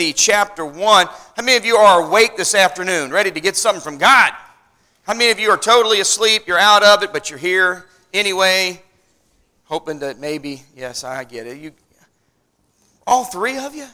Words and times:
Timothy 0.00 0.14
chapter 0.14 0.64
1. 0.64 1.06
How 1.36 1.42
many 1.42 1.58
of 1.58 1.66
you 1.66 1.76
are 1.76 2.06
awake 2.06 2.34
this 2.34 2.54
afternoon, 2.54 3.10
ready 3.10 3.30
to 3.30 3.38
get 3.38 3.54
something 3.54 3.82
from 3.82 3.98
God? 3.98 4.32
How 5.02 5.12
many 5.12 5.30
of 5.30 5.38
you 5.38 5.50
are 5.50 5.58
totally 5.58 6.00
asleep? 6.00 6.44
You're 6.46 6.58
out 6.58 6.82
of 6.82 7.02
it, 7.02 7.12
but 7.12 7.28
you're 7.28 7.38
here 7.38 7.84
anyway, 8.14 8.82
hoping 9.64 9.98
that 9.98 10.18
maybe, 10.18 10.62
yes, 10.74 11.04
I 11.04 11.24
get 11.24 11.46
it. 11.46 11.58
You, 11.58 11.72
all 13.06 13.24
three 13.24 13.58
of 13.58 13.74
you? 13.74 13.88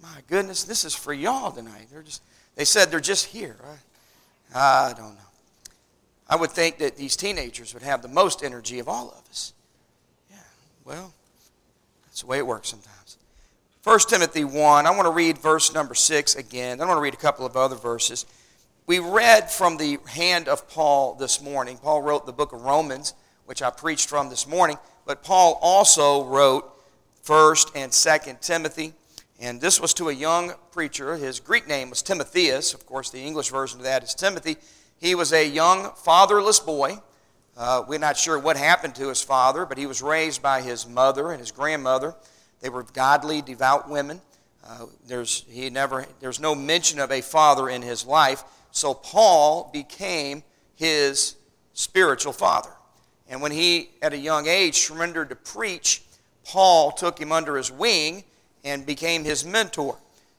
My 0.00 0.20
goodness, 0.28 0.62
this 0.62 0.84
is 0.84 0.94
for 0.94 1.12
y'all 1.12 1.50
tonight. 1.50 1.88
They're 1.90 2.04
just, 2.04 2.22
they 2.54 2.64
said 2.64 2.92
they're 2.92 3.00
just 3.00 3.26
here. 3.26 3.56
I, 4.54 4.90
I 4.90 4.94
don't 4.96 5.16
know. 5.16 5.20
I 6.28 6.36
would 6.36 6.52
think 6.52 6.78
that 6.78 6.96
these 6.96 7.16
teenagers 7.16 7.74
would 7.74 7.82
have 7.82 8.00
the 8.00 8.06
most 8.06 8.44
energy 8.44 8.78
of 8.78 8.88
all 8.88 9.08
of 9.08 9.28
us. 9.28 9.54
Yeah, 10.30 10.36
well, 10.84 11.12
that's 12.04 12.20
the 12.20 12.28
way 12.28 12.38
it 12.38 12.46
works 12.46 12.68
sometimes. 12.68 12.95
1 13.86 14.00
Timothy 14.08 14.42
1, 14.42 14.84
I 14.84 14.90
want 14.90 15.04
to 15.04 15.12
read 15.12 15.38
verse 15.38 15.72
number 15.72 15.94
6 15.94 16.34
again. 16.34 16.80
I 16.80 16.86
want 16.86 16.96
to 16.98 17.00
read 17.00 17.14
a 17.14 17.18
couple 17.18 17.46
of 17.46 17.56
other 17.56 17.76
verses. 17.76 18.26
We 18.88 18.98
read 18.98 19.48
from 19.48 19.76
the 19.76 19.98
hand 20.08 20.48
of 20.48 20.68
Paul 20.68 21.14
this 21.14 21.40
morning. 21.40 21.78
Paul 21.78 22.02
wrote 22.02 22.26
the 22.26 22.32
book 22.32 22.52
of 22.52 22.62
Romans, 22.62 23.14
which 23.44 23.62
I 23.62 23.70
preached 23.70 24.08
from 24.08 24.28
this 24.28 24.44
morning, 24.44 24.76
but 25.04 25.22
Paul 25.22 25.56
also 25.62 26.24
wrote 26.24 26.68
1st 27.24 27.70
and 27.76 27.92
2nd 27.92 28.40
Timothy. 28.40 28.92
And 29.38 29.60
this 29.60 29.80
was 29.80 29.94
to 29.94 30.08
a 30.08 30.12
young 30.12 30.54
preacher. 30.72 31.14
His 31.14 31.38
Greek 31.38 31.68
name 31.68 31.88
was 31.88 32.02
Timotheus. 32.02 32.74
Of 32.74 32.86
course, 32.86 33.10
the 33.10 33.22
English 33.22 33.50
version 33.50 33.78
of 33.78 33.84
that 33.84 34.02
is 34.02 34.14
Timothy. 34.14 34.56
He 34.98 35.14
was 35.14 35.32
a 35.32 35.48
young 35.48 35.92
fatherless 35.94 36.58
boy. 36.58 36.98
Uh, 37.56 37.84
we're 37.86 38.00
not 38.00 38.16
sure 38.16 38.36
what 38.36 38.56
happened 38.56 38.96
to 38.96 39.08
his 39.10 39.22
father, 39.22 39.64
but 39.64 39.78
he 39.78 39.86
was 39.86 40.02
raised 40.02 40.42
by 40.42 40.60
his 40.60 40.88
mother 40.88 41.30
and 41.30 41.38
his 41.38 41.52
grandmother. 41.52 42.16
They 42.60 42.68
were 42.68 42.82
godly, 42.82 43.42
devout 43.42 43.88
women. 43.88 44.20
Uh, 44.66 44.86
there's, 45.06 45.44
he 45.48 45.70
never, 45.70 46.06
there's 46.20 46.40
no 46.40 46.54
mention 46.54 46.98
of 46.98 47.12
a 47.12 47.20
father 47.20 47.68
in 47.68 47.82
his 47.82 48.04
life. 48.04 48.42
So 48.72 48.94
Paul 48.94 49.70
became 49.72 50.42
his 50.74 51.36
spiritual 51.72 52.32
father. 52.32 52.70
And 53.28 53.40
when 53.40 53.52
he, 53.52 53.90
at 54.02 54.12
a 54.12 54.18
young 54.18 54.46
age, 54.46 54.76
surrendered 54.76 55.28
to 55.30 55.36
preach, 55.36 56.02
Paul 56.44 56.92
took 56.92 57.18
him 57.18 57.32
under 57.32 57.56
his 57.56 57.70
wing 57.70 58.24
and 58.64 58.84
became 58.84 59.24
his 59.24 59.44
mentor. 59.44 59.98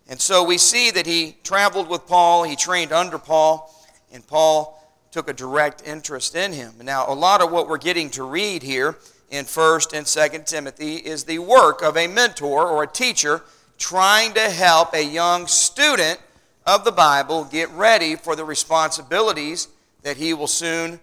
And 0.10 0.20
so 0.20 0.44
we 0.44 0.58
see 0.58 0.92
that 0.92 1.06
he 1.06 1.38
traveled 1.44 1.90
with 1.90 2.08
Paul, 2.08 2.44
he 2.44 2.56
trained 2.56 2.92
under 2.92 3.18
Paul, 3.18 3.74
and 4.12 4.26
Paul 4.26 4.74
took 5.12 5.30
a 5.30 5.34
direct 5.34 5.86
interest 5.86 6.36
in 6.36 6.54
him. 6.54 6.74
Now, 6.82 7.06
a 7.08 7.14
lot 7.14 7.42
of 7.42 7.52
what 7.52 7.68
we're 7.68 7.78
getting 7.78 8.10
to 8.12 8.24
read 8.24 8.64
here 8.64 8.96
in 9.30 9.46
1st 9.46 9.98
and 9.98 10.06
2nd 10.06 10.46
Timothy 10.46 10.96
is 10.96 11.26
the 11.26 11.40
work 11.40 11.82
of 11.82 11.98
a 11.98 12.08
mentor 12.08 12.68
or 12.68 12.84
a 12.84 12.88
teacher 12.88 13.44
trying 13.78 14.34
to 14.34 14.50
help 14.50 14.94
a 14.94 15.04
young 15.04 15.48
student 15.48 16.20
of 16.66 16.84
the 16.84 16.92
Bible 16.92 17.46
get 17.46 17.70
ready 17.72 18.16
for 18.16 18.36
the 18.36 18.44
responsibilities 18.44 19.68
that 20.04 20.18
he 20.18 20.34
will 20.34 20.48
soon 20.48 21.00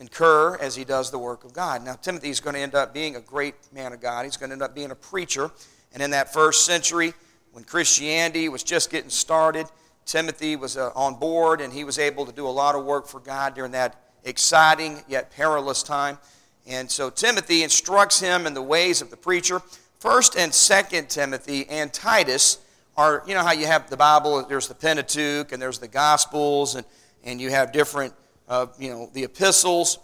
incur 0.00 0.56
as 0.58 0.74
he 0.76 0.84
does 0.84 1.10
the 1.10 1.18
work 1.18 1.44
of 1.44 1.52
God. 1.52 1.84
Now, 1.84 1.94
Timothy 1.94 2.30
is 2.30 2.40
going 2.40 2.54
to 2.54 2.60
end 2.60 2.74
up 2.74 2.92
being 2.92 3.16
a 3.16 3.20
great 3.20 3.54
man 3.72 3.92
of 3.92 4.00
God. 4.00 4.24
He's 4.24 4.36
going 4.36 4.50
to 4.50 4.54
end 4.54 4.62
up 4.62 4.74
being 4.74 4.90
a 4.90 4.96
preacher. 4.96 5.50
And 5.92 6.02
in 6.02 6.10
that 6.10 6.32
first 6.32 6.66
century, 6.66 7.14
when 7.52 7.64
Christianity 7.64 8.48
was 8.48 8.62
just 8.62 8.90
getting 8.90 9.10
started, 9.10 9.66
Timothy 10.04 10.56
was 10.56 10.76
uh, 10.76 10.90
on 10.94 11.14
board 11.14 11.60
and 11.60 11.72
he 11.72 11.84
was 11.84 11.98
able 11.98 12.26
to 12.26 12.32
do 12.32 12.46
a 12.46 12.50
lot 12.50 12.74
of 12.74 12.84
work 12.84 13.06
for 13.06 13.20
God 13.20 13.54
during 13.54 13.72
that 13.72 13.96
exciting 14.24 15.02
yet 15.08 15.30
perilous 15.30 15.82
time. 15.82 16.18
And 16.66 16.90
so 16.90 17.10
Timothy 17.10 17.62
instructs 17.62 18.18
him 18.20 18.46
in 18.46 18.54
the 18.54 18.62
ways 18.62 19.00
of 19.00 19.10
the 19.10 19.16
preacher. 19.16 19.62
First 19.98 20.36
and 20.36 20.52
second 20.52 21.08
Timothy 21.08 21.66
and 21.68 21.92
Titus 21.92 22.58
are, 22.96 23.22
you 23.26 23.34
know 23.34 23.42
how 23.42 23.52
you 23.52 23.66
have 23.66 23.88
the 23.88 23.96
Bible, 23.96 24.44
there's 24.44 24.68
the 24.68 24.74
Pentateuch 24.74 25.52
and 25.52 25.62
there's 25.62 25.78
the 25.78 25.88
Gospels 25.88 26.74
and, 26.74 26.84
and 27.24 27.40
you 27.40 27.50
have 27.50 27.72
different, 27.72 28.12
uh, 28.48 28.66
you 28.78 28.90
know, 28.90 29.10
the 29.12 29.24
epistles. 29.24 29.98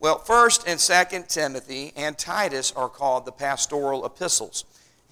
Well, 0.00 0.18
first 0.18 0.66
and 0.66 0.78
second 0.78 1.28
Timothy 1.28 1.92
and 1.96 2.16
Titus 2.16 2.72
are 2.72 2.88
called 2.88 3.26
the 3.26 3.32
pastoral 3.32 4.06
epistles. 4.06 4.64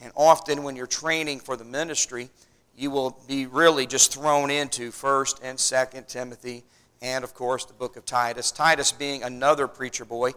And 0.03 0.13
often 0.17 0.63
when 0.63 0.77
you're 0.77 0.87
training 0.87 1.41
for 1.41 1.57
the 1.57 1.65
ministry, 1.65 2.29
you 2.77 2.91
will 2.91 3.19
be 3.27 3.47
really 3.47 3.87
just 3.87 4.13
thrown 4.13 4.51
into 4.51 4.91
1st 4.91 5.41
and 5.43 5.59
2nd 5.59 6.09
Timothy 6.09 6.65
and, 7.01 7.23
of 7.23 7.35
course, 7.35 7.65
the 7.65 7.75
book 7.75 7.97
of 7.97 8.05
Titus. 8.05 8.51
Titus 8.51 8.91
being 8.91 9.23
another 9.23 9.69
preacher 9.69 10.05
boy 10.05 10.33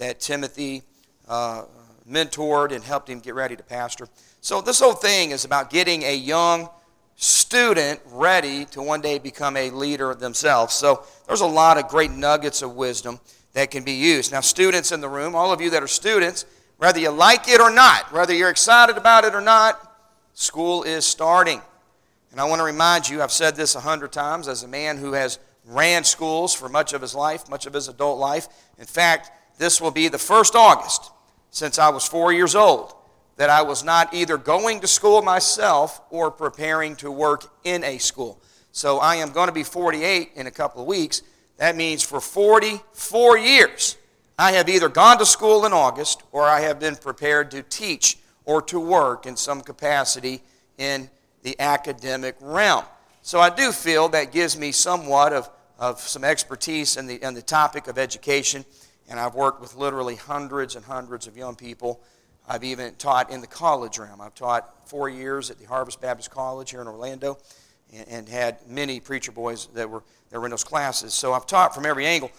that 0.00 0.18
Timothy 0.18 0.82
uh, 1.28 1.64
mentored 2.10 2.72
and 2.72 2.82
helped 2.82 3.08
him 3.08 3.20
get 3.20 3.34
ready 3.34 3.54
to 3.54 3.62
pastor. 3.62 4.08
So 4.40 4.62
this 4.62 4.80
whole 4.80 4.94
thing 4.94 5.30
is 5.30 5.44
about 5.44 5.68
getting 5.68 6.02
a 6.02 6.16
young 6.16 6.70
student 7.16 8.00
ready 8.06 8.64
to 8.64 8.82
one 8.82 9.02
day 9.02 9.18
become 9.18 9.58
a 9.58 9.68
leader 9.68 10.14
themselves. 10.14 10.72
So 10.72 11.04
there's 11.28 11.42
a 11.42 11.46
lot 11.46 11.76
of 11.76 11.86
great 11.88 12.10
nuggets 12.10 12.62
of 12.62 12.74
wisdom 12.74 13.20
that 13.52 13.70
can 13.70 13.84
be 13.84 13.92
used. 13.92 14.32
Now, 14.32 14.40
students 14.40 14.90
in 14.90 15.02
the 15.02 15.08
room, 15.08 15.34
all 15.34 15.52
of 15.52 15.60
you 15.60 15.68
that 15.68 15.82
are 15.82 15.88
students, 15.88 16.46
whether 16.78 16.98
you 16.98 17.10
like 17.10 17.46
it 17.46 17.60
or 17.60 17.70
not, 17.70 18.10
whether 18.10 18.32
you're 18.32 18.48
excited 18.48 18.96
about 18.96 19.24
it 19.24 19.34
or 19.34 19.42
not, 19.42 19.78
school 20.32 20.82
is 20.82 21.04
starting. 21.04 21.60
And 22.30 22.40
I 22.40 22.44
want 22.44 22.60
to 22.60 22.64
remind 22.64 23.06
you, 23.06 23.20
I've 23.20 23.32
said 23.32 23.54
this 23.54 23.74
a 23.74 23.80
hundred 23.80 24.12
times 24.12 24.48
as 24.48 24.62
a 24.62 24.68
man 24.68 24.96
who 24.96 25.12
has 25.12 25.38
ran 25.66 26.04
schools 26.04 26.54
for 26.54 26.70
much 26.70 26.94
of 26.94 27.02
his 27.02 27.14
life, 27.14 27.50
much 27.50 27.66
of 27.66 27.74
his 27.74 27.88
adult 27.88 28.18
life. 28.18 28.48
In 28.78 28.86
fact, 28.86 29.30
this 29.60 29.78
will 29.78 29.90
be 29.90 30.08
the 30.08 30.16
first 30.18 30.54
August 30.56 31.10
since 31.50 31.78
I 31.78 31.90
was 31.90 32.08
four 32.08 32.32
years 32.32 32.54
old 32.54 32.94
that 33.36 33.50
I 33.50 33.60
was 33.60 33.84
not 33.84 34.14
either 34.14 34.38
going 34.38 34.80
to 34.80 34.86
school 34.86 35.20
myself 35.20 36.00
or 36.08 36.30
preparing 36.30 36.96
to 36.96 37.10
work 37.10 37.44
in 37.62 37.84
a 37.84 37.98
school. 37.98 38.40
So 38.72 39.00
I 39.00 39.16
am 39.16 39.32
going 39.32 39.48
to 39.48 39.52
be 39.52 39.62
48 39.62 40.30
in 40.34 40.46
a 40.46 40.50
couple 40.50 40.80
of 40.80 40.88
weeks. 40.88 41.20
That 41.58 41.76
means 41.76 42.02
for 42.02 42.22
44 42.22 43.36
years, 43.36 43.98
I 44.38 44.52
have 44.52 44.70
either 44.70 44.88
gone 44.88 45.18
to 45.18 45.26
school 45.26 45.66
in 45.66 45.74
August 45.74 46.22
or 46.32 46.44
I 46.44 46.60
have 46.60 46.80
been 46.80 46.96
prepared 46.96 47.50
to 47.50 47.62
teach 47.62 48.16
or 48.46 48.62
to 48.62 48.80
work 48.80 49.26
in 49.26 49.36
some 49.36 49.60
capacity 49.60 50.40
in 50.78 51.10
the 51.42 51.54
academic 51.60 52.36
realm. 52.40 52.86
So 53.20 53.40
I 53.40 53.50
do 53.50 53.72
feel 53.72 54.08
that 54.08 54.32
gives 54.32 54.56
me 54.56 54.72
somewhat 54.72 55.34
of, 55.34 55.50
of 55.78 56.00
some 56.00 56.24
expertise 56.24 56.96
in 56.96 57.06
the, 57.06 57.22
in 57.22 57.34
the 57.34 57.42
topic 57.42 57.88
of 57.88 57.98
education. 57.98 58.64
And 59.10 59.18
I've 59.18 59.34
worked 59.34 59.60
with 59.60 59.74
literally 59.74 60.14
hundreds 60.14 60.76
and 60.76 60.84
hundreds 60.84 61.26
of 61.26 61.36
young 61.36 61.56
people. 61.56 62.00
I've 62.48 62.64
even 62.64 62.94
taught 62.94 63.30
in 63.30 63.40
the 63.40 63.46
college 63.46 63.98
realm. 63.98 64.20
I've 64.20 64.34
taught 64.34 64.88
four 64.88 65.08
years 65.08 65.50
at 65.50 65.58
the 65.58 65.66
Harvest 65.66 66.00
Baptist 66.00 66.30
College 66.30 66.70
here 66.70 66.80
in 66.80 66.86
Orlando 66.86 67.36
and, 67.92 68.08
and 68.08 68.28
had 68.28 68.58
many 68.68 69.00
preacher 69.00 69.32
boys 69.32 69.66
that 69.74 69.90
were, 69.90 70.04
that 70.30 70.38
were 70.38 70.46
in 70.46 70.50
those 70.50 70.64
classes. 70.64 71.12
So 71.12 71.32
I've 71.32 71.46
taught 71.46 71.74
from 71.74 71.84
every 71.84 72.06
angle. 72.06 72.30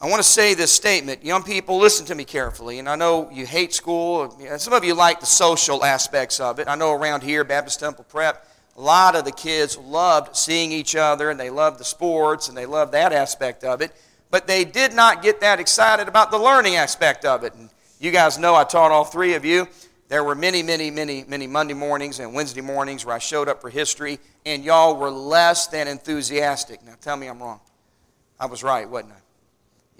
I 0.00 0.10
want 0.10 0.20
to 0.20 0.28
say 0.28 0.54
this 0.54 0.72
statement. 0.72 1.24
Young 1.24 1.44
people, 1.44 1.78
listen 1.78 2.04
to 2.06 2.14
me 2.14 2.24
carefully. 2.24 2.80
And 2.80 2.88
I 2.88 2.96
know 2.96 3.30
you 3.32 3.46
hate 3.46 3.72
school. 3.72 4.36
Some 4.58 4.72
of 4.72 4.84
you 4.84 4.94
like 4.94 5.20
the 5.20 5.26
social 5.26 5.84
aspects 5.84 6.40
of 6.40 6.58
it. 6.58 6.66
I 6.66 6.74
know 6.74 6.92
around 6.92 7.22
here, 7.22 7.44
Baptist 7.44 7.80
Temple 7.80 8.04
Prep, 8.08 8.46
a 8.76 8.80
lot 8.80 9.14
of 9.14 9.24
the 9.24 9.32
kids 9.32 9.78
loved 9.78 10.36
seeing 10.36 10.72
each 10.72 10.96
other 10.96 11.30
and 11.30 11.38
they 11.38 11.50
loved 11.50 11.78
the 11.78 11.84
sports 11.84 12.48
and 12.48 12.58
they 12.58 12.66
loved 12.66 12.92
that 12.92 13.12
aspect 13.12 13.62
of 13.62 13.80
it. 13.80 13.92
But 14.34 14.48
they 14.48 14.64
did 14.64 14.94
not 14.94 15.22
get 15.22 15.42
that 15.42 15.60
excited 15.60 16.08
about 16.08 16.32
the 16.32 16.38
learning 16.38 16.74
aspect 16.74 17.24
of 17.24 17.44
it. 17.44 17.54
And 17.54 17.70
you 18.00 18.10
guys 18.10 18.36
know 18.36 18.56
I 18.56 18.64
taught 18.64 18.90
all 18.90 19.04
three 19.04 19.34
of 19.34 19.44
you. 19.44 19.68
There 20.08 20.24
were 20.24 20.34
many, 20.34 20.60
many, 20.60 20.90
many, 20.90 21.24
many 21.28 21.46
Monday 21.46 21.74
mornings 21.74 22.18
and 22.18 22.34
Wednesday 22.34 22.60
mornings 22.60 23.06
where 23.06 23.14
I 23.14 23.20
showed 23.20 23.48
up 23.48 23.60
for 23.60 23.70
history, 23.70 24.18
and 24.44 24.64
y'all 24.64 24.96
were 24.96 25.08
less 25.08 25.68
than 25.68 25.86
enthusiastic. 25.86 26.84
Now 26.84 26.94
tell 27.00 27.16
me 27.16 27.28
I'm 27.28 27.40
wrong. 27.40 27.60
I 28.40 28.46
was 28.46 28.64
right, 28.64 28.90
wasn't 28.90 29.12
I? 29.12 29.20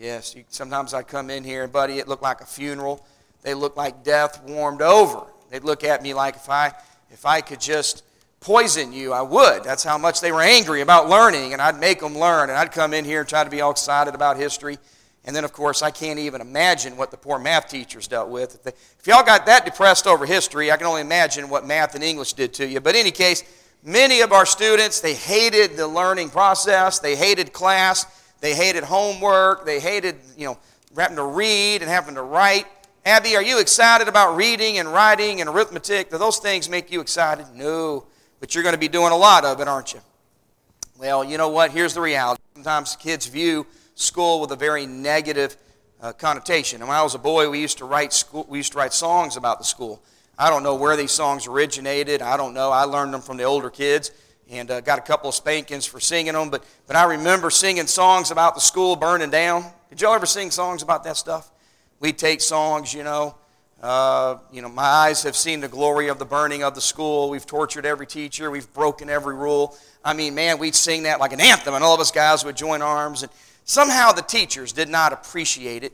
Yes, 0.01 0.35
you, 0.35 0.43
sometimes 0.49 0.95
I 0.95 1.05
come 1.05 1.31
in 1.31 1.45
here, 1.45 1.63
and 1.63 1.73
buddy, 1.73 2.01
it 2.01 2.09
looked 2.09 2.25
like 2.25 2.41
a 2.41 2.47
funeral. 2.47 3.07
They 3.43 3.55
looked 3.55 3.77
like 3.77 4.03
death 4.03 4.43
warmed 4.49 4.83
over. 4.83 5.27
They'd 5.51 5.63
look 5.63 5.85
at 5.85 6.03
me 6.03 6.13
like 6.13 6.35
if 6.35 6.51
I, 6.51 6.73
if 7.13 7.25
I 7.25 7.41
could 7.41 7.61
just 7.61 8.03
poison 8.45 8.93
you, 8.93 9.13
I 9.13 9.23
would. 9.23 9.65
That's 9.65 9.83
how 9.83 9.99
much 9.99 10.21
they 10.21 10.31
were 10.31 10.43
angry 10.43 10.81
about 10.81 11.09
learning, 11.09 11.53
and 11.53 11.61
I'd 11.61 11.81
make 11.81 12.01
them 12.01 12.17
learn. 12.17 12.51
And 12.51 12.59
I'd 12.59 12.71
come 12.71 12.95
in 12.95 13.05
here 13.05 13.21
and 13.21 13.29
try 13.29 13.43
to 13.43 13.51
be 13.51 13.61
all 13.61 13.73
excited 13.73 14.15
about 14.15 14.37
history. 14.37 14.79
And 15.25 15.35
then, 15.35 15.45
of 15.45 15.53
course, 15.53 15.83
I 15.83 15.91
can't 15.91 16.19
even 16.19 16.41
imagine 16.41 16.97
what 16.97 17.11
the 17.11 17.17
poor 17.17 17.39
math 17.39 17.69
teachers 17.69 18.07
dealt 18.07 18.29
with. 18.29 18.55
If, 18.55 18.63
they, 18.63 18.71
if 18.71 19.07
y'all 19.07 19.25
got 19.25 19.47
that 19.47 19.65
depressed 19.65 20.07
over 20.07 20.27
history, 20.27 20.71
I 20.71 20.77
can 20.77 20.87
only 20.87 21.01
imagine 21.01 21.49
what 21.49 21.67
math 21.67 21.95
and 21.95 22.05
English 22.05 22.35
did 22.35 22.53
to 22.55 22.67
you. 22.67 22.81
But 22.81 22.95
in 22.95 23.01
any 23.01 23.11
case, 23.11 23.43
many 23.83 24.21
of 24.21 24.33
our 24.33 24.47
students, 24.47 25.01
they 25.01 25.15
hated 25.15 25.77
the 25.77 25.89
learning 25.89 26.29
process, 26.31 26.99
they 27.01 27.17
hated 27.17 27.53
class. 27.53 28.07
They 28.45 28.55
hated 28.55 28.85
homework. 28.85 29.65
They 29.65 29.81
hated, 29.81 30.17
you 30.37 30.45
know, 30.45 30.59
having 30.95 31.17
to 31.17 31.25
read 31.25 31.81
and 31.81 31.91
having 31.91 32.17
to 32.17 32.23
write. 32.23 32.67
Abby, 33.07 33.37
are 33.37 33.43
you 33.43 33.59
excited 33.59 34.07
about 34.07 34.37
reading 34.37 34.77
and 34.77 34.93
writing 34.93 35.41
and 35.41 35.49
arithmetic? 35.49 36.11
Do 36.11 36.19
those 36.19 36.37
things 36.37 36.69
make 36.69 36.93
you 36.93 37.01
excited? 37.01 37.47
No. 37.55 38.05
But 38.45 38.55
you're 38.55 38.63
going 38.63 38.75
to 38.75 38.79
be 38.79 38.89
doing 38.89 39.11
a 39.11 39.17
lot 39.17 39.47
of 39.47 39.63
it, 39.63 39.69
aren't 39.69 39.95
you? 39.95 40.01
Well, 40.99 41.25
you 41.25 41.39
know 41.39 41.49
what? 41.49 41.71
Here's 41.71 41.95
the 41.95 42.03
reality. 42.03 42.43
Sometimes 42.53 42.95
kids 42.95 43.25
view 43.25 43.67
school 43.95 44.39
with 44.39 44.51
a 44.51 44.57
very 44.57 44.85
negative 44.85 45.57
uh, 46.03 46.13
connotation. 46.13 46.83
And 46.83 46.89
when 46.91 46.95
I 46.95 47.03
was 47.03 47.15
a 47.15 47.19
boy, 47.19 47.49
we 47.49 47.59
used 47.59 47.79
to 47.79 47.87
write 47.87 48.13
school, 48.13 48.45
we 48.47 48.59
used 48.59 48.73
to 48.73 48.79
write 48.79 48.93
songs 48.93 49.39
about 49.39 49.61
the 49.61 49.65
school. 49.65 50.03
I 50.39 50.51
don't 50.51 50.63
know 50.63 50.75
where 50.75 50.95
these 50.95 51.11
songs 51.11 51.47
originated. 51.47 52.21
I 52.21 52.37
don't 52.37 52.53
know. 52.53 52.71
I 52.71 52.83
learned 52.85 53.15
them 53.15 53.23
from 53.23 53.39
the 53.39 53.45
older 53.45 53.71
kids 53.71 54.11
and 54.51 54.71
uh, 54.71 54.83
got 54.83 54.99
a 54.99 55.03
couple 55.03 55.31
of 55.31 55.35
spankings 55.35 55.87
for 55.87 55.99
singing 55.99 56.35
them. 56.35 56.51
But, 56.51 56.67
but 56.87 56.97
I 56.97 57.05
remember 57.05 57.49
singing 57.49 57.87
songs 57.87 58.31
about 58.31 58.55
the 58.57 58.61
school 58.61 58.95
burning 58.95 59.31
down. 59.31 59.65
Did 59.89 60.03
y'all 60.03 60.13
ever 60.13 60.27
sing 60.27 60.51
songs 60.51 60.83
about 60.83 61.03
that 61.05 61.17
stuff? 61.17 61.51
We'd 61.99 62.19
take 62.19 62.43
songs, 62.43 62.93
you 62.93 63.05
know. 63.05 63.37
Uh, 63.83 64.39
you 64.51 64.63
know, 64.63 64.69
my 64.69 64.83
eyes 64.83 65.23
have 65.23 65.37
seen 65.37 65.61
the 65.61 65.69
glory 65.69 66.09
of 66.09 66.19
the 66.19 66.25
burning 66.25 66.63
of 66.63 66.75
the 66.75 66.81
school. 66.81 67.29
We've 67.29 67.45
tortured 67.45 67.85
every 67.85 68.07
teacher. 68.07 68.51
We've 68.51 68.73
broken 68.73 69.11
every 69.11 69.35
rule. 69.35 69.77
I 70.05 70.15
mean, 70.15 70.35
man, 70.35 70.59
we'd 70.59 70.75
sing 70.75 71.03
that 71.05 71.21
like 71.21 71.33
an 71.33 71.41
anthem, 71.41 71.75
and 71.75 71.85
all 71.85 71.95
of 71.95 72.01
us 72.01 72.11
guys 72.11 72.45
would 72.45 72.57
join 72.57 72.83
arms. 72.83 73.23
And 73.23 73.33
somehow 73.65 74.13
the 74.13 74.23
teachers 74.23 74.73
did 74.73 74.89
not 74.89 75.13
appreciate 75.13 75.85
it. 75.85 75.93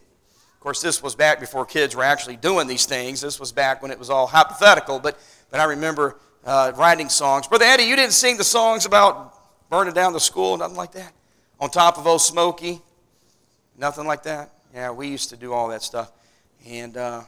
Of 0.54 0.60
course, 0.60 0.82
this 0.82 1.02
was 1.02 1.14
back 1.14 1.40
before 1.40 1.64
kids 1.64 1.96
were 1.96 2.04
actually 2.04 2.36
doing 2.36 2.66
these 2.68 2.86
things. 2.86 3.20
This 3.20 3.40
was 3.40 3.50
back 3.50 3.82
when 3.82 3.90
it 3.90 3.98
was 3.98 4.10
all 4.10 4.26
hypothetical. 4.26 4.98
But, 4.98 5.18
but 5.50 5.58
I 5.58 5.64
remember 5.64 6.18
uh, 6.44 6.72
writing 6.76 7.08
songs. 7.08 7.48
Brother 7.48 7.64
Eddie, 7.64 7.84
you 7.84 7.96
didn't 7.96 8.12
sing 8.12 8.36
the 8.36 8.44
songs 8.44 8.84
about 8.84 9.34
burning 9.70 9.94
down 9.94 10.12
the 10.12 10.20
school, 10.20 10.58
nothing 10.58 10.76
like 10.76 10.92
that? 10.92 11.12
On 11.60 11.70
top 11.70 11.98
of 11.98 12.06
Old 12.06 12.20
Smoky? 12.20 12.80
Nothing 13.78 14.06
like 14.06 14.22
that? 14.24 14.50
Yeah, 14.74 14.90
we 14.90 15.08
used 15.08 15.30
to 15.30 15.36
do 15.36 15.52
all 15.52 15.68
that 15.68 15.82
stuff. 15.82 16.12
And 16.66 16.96
uh, 16.96 17.22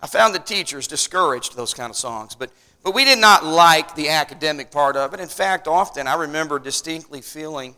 I 0.00 0.06
found 0.06 0.34
the 0.34 0.38
teachers 0.38 0.86
discouraged 0.86 1.56
those 1.56 1.74
kind 1.74 1.90
of 1.90 1.96
songs. 1.96 2.34
But, 2.34 2.50
but 2.84 2.94
we 2.94 3.04
did 3.04 3.18
not 3.18 3.44
like 3.44 3.94
the 3.94 4.10
academic 4.10 4.70
part 4.70 4.96
of 4.96 5.12
it. 5.14 5.20
In 5.20 5.28
fact, 5.28 5.66
often 5.66 6.06
I 6.06 6.14
remember 6.14 6.58
distinctly 6.58 7.20
feeling 7.20 7.76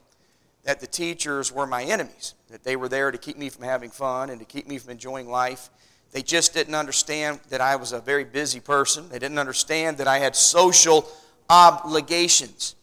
that 0.65 0.81
the 0.81 0.87
teachers 0.87 1.51
were 1.51 1.67
my 1.67 1.83
enemies, 1.83 2.35
that 2.51 2.65
they 2.65 2.77
were 2.77 2.89
there 2.89 3.11
to 3.11 3.17
keep 3.17 3.39
me 3.39 3.49
from 3.49 3.65
having 3.65 3.91
fun 3.91 4.29
and 4.29 4.39
to 4.39 4.45
keep 4.45 4.69
me 4.69 4.79
from 4.79 4.91
enjoying 4.91 5.29
life. 5.29 5.71
They 6.13 6.23
just 6.23 6.53
didn't 6.53 6.75
understand 6.75 7.41
that 7.49 7.61
I 7.61 7.77
was 7.77 7.93
a 7.93 8.01
very 8.01 8.25
busy 8.25 8.61
person. 8.61 9.09
They 9.09 9.19
didn't 9.19 9.39
understand 9.39 9.97
that 9.99 10.09
I 10.09 10.19
had 10.19 10.37
social 10.37 11.09
obligations. 11.49 12.75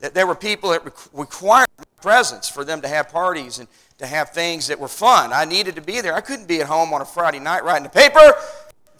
That 0.00 0.14
there 0.14 0.26
were 0.26 0.34
people 0.34 0.70
that 0.70 0.84
required 1.12 1.68
my 1.78 1.84
presence 2.00 2.48
for 2.48 2.64
them 2.64 2.82
to 2.82 2.88
have 2.88 3.08
parties 3.08 3.58
and 3.58 3.66
to 3.98 4.06
have 4.06 4.30
things 4.30 4.66
that 4.66 4.78
were 4.78 4.88
fun. 4.88 5.32
I 5.32 5.46
needed 5.46 5.74
to 5.76 5.80
be 5.80 6.02
there. 6.02 6.14
I 6.14 6.20
couldn't 6.20 6.46
be 6.46 6.60
at 6.60 6.66
home 6.66 6.92
on 6.92 7.00
a 7.00 7.06
Friday 7.06 7.40
night 7.40 7.64
writing 7.64 7.84
the 7.84 7.88
paper. 7.88 8.34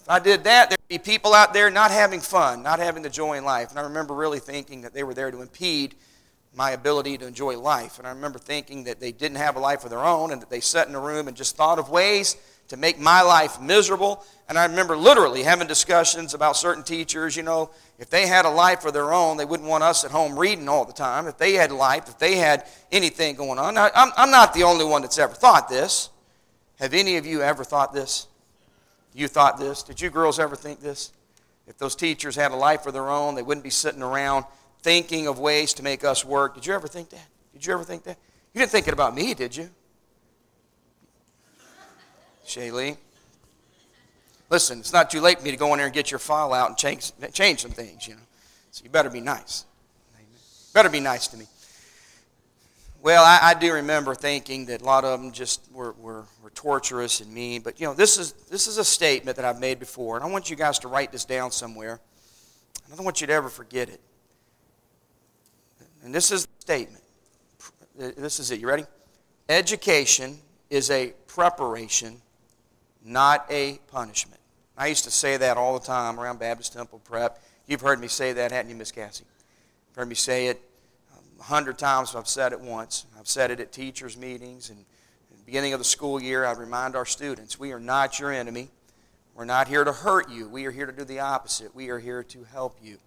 If 0.07 0.11
I 0.11 0.21
did 0.21 0.45
that, 0.45 0.71
there'd 0.71 0.79
be 0.87 0.99
people 0.99 1.35
out 1.35 1.53
there 1.53 1.69
not 1.69 1.91
having 1.91 2.21
fun, 2.21 2.63
not 2.63 2.79
having 2.79 3.03
the 3.03 3.11
joy 3.11 3.39
in 3.39 3.45
life. 3.45 3.71
And 3.71 3.79
I 3.81 3.83
remember 3.83 4.15
really 4.15 4.39
thinking 4.39 4.83
that 4.83 4.95
they 4.95 5.03
were 5.03 5.15
there 5.15 5.33
to 5.33 5.43
impede 5.43 5.97
my 6.55 6.71
ability 6.71 7.19
to 7.19 7.27
enjoy 7.27 7.59
life. 7.59 7.99
And 7.99 8.07
I 8.07 8.11
remember 8.11 8.39
thinking 8.39 8.85
that 8.85 9.01
they 9.01 9.11
didn't 9.11 9.39
have 9.39 9.57
a 9.57 9.59
life 9.59 9.83
of 9.83 9.91
their 9.91 10.05
own 10.05 10.31
and 10.31 10.41
that 10.41 10.49
they 10.49 10.61
sat 10.61 10.87
in 10.87 10.95
a 10.95 11.01
room 11.01 11.27
and 11.27 11.37
just 11.37 11.57
thought 11.57 11.81
of 11.81 11.91
ways 11.91 12.37
to 12.69 12.77
make 12.77 13.01
my 13.01 13.21
life 13.21 13.61
miserable. 13.61 14.25
And 14.49 14.57
I 14.57 14.67
remember 14.67 14.97
literally 14.97 15.43
having 15.43 15.67
discussions 15.67 16.35
about 16.35 16.57
certain 16.57 16.85
teachers, 16.85 17.37
you 17.37 17.43
know, 17.43 17.71
if 17.99 18.09
they 18.09 18.29
had 18.29 18.45
a 18.45 18.51
life 18.51 18.85
of 18.85 18.93
their 18.93 19.13
own, 19.13 19.37
they 19.37 19.45
wouldn't 19.45 19.69
want 19.69 19.83
us 19.83 20.05
at 20.05 20.13
home 20.13 20.39
reading 20.39 20.69
all 20.69 20.85
the 20.85 20.93
time. 20.93 21.27
If 21.27 21.37
they 21.37 21.55
had 21.55 21.73
life, 21.73 22.09
if 22.09 22.19
they 22.21 22.37
had 22.37 22.65
anything 22.93 23.35
going 23.35 23.59
on. 23.59 23.75
Now, 23.75 23.91
I'm, 23.93 24.13
I'm 24.17 24.31
not 24.31 24.55
the 24.55 24.63
only 24.63 24.85
one 24.85 25.03
that's 25.03 25.19
ever 25.19 25.35
thought 25.35 25.69
this. 25.69 26.11
Have 26.79 26.95
any 26.95 27.17
of 27.17 27.27
you 27.27 27.43
ever 27.43 27.65
thought 27.65 27.93
this? 27.93 28.29
You 29.17 29.29
thought 29.29 29.59
this? 29.59 29.83
Did 29.83 29.99
you 29.99 30.11
girls 30.11 30.39
ever 30.39 30.55
think 30.55 30.81
this? 30.81 31.11
If 31.67 31.79
those 31.79 31.97
teachers 31.97 32.37
had 32.37 32.53
a 32.53 32.57
life 32.57 32.85
of 32.85 32.93
their 32.93 33.09
own, 33.09 33.35
they 33.35 33.43
wouldn't 33.43 33.65
be 33.65 33.71
sitting 33.71 34.03
around 34.03 34.45
thinking 34.83 35.27
of 35.27 35.39
ways 35.39 35.73
to 35.75 35.83
make 35.83 36.05
us 36.05 36.23
work. 36.23 36.55
Did 36.55 36.67
you 36.67 36.75
ever 36.75 36.87
think 36.87 37.09
that? 37.11 37.27
Did 37.55 37.65
you 37.65 37.73
ever 37.73 37.83
think 37.83 38.05
that? 38.05 38.19
You 38.53 38.61
didn't 38.61 38.73
think 38.73 38.89
it 38.89 38.93
about 38.93 39.15
me, 39.15 39.33
did 39.33 39.57
you? 39.57 39.71
Shaylee. 42.47 42.99
Listen, 44.51 44.81
it's 44.81 44.93
not 44.93 45.11
too 45.11 45.23
late 45.23 45.39
for 45.39 45.45
me 45.45 45.51
to 45.51 45.57
go 45.57 45.73
in 45.73 45.79
there 45.79 45.87
and 45.87 45.95
get 45.95 46.11
your 46.11 46.21
file 46.21 46.53
out 46.53 46.69
and 46.69 46.77
change, 46.77 47.11
change 47.33 47.63
some 47.63 47.71
things, 47.71 48.07
you 48.07 48.15
know. 48.15 48.21
So 48.71 48.85
you 48.85 48.91
better 48.91 49.09
be 49.09 49.23
nice. 49.23 49.65
Amen. 50.15 50.27
Better 50.75 50.91
be 50.91 51.01
nice 51.01 51.27
to 51.29 51.39
me. 51.39 51.47
Well, 53.03 53.25
I, 53.25 53.39
I, 53.43 53.55
do 53.55 53.73
remember 53.73 54.15
thinking 54.15 54.67
that 54.67 54.83
a 54.83 54.85
lot 54.85 55.05
of 55.05 55.21
them 55.21 55.33
just 55.33 55.63
were, 55.73 55.93
were, 55.93 56.25
were 56.36 56.36
torturous 56.57 57.21
and 57.21 57.33
mean. 57.33 57.61
But, 57.61 57.79
you 57.79 57.87
know, 57.87 57.95
this 57.95 58.19
is, 58.19 58.33
this 58.51 58.67
is 58.67 58.79
a 58.79 58.85
statement 58.85 59.37
that 59.37 59.45
I've 59.45 59.61
made 59.61 59.79
before, 59.79 60.17
and 60.17 60.25
I 60.25 60.29
want 60.29 60.51
you 60.51 60.57
guys 60.57 60.81
to 60.81 60.89
write 60.89 61.13
this 61.13 61.25
down 61.25 61.53
somewhere. 61.53 62.01
I 62.93 62.97
don't 62.97 63.05
want 63.05 63.21
you 63.21 63.29
to 63.29 63.33
ever 63.33 63.49
forget 63.49 63.89
it. 63.89 64.01
And 66.03 66.13
this 66.13 66.33
is 66.33 66.47
the 66.47 66.61
statement. 66.61 67.05
This 67.97 68.41
is 68.41 68.51
it. 68.51 68.61
You 68.61 68.69
ready? 68.69 68.85
Education 69.49 70.39
is 70.71 70.91
a 70.91 71.13
preparation, 71.27 72.21
not 73.05 73.47
a 73.51 73.79
punishment. 73.93 74.41
I 74.77 74.89
used 74.89 75.05
to 75.05 75.11
say 75.11 75.37
that 75.37 75.57
all 75.57 75.79
the 75.79 75.85
time 75.85 76.21
around 76.21 76.39
Baptist 76.39 76.73
Temple 76.73 77.01
Prep. 77.05 77.43
You've 77.67 77.81
heard 77.81 78.01
me 78.01 78.09
say 78.09 78.33
that, 78.35 78.53
haven't 78.53 78.71
you, 78.71 78.77
Miss 78.77 78.93
Cassie? 78.93 79.25
You've 79.89 79.97
heard 79.97 80.09
me 80.09 80.15
say 80.15 80.49
it 80.49 80.61
a 81.41 81.43
hundred 81.43 81.79
times. 81.79 82.15
I've 82.15 82.29
said 82.29 82.53
it 82.53 82.61
once. 82.61 83.07
I've 83.19 83.29
said 83.29 83.51
it 83.51 83.59
at 83.59 83.73
teachers' 83.73 84.17
meetings. 84.17 84.71
And 84.71 84.85
beginning 85.47 85.73
of 85.73 85.79
the 85.79 85.85
school 85.85 86.21
year, 86.21 86.45
I'd 86.45 86.59
remind 86.59 86.97
our 86.97 87.07
students 87.07 87.59
we 87.59 87.73
are 87.73 87.79
not 87.79 88.19
your 88.19 88.33
enemy. 88.33 88.69
We're 89.37 89.45
not 89.45 89.69
here 89.69 89.85
to 89.85 89.93
hurt 89.93 90.29
you. 90.29 90.49
We 90.49 90.67
are 90.67 90.73
here 90.73 90.87
to 90.87 90.93
do 90.93 91.05
the 91.05 91.21
opposite. 91.21 91.75
We 91.75 91.89
are 91.91 92.01
here 92.01 92.25
to 92.25 92.45
help 92.45 92.79
you. 92.83 92.99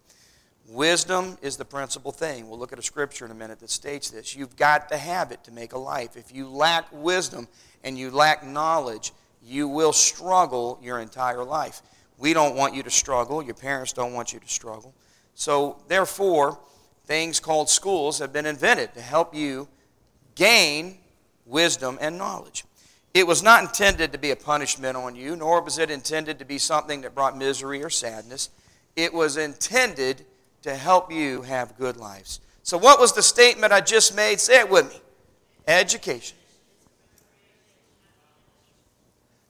Wisdom 0.66 1.36
is 1.42 1.58
the 1.58 1.64
principal 1.66 2.12
thing. 2.12 2.48
We'll 2.48 2.58
look 2.58 2.72
at 2.72 2.78
a 2.78 2.82
scripture 2.82 3.26
in 3.26 3.30
a 3.30 3.34
minute 3.34 3.60
that 3.60 3.68
states 3.68 4.08
this. 4.08 4.34
You've 4.34 4.56
got 4.56 4.88
to 4.88 4.96
have 4.96 5.32
it 5.32 5.44
to 5.44 5.52
make 5.52 5.74
a 5.74 5.78
life. 5.78 6.16
If 6.16 6.32
you 6.32 6.48
lack 6.48 6.86
wisdom 6.92 7.46
and 7.84 7.98
you 7.98 8.10
lack 8.10 8.46
knowledge, 8.46 9.12
you 9.42 9.68
will 9.68 9.92
struggle 9.92 10.78
your 10.80 11.00
entire 11.00 11.44
life. 11.44 11.82
We 12.16 12.32
don't 12.32 12.56
want 12.56 12.74
you 12.74 12.82
to 12.84 12.90
struggle. 12.90 13.42
Your 13.42 13.54
parents 13.54 13.92
don't 13.92 14.14
want 14.14 14.32
you 14.32 14.40
to 14.40 14.48
struggle. 14.48 14.94
So, 15.34 15.82
therefore, 15.88 16.58
things 17.04 17.38
called 17.38 17.68
schools 17.68 18.18
have 18.18 18.32
been 18.32 18.46
invented 18.46 18.94
to 18.94 19.00
help 19.02 19.34
you 19.34 19.68
gain 20.36 20.98
wisdom 21.50 21.98
and 22.00 22.16
knowledge. 22.16 22.64
It 23.12 23.26
was 23.26 23.42
not 23.42 23.62
intended 23.62 24.12
to 24.12 24.18
be 24.18 24.30
a 24.30 24.36
punishment 24.36 24.96
on 24.96 25.16
you, 25.16 25.34
nor 25.34 25.60
was 25.62 25.78
it 25.78 25.90
intended 25.90 26.38
to 26.38 26.44
be 26.44 26.58
something 26.58 27.00
that 27.00 27.14
brought 27.14 27.36
misery 27.36 27.82
or 27.82 27.90
sadness. 27.90 28.50
It 28.94 29.12
was 29.12 29.36
intended 29.36 30.24
to 30.62 30.76
help 30.76 31.10
you 31.10 31.42
have 31.42 31.76
good 31.76 31.96
lives. 31.96 32.40
So, 32.62 32.78
what 32.78 33.00
was 33.00 33.12
the 33.12 33.22
statement 33.22 33.72
I 33.72 33.80
just 33.80 34.14
made? 34.14 34.38
Say 34.38 34.60
it 34.60 34.70
with 34.70 34.92
me 34.92 35.00
education. 35.66 36.36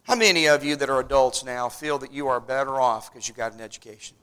How 0.04 0.16
many 0.16 0.48
of 0.48 0.64
you 0.64 0.76
that 0.76 0.90
are 0.90 1.00
adults 1.00 1.44
now 1.44 1.68
feel 1.68 1.98
that 1.98 2.12
you 2.12 2.28
are 2.28 2.40
better 2.40 2.80
off 2.80 3.12
because 3.12 3.28
you 3.28 3.34
got 3.34 3.52
an 3.52 3.60
education? 3.60 4.16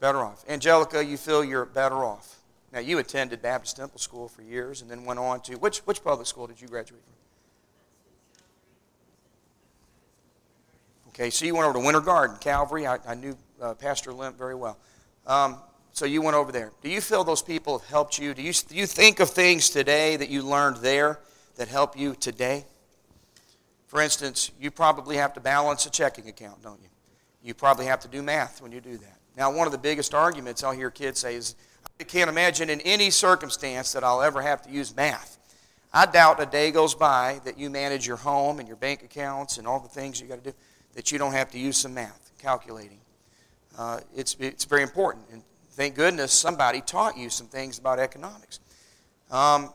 Better 0.00 0.18
off. 0.18 0.44
Angelica, 0.48 1.04
you 1.04 1.16
feel 1.16 1.44
you're 1.44 1.66
better 1.66 1.96
off. 1.96 2.40
Now, 2.74 2.80
you 2.80 2.98
attended 2.98 3.40
Baptist 3.40 3.76
Temple 3.76 4.00
School 4.00 4.26
for 4.26 4.42
years 4.42 4.82
and 4.82 4.90
then 4.90 5.04
went 5.04 5.20
on 5.20 5.40
to 5.42 5.54
which, 5.54 5.78
which 5.78 6.02
public 6.02 6.26
school 6.26 6.48
did 6.48 6.60
you 6.60 6.66
graduate 6.66 7.02
from? 7.04 7.14
Okay, 11.10 11.30
so 11.30 11.44
you 11.44 11.54
went 11.54 11.68
over 11.68 11.78
to 11.78 11.84
Winter 11.84 12.00
Garden, 12.00 12.36
Calvary. 12.40 12.84
I, 12.84 12.98
I 13.06 13.14
knew 13.14 13.38
uh, 13.62 13.74
Pastor 13.74 14.12
Limp 14.12 14.36
very 14.36 14.56
well. 14.56 14.76
Um, 15.24 15.58
so 15.92 16.04
you 16.04 16.20
went 16.20 16.36
over 16.36 16.50
there. 16.50 16.72
Do 16.82 16.88
you 16.90 17.00
feel 17.00 17.22
those 17.22 17.42
people 17.42 17.78
have 17.78 17.88
helped 17.88 18.18
you? 18.18 18.34
Do 18.34 18.42
you, 18.42 18.52
do 18.52 18.74
you 18.74 18.86
think 18.86 19.20
of 19.20 19.30
things 19.30 19.70
today 19.70 20.16
that 20.16 20.28
you 20.28 20.42
learned 20.42 20.78
there 20.78 21.20
that 21.54 21.68
help 21.68 21.96
you 21.96 22.16
today? 22.16 22.64
For 23.86 24.00
instance, 24.00 24.50
you 24.60 24.72
probably 24.72 25.14
have 25.14 25.32
to 25.34 25.40
balance 25.40 25.86
a 25.86 25.90
checking 25.90 26.28
account, 26.28 26.60
don't 26.64 26.82
you? 26.82 26.88
You 27.40 27.54
probably 27.54 27.86
have 27.86 28.00
to 28.00 28.08
do 28.08 28.20
math 28.20 28.60
when 28.60 28.72
you 28.72 28.80
do 28.80 28.96
that. 28.96 29.18
Now, 29.36 29.52
one 29.52 29.68
of 29.68 29.72
the 29.72 29.78
biggest 29.78 30.12
arguments 30.12 30.64
I'll 30.64 30.72
hear 30.72 30.90
kids 30.90 31.20
say 31.20 31.36
is, 31.36 31.54
can't 32.02 32.28
imagine 32.28 32.70
in 32.70 32.80
any 32.80 33.10
circumstance 33.10 33.92
that 33.92 34.02
I'll 34.02 34.22
ever 34.22 34.42
have 34.42 34.62
to 34.62 34.70
use 34.70 34.94
math. 34.96 35.38
I 35.92 36.06
doubt 36.06 36.42
a 36.42 36.46
day 36.46 36.72
goes 36.72 36.94
by 36.94 37.40
that 37.44 37.56
you 37.56 37.70
manage 37.70 38.06
your 38.06 38.16
home 38.16 38.58
and 38.58 38.66
your 38.66 38.76
bank 38.76 39.04
accounts 39.04 39.58
and 39.58 39.66
all 39.66 39.78
the 39.78 39.88
things 39.88 40.20
you 40.20 40.26
got 40.26 40.42
to 40.42 40.50
do 40.50 40.56
that 40.94 41.12
you 41.12 41.18
don't 41.18 41.32
have 41.32 41.50
to 41.52 41.58
use 41.58 41.76
some 41.76 41.94
math, 41.94 42.32
calculating 42.38 42.98
uh, 43.78 44.00
it's, 44.14 44.36
it's 44.38 44.64
very 44.64 44.82
important. 44.82 45.24
And 45.32 45.42
thank 45.72 45.94
goodness 45.94 46.32
somebody 46.32 46.80
taught 46.80 47.16
you 47.16 47.30
some 47.30 47.46
things 47.46 47.78
about 47.78 47.98
economics. 47.98 48.60
Um, 49.30 49.72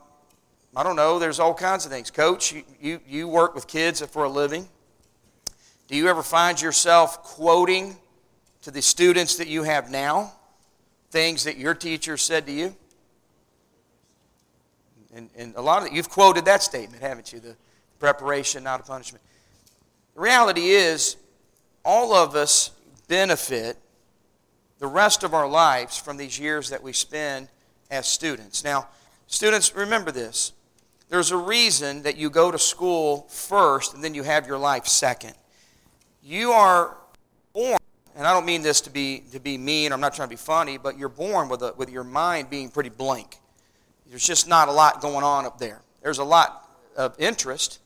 I 0.74 0.82
don't 0.82 0.96
know, 0.96 1.18
there's 1.18 1.40
all 1.40 1.54
kinds 1.54 1.84
of 1.84 1.92
things. 1.92 2.10
Coach, 2.10 2.52
you, 2.52 2.62
you, 2.80 3.00
you 3.06 3.28
work 3.28 3.54
with 3.54 3.66
kids 3.66 4.00
for 4.06 4.24
a 4.24 4.28
living. 4.28 4.68
Do 5.88 5.96
you 5.96 6.08
ever 6.08 6.22
find 6.22 6.60
yourself 6.60 7.22
quoting 7.22 7.96
to 8.62 8.70
the 8.70 8.80
students 8.80 9.36
that 9.36 9.48
you 9.48 9.64
have 9.64 9.90
now 9.90 10.34
things 11.10 11.44
that 11.44 11.56
your 11.56 11.74
teacher 11.74 12.16
said 12.16 12.46
to 12.46 12.52
you? 12.52 12.74
And, 15.14 15.28
and 15.36 15.54
a 15.56 15.60
lot 15.60 15.82
of 15.82 15.88
it, 15.88 15.92
you've 15.92 16.08
quoted 16.08 16.44
that 16.44 16.62
statement, 16.62 17.02
haven't 17.02 17.32
you? 17.32 17.40
The 17.40 17.56
preparation, 17.98 18.62
not 18.62 18.80
a 18.80 18.82
punishment. 18.84 19.22
The 20.14 20.20
reality 20.20 20.70
is, 20.70 21.16
all 21.84 22.14
of 22.14 22.36
us 22.36 22.70
benefit 23.08 23.76
the 24.78 24.86
rest 24.86 25.24
of 25.24 25.34
our 25.34 25.48
lives 25.48 25.98
from 25.98 26.16
these 26.16 26.38
years 26.38 26.70
that 26.70 26.82
we 26.82 26.92
spend 26.92 27.48
as 27.90 28.06
students. 28.06 28.64
Now, 28.64 28.88
students, 29.26 29.74
remember 29.74 30.10
this. 30.10 30.52
There's 31.08 31.32
a 31.32 31.36
reason 31.36 32.02
that 32.04 32.16
you 32.16 32.30
go 32.30 32.50
to 32.50 32.58
school 32.58 33.26
first 33.28 33.94
and 33.94 34.02
then 34.02 34.14
you 34.14 34.22
have 34.22 34.46
your 34.46 34.58
life 34.58 34.86
second. 34.86 35.34
You 36.22 36.52
are 36.52 36.96
born, 37.52 37.78
and 38.20 38.28
I 38.28 38.34
don't 38.34 38.44
mean 38.44 38.60
this 38.60 38.82
to 38.82 38.90
be, 38.90 39.22
to 39.32 39.40
be 39.40 39.56
mean, 39.56 39.94
I'm 39.94 40.00
not 40.02 40.12
trying 40.12 40.28
to 40.28 40.30
be 40.30 40.36
funny, 40.36 40.76
but 40.76 40.98
you're 40.98 41.08
born 41.08 41.48
with, 41.48 41.62
a, 41.62 41.72
with 41.78 41.88
your 41.88 42.04
mind 42.04 42.50
being 42.50 42.68
pretty 42.68 42.90
blank. 42.90 43.38
There's 44.10 44.26
just 44.26 44.46
not 44.46 44.68
a 44.68 44.72
lot 44.72 45.00
going 45.00 45.24
on 45.24 45.46
up 45.46 45.56
there. 45.56 45.80
There's 46.02 46.18
a 46.18 46.24
lot 46.24 46.68
of 46.98 47.18
interest. 47.18 47.78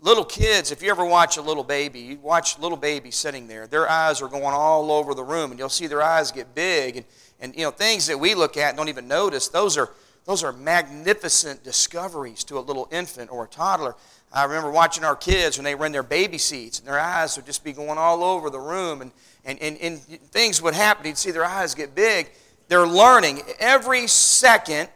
Little 0.00 0.24
kids, 0.24 0.72
if 0.72 0.82
you 0.82 0.90
ever 0.90 1.04
watch 1.04 1.36
a 1.36 1.40
little 1.40 1.62
baby, 1.62 2.00
you 2.00 2.18
watch 2.18 2.58
little 2.58 2.76
baby 2.76 3.12
sitting 3.12 3.46
there, 3.46 3.68
their 3.68 3.88
eyes 3.88 4.20
are 4.20 4.26
going 4.26 4.42
all 4.42 4.90
over 4.90 5.14
the 5.14 5.22
room, 5.22 5.52
and 5.52 5.60
you'll 5.60 5.68
see 5.68 5.86
their 5.86 6.02
eyes 6.02 6.32
get 6.32 6.52
big. 6.52 6.96
And, 6.96 7.04
and 7.38 7.54
you 7.54 7.62
know, 7.62 7.70
things 7.70 8.08
that 8.08 8.18
we 8.18 8.34
look 8.34 8.56
at 8.56 8.70
and 8.70 8.76
don't 8.76 8.88
even 8.88 9.06
notice, 9.06 9.46
those 9.46 9.78
are, 9.78 9.90
those 10.24 10.42
are 10.42 10.52
magnificent 10.52 11.62
discoveries 11.62 12.42
to 12.42 12.58
a 12.58 12.60
little 12.60 12.88
infant 12.90 13.30
or 13.30 13.44
a 13.44 13.48
toddler. 13.48 13.94
I 14.32 14.42
remember 14.44 14.72
watching 14.72 15.04
our 15.04 15.14
kids 15.14 15.58
when 15.58 15.64
they 15.64 15.76
were 15.76 15.86
in 15.86 15.92
their 15.92 16.02
baby 16.02 16.38
seats, 16.38 16.80
and 16.80 16.88
their 16.88 16.98
eyes 16.98 17.36
would 17.36 17.46
just 17.46 17.62
be 17.62 17.72
going 17.72 17.98
all 17.98 18.24
over 18.24 18.50
the 18.50 18.58
room, 18.58 19.00
and, 19.00 19.12
and, 19.44 19.58
and, 19.60 19.78
and 19.78 20.00
things 20.00 20.60
would 20.62 20.74
happen. 20.74 21.06
You'd 21.06 21.18
see 21.18 21.30
their 21.30 21.44
eyes 21.44 21.74
get 21.74 21.94
big. 21.94 22.30
They're 22.68 22.86
learning. 22.86 23.42
Every 23.58 24.06
second 24.06 24.88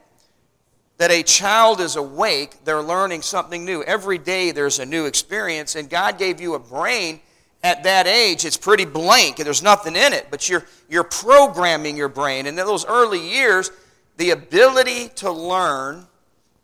that 0.99 1.11
a 1.11 1.23
child 1.23 1.81
is 1.81 1.97
awake, 1.97 2.65
they're 2.65 2.83
learning 2.83 3.23
something 3.23 3.65
new. 3.65 3.83
Every 3.83 4.19
day 4.19 4.53
there's 4.53 4.79
a 4.79 4.87
new 4.87 5.07
experience, 5.07 5.75
and 5.75 5.91
God 5.91 6.19
gave 6.19 6.41
you 6.41 6.55
a 6.55 6.59
brain 6.59 7.21
at 7.65 7.83
that 7.83 8.07
age. 8.07 8.45
It's 8.45 8.57
pretty 8.57 8.85
blank, 8.85 9.39
and 9.39 9.47
there's 9.47 9.63
nothing 9.63 9.97
in 9.97 10.13
it, 10.13 10.29
but 10.31 10.49
you're, 10.49 10.65
you're 10.89 11.03
programming 11.03 11.97
your 11.97 12.09
brain. 12.09 12.47
And 12.47 12.59
in 12.59 12.67
those 12.67 12.87
early 12.87 13.29
years, 13.29 13.73
the 14.19 14.31
ability 14.31 15.09
to 15.17 15.33
learn 15.33 16.07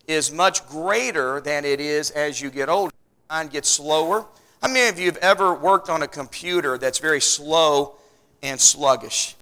is 0.06 0.30
much 0.30 0.66
greater 0.68 1.40
than 1.40 1.64
it 1.64 1.80
is 1.80 2.10
as 2.10 2.40
you 2.40 2.50
get 2.50 2.68
older. 2.68 2.92
Your 2.92 3.36
Mind 3.36 3.50
gets 3.50 3.68
slower. 3.68 4.26
How 4.62 4.68
many 4.68 4.88
of 4.88 4.98
you 4.98 5.06
have 5.06 5.16
ever 5.18 5.54
worked 5.54 5.88
on 5.88 6.02
a 6.02 6.08
computer 6.08 6.78
that's 6.78 6.98
very 6.98 7.20
slow 7.20 7.96
and 8.42 8.60
sluggish? 8.60 9.36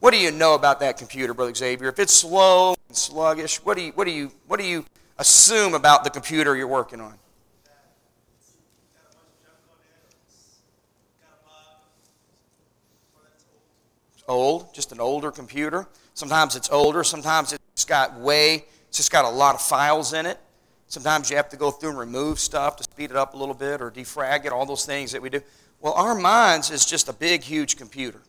What 0.00 0.12
do 0.12 0.18
you 0.18 0.30
know 0.30 0.54
about 0.54 0.80
that 0.80 0.98
computer, 0.98 1.34
Brother 1.34 1.54
Xavier? 1.54 1.88
If 1.88 1.98
it's 1.98 2.14
slow 2.14 2.74
and 2.88 2.96
sluggish, 2.96 3.64
what 3.64 3.76
do 3.76 3.82
you, 3.82 3.92
what 3.92 4.06
do 4.06 4.12
you, 4.12 4.32
what 4.46 4.60
do 4.60 4.66
you 4.66 4.84
assume 5.18 5.74
about 5.74 6.04
the 6.04 6.10
computer 6.10 6.56
you're 6.56 6.66
working 6.66 7.00
on? 7.00 7.14
old, 14.28 14.74
just 14.74 14.90
an 14.90 14.98
older 14.98 15.30
computer. 15.30 15.86
Sometimes 16.14 16.56
it's 16.56 16.68
older, 16.70 17.04
sometimes 17.04 17.52
it's 17.52 17.84
got 17.84 18.18
way 18.18 18.64
it's 18.88 18.96
just 18.96 19.12
got 19.12 19.26
a 19.26 19.28
lot 19.28 19.54
of 19.54 19.60
files 19.60 20.14
in 20.14 20.24
it. 20.24 20.38
Sometimes 20.88 21.30
you 21.30 21.36
have 21.36 21.48
to 21.48 21.56
go 21.56 21.70
through 21.70 21.90
and 21.90 21.98
remove 21.98 22.38
stuff 22.38 22.76
to 22.76 22.84
speed 22.84 23.10
it 23.10 23.16
up 23.16 23.34
a 23.34 23.36
little 23.36 23.54
bit 23.54 23.80
or 23.80 23.90
defrag 23.90 24.44
it, 24.44 24.52
all 24.52 24.66
those 24.66 24.86
things 24.86 25.12
that 25.12 25.20
we 25.20 25.30
do. 25.30 25.40
Well, 25.80 25.94
our 25.94 26.14
minds 26.14 26.70
is 26.70 26.86
just 26.86 27.08
a 27.08 27.12
big, 27.12 27.42
huge 27.42 27.76
computer. 27.76 28.20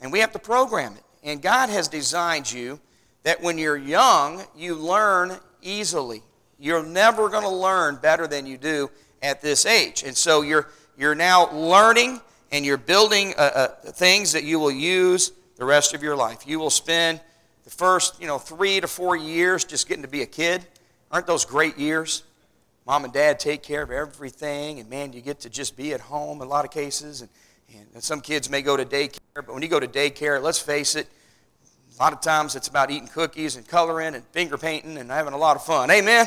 And 0.00 0.12
we 0.12 0.20
have 0.20 0.32
to 0.32 0.38
program 0.38 0.94
it. 0.94 1.02
And 1.22 1.40
God 1.40 1.70
has 1.70 1.88
designed 1.88 2.52
you 2.52 2.78
that 3.22 3.42
when 3.42 3.56
you're 3.56 3.76
young, 3.76 4.44
you 4.54 4.74
learn 4.74 5.38
easily. 5.62 6.22
You're 6.58 6.84
never 6.84 7.28
going 7.28 7.42
to 7.42 7.48
learn 7.48 7.96
better 7.96 8.26
than 8.26 8.46
you 8.46 8.58
do 8.58 8.90
at 9.22 9.40
this 9.40 9.64
age. 9.64 10.02
And 10.02 10.16
so 10.16 10.42
you're, 10.42 10.68
you're 10.98 11.14
now 11.14 11.50
learning 11.52 12.20
and 12.52 12.64
you're 12.64 12.76
building 12.76 13.34
uh, 13.36 13.40
uh, 13.40 13.68
things 13.92 14.32
that 14.32 14.44
you 14.44 14.58
will 14.58 14.70
use 14.70 15.32
the 15.56 15.64
rest 15.64 15.94
of 15.94 16.02
your 16.02 16.14
life. 16.14 16.46
You 16.46 16.58
will 16.58 16.70
spend 16.70 17.20
the 17.64 17.70
first, 17.70 18.20
you 18.20 18.26
know, 18.26 18.38
three 18.38 18.80
to 18.80 18.86
four 18.86 19.16
years 19.16 19.64
just 19.64 19.88
getting 19.88 20.02
to 20.02 20.08
be 20.08 20.22
a 20.22 20.26
kid, 20.26 20.66
aren't 21.14 21.28
those 21.28 21.44
great 21.44 21.78
years? 21.78 22.24
Mom 22.86 23.04
and 23.04 23.12
dad 23.12 23.38
take 23.38 23.62
care 23.62 23.82
of 23.82 23.92
everything, 23.92 24.80
and 24.80 24.90
man, 24.90 25.12
you 25.12 25.20
get 25.20 25.38
to 25.40 25.48
just 25.48 25.76
be 25.76 25.94
at 25.94 26.00
home 26.00 26.42
in 26.42 26.46
a 26.48 26.50
lot 26.50 26.64
of 26.64 26.72
cases. 26.72 27.20
And, 27.20 27.30
and 27.94 28.02
some 28.02 28.20
kids 28.20 28.50
may 28.50 28.62
go 28.62 28.76
to 28.76 28.84
daycare, 28.84 29.20
but 29.36 29.54
when 29.54 29.62
you 29.62 29.68
go 29.68 29.78
to 29.78 29.86
daycare, 29.86 30.42
let's 30.42 30.58
face 30.58 30.96
it, 30.96 31.06
a 31.96 32.02
lot 32.02 32.12
of 32.12 32.20
times 32.20 32.56
it's 32.56 32.66
about 32.66 32.90
eating 32.90 33.06
cookies 33.06 33.54
and 33.54 33.66
coloring 33.66 34.16
and 34.16 34.24
finger 34.32 34.58
painting 34.58 34.98
and 34.98 35.08
having 35.08 35.34
a 35.34 35.38
lot 35.38 35.54
of 35.54 35.64
fun. 35.64 35.88
Amen? 35.88 36.26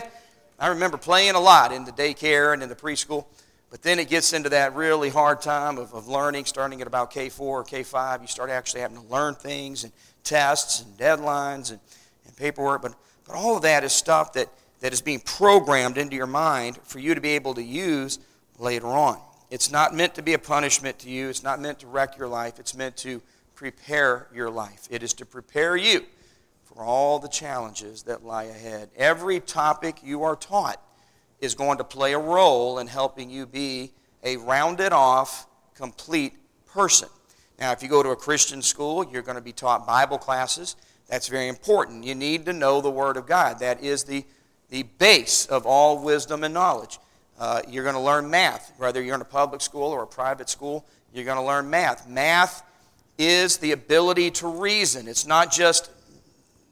I 0.58 0.70
remember 0.70 0.96
playing 0.96 1.36
a 1.36 1.40
lot 1.40 1.74
in 1.74 1.84
the 1.84 1.92
daycare 1.92 2.54
and 2.54 2.64
in 2.64 2.70
the 2.70 2.76
preschool. 2.76 3.26
But 3.70 3.82
then 3.82 4.00
it 4.00 4.08
gets 4.08 4.32
into 4.32 4.48
that 4.50 4.74
really 4.74 5.10
hard 5.10 5.42
time 5.42 5.78
of, 5.78 5.94
of 5.94 6.08
learning, 6.08 6.46
starting 6.46 6.80
at 6.80 6.88
about 6.88 7.12
K4 7.12 7.42
or 7.42 7.66
K5. 7.66 8.22
You 8.22 8.28
start 8.28 8.50
actually 8.50 8.80
having 8.80 9.02
to 9.02 9.08
learn 9.08 9.36
things 9.36 9.84
and 9.84 9.92
tests 10.24 10.82
and 10.82 10.98
deadlines 10.98 11.72
and, 11.72 11.82
and 12.26 12.38
paperwork. 12.38 12.82
But, 12.82 12.96
but 13.26 13.36
all 13.36 13.58
of 13.58 13.64
that 13.64 13.84
is 13.84 13.92
stuff 13.92 14.32
that, 14.34 14.48
that 14.80 14.94
is 14.94 15.02
being 15.02 15.20
programmed 15.20 15.98
into 15.98 16.16
your 16.16 16.28
mind 16.28 16.80
for 16.84 17.00
you 17.00 17.16
to 17.16 17.22
be 17.22 17.30
able 17.30 17.54
to 17.56 17.64
use 17.64 18.20
later 18.60 18.88
on. 18.88 19.20
It's 19.50 19.72
not 19.72 19.96
meant 19.96 20.16
to 20.16 20.22
be 20.22 20.34
a 20.34 20.40
punishment 20.40 21.00
to 21.00 21.10
you, 21.10 21.30
it's 21.30 21.44
not 21.44 21.60
meant 21.60 21.80
to 21.80 21.88
wreck 21.88 22.18
your 22.18 22.28
life, 22.28 22.60
it's 22.60 22.76
meant 22.76 22.98
to 22.98 23.22
prepare 23.56 24.28
your 24.34 24.50
life. 24.50 24.88
It 24.92 25.04
is 25.04 25.14
to 25.16 25.26
prepare 25.26 25.76
you 25.76 26.06
for 26.64 26.84
all 26.84 27.18
the 27.18 27.28
challenges 27.28 28.04
that 28.04 28.24
lie 28.24 28.44
ahead. 28.44 28.90
Every 28.96 29.40
topic 29.40 29.98
you 30.04 30.24
are 30.24 30.36
taught 30.36 30.82
is 31.40 31.56
going 31.56 31.78
to 31.78 31.84
play 31.84 32.14
a 32.14 32.20
role 32.20 32.80
in 32.80 32.88
helping 32.88 33.30
you 33.30 33.46
be 33.46 33.92
a 34.24 34.38
rounded 34.38 34.92
off, 34.92 35.48
complete 35.76 36.34
person. 36.66 37.10
Now, 37.60 37.72
if 37.72 37.82
you 37.82 37.90
go 37.90 38.04
to 38.04 38.10
a 38.10 38.16
Christian 38.16 38.62
school, 38.62 39.08
you're 39.12 39.24
going 39.24 39.38
to 39.38 39.42
be 39.42 39.54
taught 39.54 39.88
Bible 39.88 40.18
classes. 40.18 40.76
That's 41.08 41.28
very 41.28 41.48
important. 41.48 42.04
You 42.04 42.14
need 42.14 42.46
to 42.46 42.54
know 42.54 42.82
the 42.82 42.92
Word 42.92 43.18
of 43.18 43.26
God. 43.26 43.60
That 43.60 43.84
is 43.84 44.04
the, 44.04 44.26
the 44.70 44.84
base 44.84 45.46
of 45.46 45.66
all 45.66 46.04
wisdom 46.04 46.44
and 46.44 46.54
knowledge. 46.54 47.00
Uh, 47.40 47.62
you're 47.68 47.84
going 47.84 47.96
to 47.96 48.02
learn 48.02 48.30
math, 48.30 48.74
whether 48.78 49.02
you're 49.02 49.16
in 49.16 49.22
a 49.22 49.26
public 49.26 49.62
school 49.62 49.92
or 49.92 50.04
a 50.04 50.08
private 50.08 50.50
school, 50.50 50.86
you're 51.14 51.26
going 51.26 51.38
to 51.38 51.44
learn 51.44 51.70
math. 51.70 52.08
Math 52.08 52.64
is 53.18 53.58
the 53.58 53.72
ability 53.72 54.32
to 54.32 54.48
reason. 54.48 55.08
It's 55.08 55.26
not 55.26 55.52
just, 55.52 55.90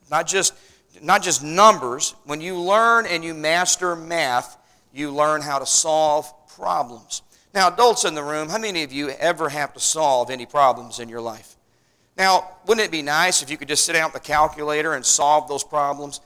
not 0.10 0.28
just 0.28 0.54
not 1.02 1.22
just 1.22 1.44
numbers. 1.44 2.16
When 2.26 2.42
you 2.42 2.60
learn 2.60 3.06
and 3.06 3.24
you 3.24 3.34
master 3.34 3.96
math, 3.96 4.58
you 4.94 5.12
learn 5.12 5.42
how 5.42 5.60
to 5.60 5.66
solve 5.66 6.32
problems. 6.56 7.22
Now, 7.54 7.70
adults 7.70 8.06
in 8.06 8.16
the 8.16 8.24
room, 8.24 8.50
how 8.50 8.58
many 8.58 8.84
of 8.84 8.92
you 8.92 9.10
ever 9.10 9.50
have 9.50 9.74
to 9.74 9.80
solve 9.80 10.30
any 10.30 10.46
problems 10.46 11.00
in 11.00 11.10
your 11.10 11.22
life? 11.22 11.56
Now, 12.18 12.50
wouldn't 12.66 12.86
it 12.86 12.92
be 12.92 13.02
nice 13.02 13.42
if 13.42 13.50
you 13.50 13.58
could 13.58 13.68
just 13.68 13.86
sit 13.86 13.94
down 13.94 14.08
at 14.08 14.14
the 14.14 14.20
calculator 14.20 14.94
and 14.94 15.06
solve 15.06 15.48
those 15.48 15.64
problems? 15.64 16.22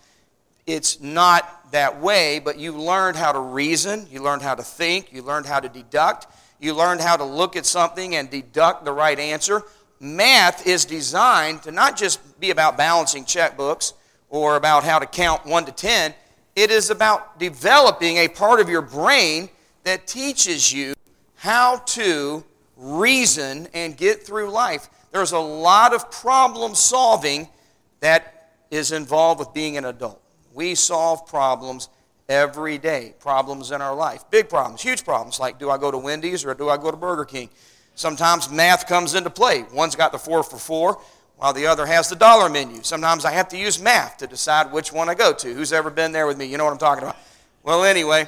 It's 0.69 1.01
not 1.01 1.71
that 1.71 1.99
way, 1.99 2.39
but 2.39 2.59
you 2.59 2.71
learned 2.73 3.17
how 3.17 3.31
to 3.31 3.39
reason, 3.39 4.07
you 4.11 4.21
learned 4.21 4.43
how 4.43 4.55
to 4.55 4.63
think, 4.63 5.11
you 5.11 5.23
learned 5.23 5.47
how 5.47 5.59
to 5.59 5.67
deduct, 5.67 6.27
you 6.59 6.75
learned 6.75 7.01
how 7.01 7.17
to 7.17 7.23
look 7.23 7.55
at 7.55 7.65
something 7.65 8.15
and 8.15 8.29
deduct 8.29 8.85
the 8.85 8.91
right 8.91 9.17
answer. 9.17 9.63
Math 9.99 10.67
is 10.67 10.85
designed 10.85 11.63
to 11.63 11.71
not 11.71 11.97
just 11.97 12.39
be 12.39 12.51
about 12.51 12.77
balancing 12.77 13.25
checkbooks, 13.25 13.93
or 14.29 14.55
about 14.55 14.83
how 14.83 14.99
to 14.99 15.05
count 15.05 15.45
1 15.45 15.65
to 15.65 15.71
10. 15.71 16.13
It 16.55 16.71
is 16.71 16.89
about 16.89 17.39
developing 17.39 18.17
a 18.17 18.27
part 18.27 18.59
of 18.59 18.69
your 18.69 18.81
brain 18.81 19.49
that 19.83 20.07
teaches 20.07 20.71
you 20.71 20.93
how 21.35 21.77
to 21.77 22.43
reason 22.77 23.67
and 23.73 23.97
get 23.97 24.23
through 24.23 24.51
life. 24.51 24.89
There's 25.11 25.31
a 25.31 25.39
lot 25.39 25.93
of 25.93 26.11
problem 26.11 26.75
solving 26.75 27.49
that 28.01 28.51
is 28.69 28.91
involved 28.91 29.39
with 29.39 29.51
being 29.53 29.77
an 29.77 29.85
adult. 29.85 30.21
We 30.59 30.75
solve 30.75 31.25
problems 31.25 31.87
every 32.27 32.77
day, 32.77 33.13
problems 33.21 33.71
in 33.71 33.81
our 33.81 33.95
life, 33.95 34.25
big 34.29 34.49
problems, 34.49 34.81
huge 34.81 35.05
problems, 35.05 35.39
like 35.39 35.57
do 35.57 35.69
I 35.69 35.77
go 35.77 35.89
to 35.89 35.97
Wendy's 35.97 36.43
or 36.43 36.53
do 36.53 36.67
I 36.67 36.75
go 36.75 36.91
to 36.91 36.97
Burger 36.97 37.23
King? 37.23 37.49
Sometimes 37.95 38.49
math 38.49 38.85
comes 38.85 39.15
into 39.15 39.29
play. 39.29 39.63
One's 39.73 39.95
got 39.95 40.11
the 40.11 40.19
four 40.19 40.43
for 40.43 40.57
four, 40.57 41.01
while 41.37 41.53
the 41.53 41.65
other 41.65 41.85
has 41.85 42.09
the 42.09 42.17
dollar 42.17 42.49
menu. 42.49 42.83
Sometimes 42.83 43.23
I 43.23 43.31
have 43.31 43.47
to 43.47 43.57
use 43.57 43.81
math 43.81 44.17
to 44.17 44.27
decide 44.27 44.73
which 44.73 44.91
one 44.91 45.07
I 45.07 45.15
go 45.15 45.31
to. 45.31 45.53
Who's 45.53 45.71
ever 45.71 45.89
been 45.89 46.11
there 46.11 46.27
with 46.27 46.37
me? 46.37 46.47
You 46.47 46.57
know 46.57 46.65
what 46.65 46.73
I'm 46.73 46.77
talking 46.77 47.05
about. 47.05 47.15
Well, 47.63 47.85
anyway, 47.85 48.27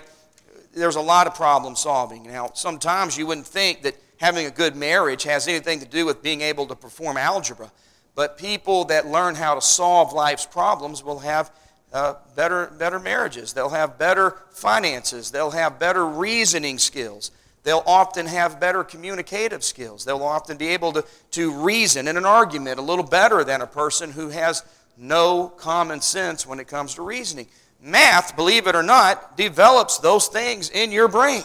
there's 0.74 0.96
a 0.96 1.02
lot 1.02 1.28
of 1.28 1.36
problem 1.36 1.76
solving. 1.76 2.24
Now, 2.24 2.52
sometimes 2.54 3.18
you 3.18 3.28
wouldn't 3.28 3.46
think 3.46 3.82
that 3.82 3.98
having 4.22 4.46
a 4.46 4.52
good 4.52 4.78
marriage 4.78 5.24
has 5.24 5.50
anything 5.50 5.82
to 5.82 5.86
do 5.86 6.06
with 6.06 6.24
being 6.24 6.40
able 6.40 6.66
to 6.68 6.78
perform 6.78 7.18
algebra. 7.18 7.74
But 8.16 8.38
people 8.38 8.86
that 8.86 9.06
learn 9.06 9.36
how 9.36 9.56
to 9.56 9.62
solve 9.62 10.14
life's 10.14 10.46
problems 10.46 11.04
will 11.04 11.20
have 11.20 11.52
uh, 11.94 12.16
better, 12.36 12.68
better 12.78 13.00
marriages. 13.00 13.54
They'll 13.54 13.70
have 13.70 13.98
better 13.98 14.38
finances. 14.52 15.32
They'll 15.32 15.52
have 15.52 15.80
better 15.80 16.06
reasoning 16.06 16.78
skills. 16.78 17.32
They'll 17.64 17.84
often 17.86 18.26
have 18.26 18.60
better 18.60 18.84
communicative 18.84 19.64
skills. 19.64 20.04
They'll 20.04 20.24
often 20.24 20.58
be 20.58 20.70
able 20.70 20.94
to, 20.94 21.06
to 21.32 21.54
reason 21.54 22.08
in 22.08 22.18
an 22.18 22.26
argument 22.26 22.80
a 22.80 22.82
little 22.82 23.06
better 23.06 23.44
than 23.44 23.62
a 23.62 23.68
person 23.68 24.12
who 24.12 24.30
has 24.30 24.64
no 24.98 25.50
common 25.50 26.02
sense 26.02 26.46
when 26.46 26.60
it 26.60 26.68
comes 26.68 26.96
to 26.96 27.04
reasoning. 27.04 27.48
Math, 27.82 28.36
believe 28.36 28.68
it 28.68 28.76
or 28.76 28.84
not, 28.84 29.38
develops 29.38 30.00
those 30.00 30.28
things 30.28 30.70
in 30.70 30.92
your 30.92 31.08
brain. 31.08 31.44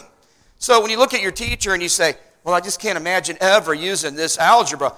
So 0.59 0.81
when 0.81 0.89
you 0.89 0.97
look 0.97 1.13
at 1.13 1.21
your 1.21 1.31
teacher 1.31 1.73
and 1.73 1.81
you 1.81 1.89
say, 1.89 2.15
Well, 2.43 2.55
I 2.55 2.61
just 2.61 2.79
can't 2.79 2.97
imagine 2.97 3.37
ever 3.39 3.73
using 3.73 4.15
this 4.15 4.37
algebra. 4.37 4.93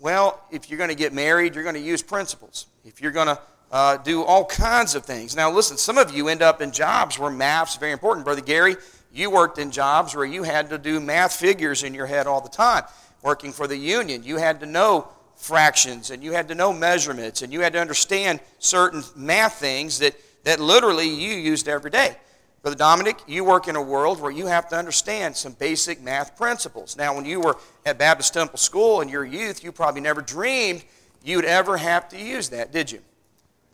Well, 0.00 0.40
if 0.50 0.68
you're 0.68 0.78
going 0.78 0.90
to 0.90 0.96
get 0.96 1.12
married, 1.12 1.54
you're 1.54 1.64
going 1.64 1.76
to 1.76 1.80
use 1.80 2.02
principles. 2.02 2.66
If 2.84 3.00
you're 3.00 3.12
going 3.12 3.28
to 3.28 3.38
uh, 3.74 3.96
do 3.96 4.22
all 4.22 4.44
kinds 4.44 4.94
of 4.94 5.04
things. 5.04 5.34
Now, 5.34 5.50
listen, 5.50 5.76
some 5.76 5.98
of 5.98 6.14
you 6.14 6.28
end 6.28 6.42
up 6.42 6.62
in 6.62 6.70
jobs 6.70 7.18
where 7.18 7.28
math's 7.28 7.76
very 7.76 7.90
important. 7.90 8.24
Brother 8.24 8.40
Gary, 8.40 8.76
you 9.12 9.30
worked 9.30 9.58
in 9.58 9.72
jobs 9.72 10.14
where 10.14 10.24
you 10.24 10.44
had 10.44 10.70
to 10.70 10.78
do 10.78 11.00
math 11.00 11.34
figures 11.34 11.82
in 11.82 11.92
your 11.92 12.06
head 12.06 12.28
all 12.28 12.40
the 12.40 12.48
time. 12.48 12.84
working 13.20 13.50
for 13.50 13.66
the 13.66 13.76
union, 13.76 14.22
you 14.22 14.36
had 14.36 14.60
to 14.60 14.66
know 14.66 15.08
fractions 15.34 16.10
and 16.12 16.22
you 16.22 16.30
had 16.30 16.46
to 16.46 16.54
know 16.54 16.72
measurements 16.72 17.42
and 17.42 17.52
you 17.52 17.62
had 17.62 17.72
to 17.72 17.80
understand 17.80 18.38
certain 18.60 19.02
math 19.16 19.54
things 19.54 19.98
that, 19.98 20.14
that 20.44 20.60
literally 20.60 21.08
you 21.08 21.34
used 21.34 21.66
every 21.66 21.90
day. 21.90 22.14
Brother 22.62 22.76
Dominic, 22.76 23.16
you 23.26 23.42
work 23.42 23.66
in 23.66 23.74
a 23.74 23.82
world 23.82 24.20
where 24.20 24.30
you 24.30 24.46
have 24.46 24.68
to 24.68 24.76
understand 24.76 25.36
some 25.36 25.52
basic 25.54 26.00
math 26.00 26.36
principles. 26.36 26.96
Now, 26.96 27.12
when 27.12 27.24
you 27.24 27.40
were 27.40 27.56
at 27.84 27.98
Baptist 27.98 28.34
Temple 28.34 28.58
School 28.58 29.00
in 29.00 29.08
your 29.08 29.24
youth, 29.24 29.64
you 29.64 29.72
probably 29.72 30.00
never 30.00 30.20
dreamed 30.20 30.84
you'd 31.24 31.44
ever 31.44 31.76
have 31.76 32.08
to 32.10 32.22
use 32.22 32.50
that, 32.50 32.70
did 32.70 32.92
you? 32.92 33.00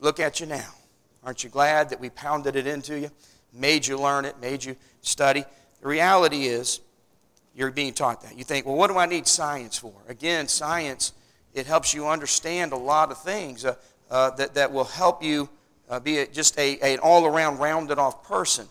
Look 0.01 0.19
at 0.19 0.41
you 0.41 0.47
now. 0.47 0.75
Aren't 1.23 1.45
you 1.45 1.51
glad 1.51 1.91
that 1.91 2.01
we 2.01 2.11
pounded 2.11 2.57
it 2.57 2.67
into 2.67 2.99
you, 2.99 3.11
made 3.53 3.87
you 3.87 3.99
learn 3.99 4.25
it, 4.25 4.41
made 4.41 4.65
you 4.65 4.75
study? 5.03 5.45
The 5.83 5.89
reality 5.89 6.47
is, 6.47 6.81
you're 7.55 7.71
being 7.71 7.93
taught 7.93 8.23
that. 8.23 8.39
You 8.39 8.45
think, 8.45 8.65
well, 8.65 8.77
what 8.77 8.91
do 8.91 8.97
I 8.97 9.07
need 9.07 9.27
science 9.27 9.77
for? 9.77 9.93
Again, 10.09 10.49
science, 10.49 11.13
it 11.53 11.67
helps 11.67 11.93
you 11.93 12.09
understand 12.09 12.73
a 12.73 12.77
lot 12.77 13.11
of 13.11 13.23
things 13.23 13.65
uh, 13.65 13.75
uh, 14.11 14.31
that, 14.37 14.55
that 14.55 14.73
will 14.73 14.85
help 14.85 15.23
you 15.23 15.49
uh, 15.91 16.01
be 16.01 16.19
a, 16.19 16.27
just 16.27 16.59
a, 16.59 16.79
a, 16.81 16.95
an 16.95 17.01
all 17.01 17.27
around 17.27 17.59
rounded 17.59 17.99
off 17.99 18.27
person. 18.27 18.67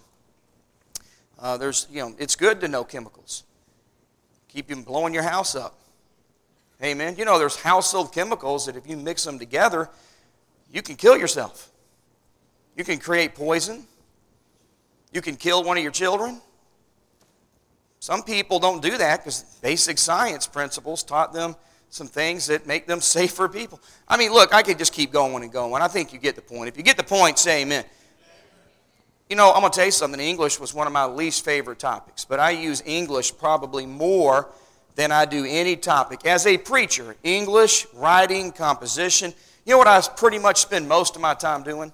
Uh, 1.37 1.57
there's, 1.57 1.87
you 1.91 2.01
know, 2.01 2.15
it's 2.17 2.35
good 2.35 2.59
to 2.61 2.67
know 2.67 2.83
chemicals. 2.83 3.43
Keep 4.47 4.69
you 4.69 4.77
blowing 4.77 5.13
your 5.13 5.23
house 5.23 5.55
up. 5.55 5.77
Amen. 6.81 7.15
You 7.17 7.25
know, 7.25 7.37
there's 7.37 7.57
household 7.57 8.13
chemicals 8.13 8.65
that 8.65 8.75
if 8.75 8.87
you 8.87 8.97
mix 8.97 9.23
them 9.25 9.37
together, 9.37 9.89
you 10.71 10.81
can 10.81 10.95
kill 10.95 11.17
yourself. 11.17 11.71
You 12.75 12.83
can 12.83 12.99
create 12.99 13.35
poison. 13.35 13.85
You 15.11 15.21
can 15.21 15.35
kill 15.35 15.63
one 15.63 15.77
of 15.77 15.83
your 15.83 15.91
children. 15.91 16.41
Some 17.99 18.23
people 18.23 18.59
don't 18.59 18.81
do 18.81 18.97
that 18.97 19.19
because 19.19 19.43
basic 19.61 19.97
science 19.97 20.47
principles 20.47 21.03
taught 21.03 21.33
them 21.33 21.55
some 21.89 22.07
things 22.07 22.47
that 22.47 22.67
make 22.67 22.87
them 22.87 23.01
safer 23.01 23.49
people. 23.49 23.79
I 24.07 24.17
mean, 24.17 24.31
look, 24.31 24.53
I 24.53 24.61
could 24.61 24.77
just 24.77 24.93
keep 24.93 25.11
going 25.11 25.43
and 25.43 25.51
going. 25.51 25.81
I 25.81 25.87
think 25.87 26.13
you 26.13 26.19
get 26.19 26.35
the 26.35 26.41
point. 26.41 26.69
If 26.69 26.77
you 26.77 26.83
get 26.83 26.97
the 26.97 27.03
point, 27.03 27.37
say 27.37 27.63
amen. 27.63 27.83
You 29.29 29.35
know, 29.35 29.51
I'm 29.51 29.59
going 29.59 29.71
to 29.71 29.75
tell 29.75 29.85
you 29.85 29.91
something. 29.91 30.19
English 30.19 30.59
was 30.59 30.73
one 30.73 30.87
of 30.87 30.93
my 30.93 31.05
least 31.05 31.45
favorite 31.45 31.77
topics, 31.77 32.25
but 32.25 32.39
I 32.39 32.49
use 32.49 32.81
English 32.83 33.37
probably 33.37 33.85
more 33.85 34.49
than 34.95 35.11
I 35.11 35.25
do 35.25 35.45
any 35.47 35.75
topic. 35.75 36.25
As 36.25 36.47
a 36.47 36.57
preacher, 36.57 37.15
English, 37.23 37.85
writing, 37.93 38.51
composition, 38.51 39.33
you 39.65 39.73
know 39.73 39.77
what 39.77 39.87
I 39.87 40.01
pretty 40.15 40.39
much 40.39 40.57
spend 40.57 40.87
most 40.87 41.15
of 41.15 41.21
my 41.21 41.33
time 41.33 41.63
doing? 41.63 41.91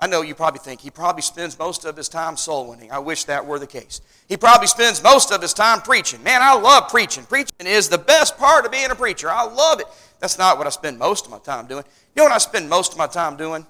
I 0.00 0.06
know 0.06 0.22
you 0.22 0.34
probably 0.34 0.60
think 0.60 0.80
he 0.80 0.90
probably 0.90 1.22
spends 1.22 1.58
most 1.58 1.84
of 1.84 1.96
his 1.96 2.08
time 2.08 2.36
soul 2.36 2.68
winning. 2.68 2.92
I 2.92 3.00
wish 3.00 3.24
that 3.24 3.44
were 3.44 3.58
the 3.58 3.66
case. 3.66 4.00
He 4.28 4.36
probably 4.36 4.68
spends 4.68 5.02
most 5.02 5.32
of 5.32 5.42
his 5.42 5.52
time 5.52 5.80
preaching. 5.80 6.22
Man, 6.22 6.40
I 6.40 6.54
love 6.54 6.88
preaching. 6.88 7.24
Preaching 7.24 7.66
is 7.66 7.88
the 7.88 7.98
best 7.98 8.38
part 8.38 8.64
of 8.64 8.70
being 8.70 8.90
a 8.90 8.94
preacher. 8.94 9.28
I 9.28 9.42
love 9.44 9.80
it. 9.80 9.86
That's 10.20 10.38
not 10.38 10.56
what 10.56 10.66
I 10.68 10.70
spend 10.70 10.98
most 10.98 11.24
of 11.24 11.32
my 11.32 11.38
time 11.38 11.66
doing. 11.66 11.82
You 12.14 12.20
know 12.20 12.24
what 12.24 12.32
I 12.32 12.38
spend 12.38 12.68
most 12.68 12.92
of 12.92 12.98
my 12.98 13.08
time 13.08 13.36
doing? 13.36 13.66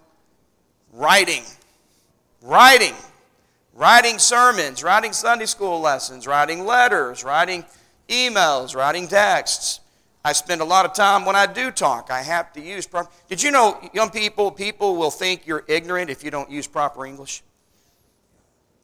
Writing. 0.93 1.45
Writing. 2.43 2.95
Writing 3.73 4.19
sermons, 4.19 4.83
writing 4.83 5.13
Sunday 5.13 5.47
school 5.47 5.81
lessons, 5.81 6.27
writing 6.27 6.67
letters, 6.67 7.23
writing 7.23 7.65
emails, 8.09 8.75
writing 8.75 9.07
texts. 9.07 9.81
I 10.29 10.33
spend 10.33 10.61
a 10.61 10.65
lot 10.67 10.85
of 10.85 10.93
time 10.93 11.25
when 11.25 11.35
I 11.37 11.47
do 11.47 11.71
talk. 11.71 12.11
I 12.11 12.21
have 12.21 12.53
to 12.53 12.61
use 12.61 12.87
proper. 12.87 13.11
Did 13.29 13.43
you 13.43 13.51
know, 13.51 13.81
young 13.95 14.11
people, 14.11 14.51
people 14.51 14.95
will 14.95 15.11
think 15.11 15.47
you're 15.47 15.65
ignorant 15.69 16.11
if 16.11 16.23
you 16.23 16.31
don't 16.31 16.51
use 16.51 16.67
proper 16.67 17.07
English? 17.07 17.43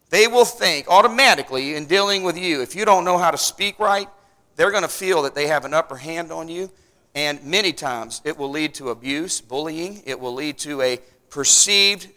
They 0.09 0.27
will 0.27 0.47
think 0.47 0.89
automatically 0.89 1.75
in 1.75 1.85
dealing 1.85 2.23
with 2.23 2.39
you, 2.39 2.63
if 2.63 2.75
you 2.75 2.87
don't 2.87 3.05
know 3.05 3.19
how 3.19 3.31
to 3.31 3.37
speak 3.37 3.79
right, 3.79 4.09
they're 4.57 4.71
going 4.71 4.85
to 4.85 4.89
feel 4.89 5.21
that 5.21 5.35
they 5.35 5.47
have 5.49 5.67
an 5.67 5.75
upper 5.75 5.97
hand 5.97 6.33
on 6.33 6.49
you. 6.49 6.71
And 7.15 7.45
many 7.45 7.75
times 7.75 8.23
it 8.25 8.39
will 8.39 8.49
lead 8.49 8.73
to 8.77 8.89
abuse, 8.89 9.43
bullying. 9.43 10.03
It 10.07 10.19
will 10.19 10.33
lead 10.33 10.57
to 10.61 10.81
a 10.81 10.99
perceived 11.29 12.09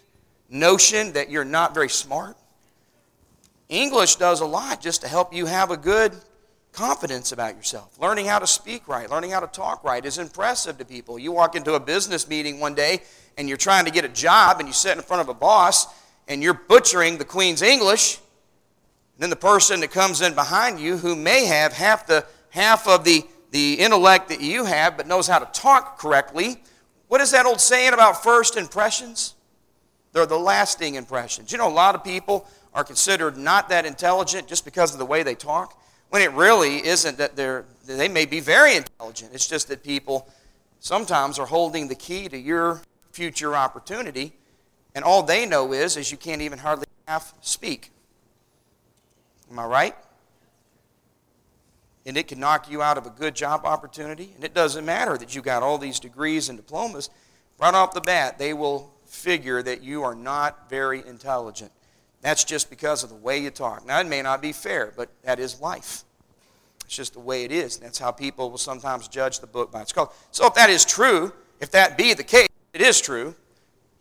notion 0.50 1.12
that 1.14 1.30
you're 1.30 1.44
not 1.44 1.74
very 1.74 1.90
smart. 1.90 2.38
English 3.68 4.16
does 4.16 4.40
a 4.40 4.46
lot 4.46 4.80
just 4.80 5.02
to 5.02 5.10
help 5.10 5.34
you 5.34 5.48
have 5.48 5.70
a 5.70 5.76
good 5.76 6.14
confidence 6.78 7.32
about 7.32 7.56
yourself. 7.56 8.00
Learning 8.00 8.28
how 8.28 8.38
to 8.38 8.46
speak 8.46 8.88
right, 8.88 9.10
learning 9.10 9.32
how 9.32 9.40
to 9.40 9.48
talk 9.48 9.84
right 9.84 10.06
is 10.06 10.20
impressive 10.20 10.78
to 10.78 10.86
people. 10.86 11.18
You 11.18 11.32
walk 11.32 11.56
into 11.56 11.74
a 11.74 11.80
business 11.80 12.28
meeting 12.28 12.60
one 12.60 12.76
day 12.76 13.02
and 13.36 13.50
you're 13.50 13.58
trying 13.58 13.86
to 13.86 13.92
get 13.92 14.06
a 14.06 14.10
job 14.10 14.60
and 14.60 14.70
you 14.70 14.74
sit 14.74 14.96
in 14.96 15.02
front 15.02 15.22
of 15.22 15.28
a 15.28 15.34
boss 15.34 15.88
and 16.28 16.44
you're 16.44 16.54
butchering 16.54 17.18
the 17.18 17.26
Queen's 17.26 17.64
English. 17.64 18.18
And 18.18 19.24
then 19.24 19.32
the 19.32 19.36
person 19.36 19.80
that 19.80 19.90
comes 19.90 20.22
in 20.22 20.36
behind 20.36 20.80
you 20.80 20.98
who 20.98 21.16
may 21.16 21.46
have 21.46 21.74
half 21.74 22.06
the 22.06 22.24
half 22.52 22.88
of 22.88 23.04
the, 23.04 23.26
the 23.50 23.74
intellect 23.80 24.30
that 24.30 24.42
you 24.42 24.66
have 24.66 24.98
but 24.98 25.08
knows 25.08 25.28
how 25.28 25.40
to 25.40 25.60
talk 25.60 25.98
correctly. 25.98 26.62
What 27.08 27.22
is 27.22 27.32
that 27.32 27.48
old 27.48 27.60
saying 27.60 27.94
about 27.94 28.22
first 28.22 28.56
impressions? 28.56 29.34
They're 30.14 30.28
the 30.28 30.38
lasting 30.38 30.94
impressions. 30.94 31.52
You 31.52 31.58
know, 31.58 31.68
a 31.68 31.74
lot 31.74 31.96
of 31.96 32.04
people 32.04 32.48
are 32.72 32.84
considered 32.84 33.36
not 33.36 33.70
that 33.70 33.88
intelligent 33.88 34.48
just 34.48 34.64
because 34.64 34.94
of 34.94 35.00
the 35.00 35.06
way 35.06 35.24
they 35.24 35.34
talk, 35.34 35.82
when 36.10 36.22
it 36.22 36.32
really 36.34 36.86
isn't 36.86 37.18
that 37.18 37.36
they're, 37.36 37.66
they 37.86 38.08
may 38.08 38.26
be 38.26 38.40
very 38.40 38.76
intelligent. 38.76 39.32
It's 39.34 39.48
just 39.48 39.68
that 39.70 39.84
people 39.84 40.30
sometimes 40.80 41.40
are 41.40 41.46
holding 41.46 41.88
the 41.88 41.96
key 41.96 42.30
to 42.30 42.38
your 42.38 42.82
future 43.12 43.56
opportunity, 43.56 44.34
and 44.96 45.04
all 45.04 45.24
they 45.24 45.46
know 45.46 45.74
is, 45.74 45.98
is 45.98 46.12
you 46.12 46.18
can't 46.18 46.42
even 46.42 46.60
hardly 46.60 46.88
half 47.08 47.34
speak. 47.42 47.92
Am 49.50 49.60
I 49.60 49.66
right? 49.66 49.96
And 52.06 52.18
it 52.18 52.28
can 52.28 52.40
knock 52.40 52.70
you 52.70 52.82
out 52.82 52.98
of 52.98 53.06
a 53.06 53.10
good 53.10 53.36
job 53.36 53.66
opportunity. 53.66 54.32
And 54.36 54.44
it 54.44 54.54
doesn't 54.54 54.86
matter 54.86 55.18
that 55.18 55.36
you 55.36 55.42
got 55.42 55.62
all 55.62 55.78
these 55.78 56.00
degrees 56.00 56.50
and 56.50 56.58
diplomas. 56.58 57.10
Right 57.60 57.74
off 57.74 57.94
the 57.94 58.02
bat, 58.02 58.38
they 58.38 58.54
will 58.54 58.94
figure 59.06 59.62
that 59.64 59.84
you 59.84 60.04
are 60.04 60.16
not 60.16 60.70
very 60.70 61.06
intelligent. 61.06 61.72
That's 62.22 62.44
just 62.44 62.70
because 62.70 63.04
of 63.04 63.10
the 63.10 63.16
way 63.16 63.38
you 63.38 63.52
talk. 63.52 63.86
Now, 63.86 64.00
it 64.00 64.08
may 64.08 64.22
not 64.22 64.42
be 64.42 64.52
fair, 64.52 64.94
but 64.96 65.10
that 65.24 65.40
is 65.40 65.62
life. 65.62 66.04
It's 66.86 66.96
just 66.96 67.14
the 67.14 67.20
way 67.20 67.44
it 67.44 67.52
is. 67.52 67.78
That's 67.78 68.00
how 68.00 68.12
people 68.12 68.50
will 68.50 68.58
sometimes 68.58 69.08
judge 69.08 69.40
the 69.40 69.48
book 69.48 69.72
by 69.72 69.82
its 69.82 69.94
cover. 69.94 70.12
So, 70.32 70.48
if 70.48 70.54
that 70.56 70.70
is 70.70 70.86
true, 70.86 71.34
if 71.60 71.72
that 71.72 71.98
be 71.98 72.14
the 72.14 72.24
case, 72.24 72.48
it 72.74 72.82
is 72.82 73.02
true, 73.02 73.36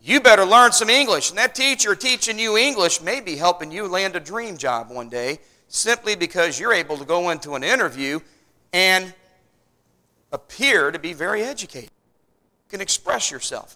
you 0.01 0.21
better 0.21 0.45
learn 0.45 0.71
some 0.71 0.89
English. 0.89 1.29
And 1.29 1.37
that 1.37 1.53
teacher 1.53 1.95
teaching 1.95 2.39
you 2.39 2.57
English 2.57 3.01
may 3.01 3.19
be 3.19 3.35
helping 3.35 3.71
you 3.71 3.87
land 3.87 4.15
a 4.15 4.19
dream 4.19 4.57
job 4.57 4.89
one 4.89 5.09
day 5.09 5.39
simply 5.67 6.15
because 6.15 6.59
you're 6.59 6.73
able 6.73 6.97
to 6.97 7.05
go 7.05 7.29
into 7.29 7.55
an 7.55 7.63
interview 7.63 8.19
and 8.71 9.13
appear 10.31 10.91
to 10.91 10.99
be 10.99 11.13
very 11.13 11.41
educated. 11.43 11.89
You 11.89 12.69
can 12.69 12.81
express 12.81 13.31
yourself. 13.31 13.75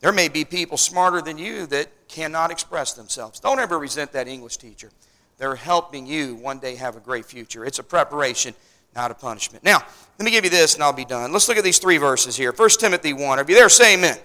There 0.00 0.12
may 0.12 0.28
be 0.28 0.44
people 0.44 0.76
smarter 0.76 1.20
than 1.20 1.38
you 1.38 1.66
that 1.66 1.88
cannot 2.08 2.50
express 2.50 2.92
themselves. 2.92 3.40
Don't 3.40 3.58
ever 3.58 3.78
resent 3.78 4.12
that 4.12 4.28
English 4.28 4.58
teacher. 4.58 4.90
They're 5.38 5.56
helping 5.56 6.06
you 6.06 6.36
one 6.36 6.58
day 6.58 6.76
have 6.76 6.96
a 6.96 7.00
great 7.00 7.24
future. 7.24 7.64
It's 7.64 7.78
a 7.78 7.84
preparation, 7.84 8.54
not 8.94 9.10
a 9.10 9.14
punishment. 9.14 9.64
Now, 9.64 9.78
let 10.18 10.24
me 10.24 10.30
give 10.30 10.44
you 10.44 10.50
this 10.50 10.74
and 10.74 10.82
I'll 10.82 10.92
be 10.92 11.04
done. 11.04 11.32
Let's 11.32 11.48
look 11.48 11.58
at 11.58 11.64
these 11.64 11.78
three 11.78 11.98
verses 11.98 12.36
here. 12.36 12.52
1 12.52 12.68
Timothy 12.70 13.12
1. 13.12 13.38
Are 13.38 13.44
you 13.46 13.54
there? 13.54 13.68
Say 13.68 13.94
amen. 13.94 14.18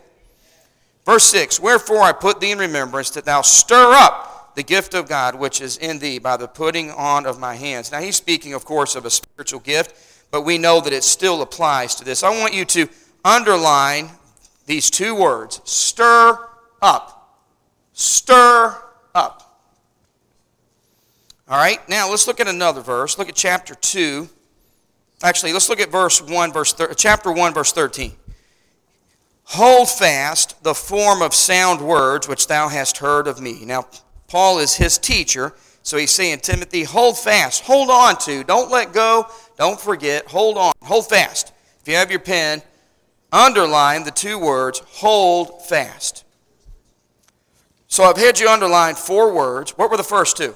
Verse 1.06 1.26
6 1.26 1.60
Wherefore 1.60 2.02
I 2.02 2.12
put 2.12 2.40
thee 2.40 2.52
in 2.52 2.60
remembrance 2.60 3.10
that 3.12 3.26
thou 3.26 3.42
stir 3.42 3.94
up 3.94 4.56
the 4.56 4.64
gift 4.64 4.94
of 4.94 5.08
God 5.08 5.36
which 5.36 5.62
is 5.62 5.78
in 5.78 6.00
thee 6.00 6.20
by 6.20 6.38
the 6.38 6.48
putting 6.48 6.92
on 6.92 7.26
of 7.26 7.40
my 7.40 7.56
hands. 7.56 7.92
Now, 7.92 8.00
he's 8.00 8.16
speaking, 8.16 8.54
of 8.54 8.66
course, 8.66 8.96
of 8.96 9.06
a 9.06 9.10
spiritual 9.10 9.60
gift, 9.60 9.96
but 10.32 10.42
we 10.42 10.58
know 10.58 10.82
that 10.82 10.94
it 10.94 11.04
still 11.04 11.42
applies 11.42 11.96
to 11.96 12.06
this. 12.06 12.24
I 12.24 12.30
want 12.30 12.54
you 12.54 12.66
to 12.66 12.88
underline 13.26 14.10
these 14.66 14.90
two 14.90 15.16
words 15.16 15.62
stir 15.64 16.38
up. 16.82 17.40
Stir 17.94 18.76
up. 19.14 19.62
All 21.48 21.58
right, 21.58 21.88
now 21.90 22.10
let's 22.10 22.26
look 22.26 22.40
at 22.40 22.48
another 22.48 22.82
verse. 22.82 23.18
Look 23.18 23.30
at 23.30 23.36
chapter 23.36 23.76
2. 23.76 24.30
Actually, 25.22 25.54
let's 25.54 25.70
look 25.70 25.80
at 25.80 25.92
verse 25.92 26.22
1, 26.22 26.54
verse 26.54 26.74
thir- 26.74 26.94
chapter 26.94 27.32
1, 27.32 27.54
verse 27.54 27.72
13. 27.72 28.14
Hold 29.46 29.90
fast 29.90 30.62
the 30.64 30.74
form 30.74 31.22
of 31.22 31.34
sound 31.34 31.82
words 31.82 32.28
which 32.28 32.48
thou 32.48 32.70
hast 32.70 32.98
heard 32.98 33.28
of 33.28 33.42
me. 33.42 33.66
Now, 33.66 33.88
Paul 34.28 34.60
is 34.60 34.76
his 34.76 34.98
teacher, 34.98 35.54
so 35.84 35.98
he's 35.98 36.12
saying, 36.12 36.40
Timothy, 36.40 36.84
hold 36.84 37.18
fast, 37.18 37.64
hold 37.64 37.90
on 37.90 38.18
to, 38.20 38.44
don't 38.46 38.72
let 38.72 38.94
go, 38.94 39.28
don't 39.58 39.80
forget, 39.80 40.26
hold 40.28 40.58
on, 40.58 40.72
hold 40.82 41.08
fast. 41.10 41.52
If 41.82 41.88
you 41.88 41.96
have 41.96 42.10
your 42.10 42.22
pen, 42.22 42.62
underline 43.34 44.04
the 44.04 44.12
two 44.12 44.40
words, 44.40 44.80
hold 44.86 45.66
fast. 45.66 46.24
So 47.88 48.04
I've 48.04 48.18
had 48.18 48.40
you 48.40 48.48
underline 48.48 48.96
four 48.96 49.34
words. 49.34 49.72
What 49.72 49.92
were 49.92 49.98
the 49.98 50.04
first 50.04 50.38
two? 50.38 50.56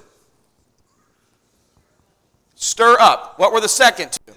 Stir 2.56 2.98
up. 3.00 3.38
What 3.38 3.52
were 3.52 3.62
the 3.62 3.68
second 3.68 4.14
two? 4.14 4.34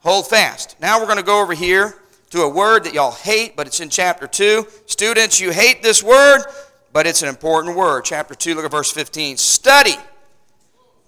Hold 0.00 0.26
fast. 0.26 0.76
Now 0.80 0.98
we're 0.98 1.06
going 1.06 1.18
to 1.18 1.22
go 1.22 1.40
over 1.40 1.54
here 1.54 1.94
to 2.30 2.42
a 2.42 2.48
word 2.48 2.84
that 2.84 2.94
y'all 2.94 3.12
hate, 3.12 3.56
but 3.56 3.66
it's 3.66 3.80
in 3.80 3.88
chapter 3.88 4.26
2. 4.26 4.66
Students, 4.86 5.40
you 5.40 5.50
hate 5.50 5.82
this 5.82 6.02
word, 6.02 6.44
but 6.92 7.06
it's 7.06 7.22
an 7.22 7.28
important 7.28 7.76
word. 7.76 8.04
Chapter 8.04 8.34
2, 8.34 8.54
look 8.54 8.64
at 8.64 8.70
verse 8.70 8.90
15. 8.90 9.36
Study 9.36 9.96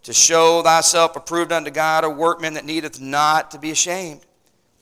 to 0.04 0.12
show 0.12 0.62
thyself 0.62 1.16
approved 1.16 1.50
unto 1.50 1.70
God, 1.70 2.04
a 2.04 2.08
workman 2.08 2.54
that 2.54 2.64
needeth 2.64 3.00
not 3.00 3.50
to 3.50 3.58
be 3.58 3.72
ashamed, 3.72 4.20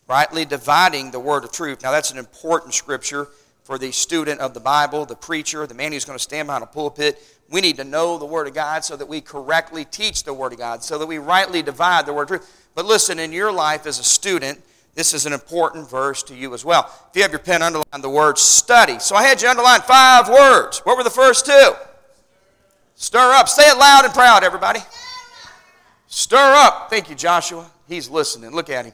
rightly 0.07 0.45
dividing 0.45 1.11
the 1.11 1.19
word 1.19 1.43
of 1.43 1.51
truth. 1.51 1.83
Now, 1.83 1.91
that's 1.91 2.11
an 2.11 2.17
important 2.17 2.73
scripture 2.73 3.27
for 3.63 3.79
the 3.79 3.91
student 3.91 4.39
of 4.39 4.53
the 4.53 4.59
Bible, 4.59 5.05
the 5.05 5.15
preacher, 5.15 5.65
the 5.65 5.73
man 5.73 5.91
who's 5.91 6.05
going 6.05 6.17
to 6.17 6.23
stand 6.23 6.47
behind 6.47 6.63
a 6.63 6.67
pulpit. 6.67 7.19
We 7.49 7.61
need 7.61 7.77
to 7.77 7.83
know 7.83 8.17
the 8.17 8.25
Word 8.25 8.47
of 8.47 8.53
God 8.53 8.83
so 8.83 8.95
that 8.95 9.07
we 9.07 9.21
correctly 9.21 9.85
teach 9.85 10.23
the 10.23 10.33
Word 10.33 10.53
of 10.53 10.59
God, 10.59 10.83
so 10.83 10.99
that 10.99 11.07
we 11.07 11.17
rightly 11.17 11.63
divide 11.63 12.05
the 12.05 12.13
Word 12.13 12.23
of 12.23 12.27
truth. 12.27 12.69
But 12.75 12.85
listen, 12.85 13.17
in 13.17 13.31
your 13.31 13.51
life 13.51 13.87
as 13.87 13.97
a 13.97 14.03
student, 14.03 14.61
this 14.93 15.13
is 15.13 15.25
an 15.25 15.33
important 15.33 15.89
verse 15.89 16.23
to 16.23 16.35
you 16.35 16.53
as 16.53 16.63
well. 16.63 16.89
If 17.09 17.15
you 17.15 17.21
have 17.23 17.31
your 17.31 17.39
pen, 17.39 17.61
underline 17.61 18.01
the 18.01 18.09
word 18.09 18.37
study. 18.37 18.97
So 18.99 19.15
I 19.15 19.23
had 19.23 19.41
you 19.41 19.49
underline 19.49 19.81
five 19.81 20.29
words. 20.29 20.79
What 20.79 20.95
were 20.95 21.03
the 21.03 21.09
first 21.09 21.45
two? 21.45 21.73
Stir 22.95 23.33
up. 23.33 23.49
Say 23.49 23.63
it 23.69 23.77
loud 23.77 24.05
and 24.05 24.13
proud, 24.13 24.45
everybody. 24.45 24.79
Stir 26.07 26.37
up. 26.37 26.89
Thank 26.89 27.09
you, 27.09 27.15
Joshua. 27.15 27.69
He's 27.89 28.09
listening. 28.09 28.51
Look 28.51 28.69
at 28.69 28.85
him. 28.85 28.93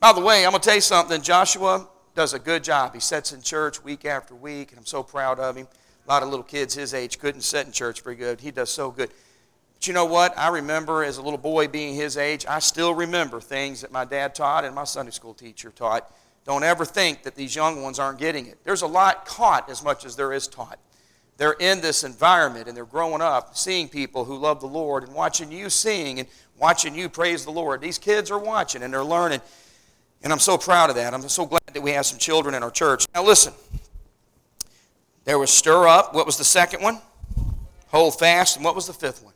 By 0.00 0.12
the 0.12 0.20
way, 0.20 0.44
I'm 0.44 0.52
going 0.52 0.60
to 0.60 0.66
tell 0.66 0.76
you 0.76 0.80
something. 0.80 1.20
Joshua 1.22 1.88
does 2.14 2.32
a 2.32 2.38
good 2.38 2.62
job. 2.62 2.94
He 2.94 3.00
sits 3.00 3.32
in 3.32 3.42
church 3.42 3.82
week 3.82 4.04
after 4.04 4.32
week, 4.32 4.70
and 4.70 4.78
I'm 4.78 4.86
so 4.86 5.02
proud 5.02 5.40
of 5.40 5.56
him. 5.56 5.66
A 6.06 6.08
lot 6.08 6.22
of 6.22 6.28
little 6.28 6.44
kids 6.44 6.72
his 6.74 6.94
age 6.94 7.18
couldn't 7.18 7.40
sit 7.40 7.66
in 7.66 7.72
church 7.72 8.02
very 8.02 8.14
good. 8.14 8.40
He 8.40 8.52
does 8.52 8.70
so 8.70 8.92
good. 8.92 9.10
But 9.74 9.88
you 9.88 9.92
know 9.92 10.04
what? 10.04 10.38
I 10.38 10.50
remember 10.50 11.02
as 11.02 11.18
a 11.18 11.22
little 11.22 11.38
boy 11.38 11.66
being 11.66 11.96
his 11.96 12.16
age, 12.16 12.46
I 12.46 12.60
still 12.60 12.94
remember 12.94 13.40
things 13.40 13.80
that 13.80 13.90
my 13.90 14.04
dad 14.04 14.36
taught 14.36 14.64
and 14.64 14.72
my 14.72 14.84
Sunday 14.84 15.10
school 15.10 15.34
teacher 15.34 15.70
taught. 15.70 16.08
Don't 16.44 16.62
ever 16.62 16.84
think 16.84 17.24
that 17.24 17.34
these 17.34 17.56
young 17.56 17.82
ones 17.82 17.98
aren't 17.98 18.20
getting 18.20 18.46
it. 18.46 18.58
There's 18.62 18.82
a 18.82 18.86
lot 18.86 19.26
caught 19.26 19.68
as 19.68 19.82
much 19.82 20.04
as 20.04 20.14
there 20.14 20.32
is 20.32 20.46
taught. 20.46 20.78
They're 21.38 21.56
in 21.58 21.80
this 21.80 22.04
environment 22.04 22.68
and 22.68 22.76
they're 22.76 22.84
growing 22.84 23.20
up 23.20 23.56
seeing 23.56 23.88
people 23.88 24.24
who 24.24 24.36
love 24.36 24.60
the 24.60 24.68
Lord 24.68 25.02
and 25.02 25.12
watching 25.12 25.50
you 25.50 25.68
sing 25.70 26.20
and 26.20 26.28
watching 26.56 26.94
you 26.94 27.08
praise 27.08 27.44
the 27.44 27.50
Lord. 27.50 27.80
These 27.80 27.98
kids 27.98 28.30
are 28.30 28.38
watching 28.38 28.84
and 28.84 28.94
they're 28.94 29.02
learning. 29.02 29.40
And 30.22 30.32
I'm 30.32 30.38
so 30.38 30.58
proud 30.58 30.90
of 30.90 30.96
that. 30.96 31.14
I'm 31.14 31.28
so 31.28 31.46
glad 31.46 31.62
that 31.72 31.80
we 31.80 31.92
have 31.92 32.06
some 32.06 32.18
children 32.18 32.54
in 32.54 32.62
our 32.62 32.70
church. 32.70 33.06
Now, 33.14 33.24
listen. 33.24 33.52
There 35.24 35.38
was 35.38 35.50
stir 35.50 35.86
up. 35.86 36.14
What 36.14 36.24
was 36.24 36.38
the 36.38 36.44
second 36.44 36.82
one? 36.82 37.00
Hold 37.88 38.18
fast. 38.18 38.56
And 38.56 38.64
what 38.64 38.74
was 38.74 38.86
the 38.86 38.94
fifth 38.94 39.22
one? 39.22 39.34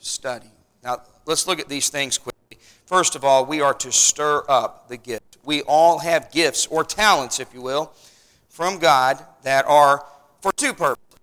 Study. 0.00 0.50
Now, 0.82 1.02
let's 1.26 1.46
look 1.46 1.60
at 1.60 1.68
these 1.68 1.88
things 1.90 2.18
quickly. 2.18 2.58
First 2.86 3.14
of 3.14 3.24
all, 3.24 3.46
we 3.46 3.60
are 3.60 3.74
to 3.74 3.92
stir 3.92 4.42
up 4.48 4.88
the 4.88 4.96
gift. 4.96 5.38
We 5.44 5.62
all 5.62 6.00
have 6.00 6.30
gifts 6.30 6.66
or 6.66 6.84
talents, 6.84 7.40
if 7.40 7.54
you 7.54 7.62
will, 7.62 7.92
from 8.48 8.78
God 8.78 9.24
that 9.44 9.64
are 9.66 10.04
for 10.40 10.52
two 10.52 10.74
purposes. 10.74 11.20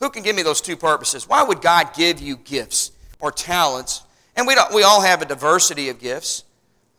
Who 0.00 0.10
can 0.10 0.22
give 0.22 0.36
me 0.36 0.42
those 0.42 0.60
two 0.60 0.76
purposes? 0.76 1.28
Why 1.28 1.42
would 1.42 1.62
God 1.62 1.94
give 1.94 2.20
you 2.20 2.36
gifts 2.36 2.92
or 3.18 3.30
talents? 3.30 4.02
And 4.36 4.46
we, 4.46 4.56
we 4.74 4.82
all 4.82 5.00
have 5.00 5.22
a 5.22 5.24
diversity 5.24 5.88
of 5.88 5.98
gifts. 5.98 6.44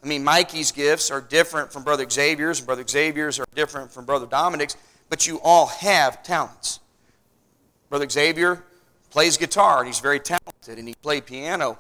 I 0.08 0.10
mean, 0.10 0.24
Mikey's 0.24 0.72
gifts 0.72 1.12
are 1.12 1.20
different 1.20 1.74
from 1.74 1.84
Brother 1.84 2.10
Xavier's, 2.10 2.60
and 2.60 2.66
Brother 2.66 2.88
Xavier's 2.88 3.42
are 3.42 3.46
different 3.54 3.92
from 3.92 4.06
Brother 4.06 4.26
Dominic's, 4.26 4.78
but 5.10 5.28
you 5.28 5.38
all 5.44 5.66
have 5.66 6.24
talents. 6.24 6.80
Brother 7.90 8.08
Xavier 8.08 8.64
plays 9.10 9.36
guitar, 9.36 9.80
and 9.80 9.88
he's 9.88 10.00
very 10.00 10.22
talented, 10.22 10.80
and 10.80 10.88
he 10.88 10.94
played 10.94 11.26
piano. 11.26 11.78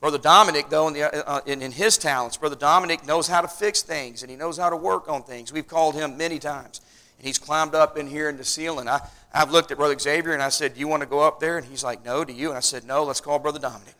Brother 0.00 0.16
Dominic, 0.16 0.70
though, 0.70 0.88
in, 0.88 0.94
the, 0.94 1.28
uh, 1.28 1.42
in, 1.44 1.60
in, 1.60 1.70
his 1.70 1.98
talents, 1.98 2.38
Brother 2.38 2.56
Dominic 2.56 3.04
knows 3.04 3.28
how 3.28 3.42
to 3.42 3.48
fix 3.48 3.82
things, 3.82 4.22
and 4.22 4.30
he 4.30 4.38
knows 4.38 4.56
how 4.56 4.70
to 4.70 4.76
work 4.76 5.06
on 5.10 5.22
things. 5.22 5.52
We've 5.52 5.68
called 5.68 5.96
him 5.96 6.16
many 6.16 6.38
times, 6.38 6.80
and 7.18 7.26
he's 7.26 7.38
climbed 7.38 7.74
up 7.74 7.98
in 7.98 8.06
here 8.06 8.30
in 8.30 8.38
the 8.38 8.44
ceiling. 8.44 8.88
I, 8.88 9.00
I've 9.34 9.50
looked 9.50 9.70
at 9.70 9.76
Brother 9.76 9.98
Xavier, 9.98 10.32
and 10.32 10.42
I 10.42 10.48
said, 10.48 10.72
Do 10.72 10.80
you 10.80 10.88
want 10.88 11.02
to 11.02 11.08
go 11.08 11.20
up 11.20 11.40
there? 11.40 11.58
And 11.58 11.66
he's 11.66 11.84
like, 11.84 12.02
No, 12.06 12.24
do 12.24 12.32
you? 12.32 12.48
And 12.48 12.56
I 12.56 12.60
said, 12.60 12.84
No, 12.84 13.04
let's 13.04 13.20
call 13.20 13.38
Brother 13.38 13.58
Dominic. 13.58 13.96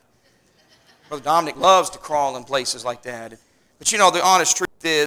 Brother 1.11 1.25
Dominic 1.25 1.59
loves 1.59 1.91
to 1.91 1.99
crawl 1.99 2.39
in 2.39 2.45
places 2.45 2.83
like 2.83 3.03
that. 3.03 3.39
But 3.79 3.93
you 3.93 3.99
know, 3.99 4.11
the 4.11 4.25
honest 4.25 4.57
truth 4.57 4.69
is 4.85 5.07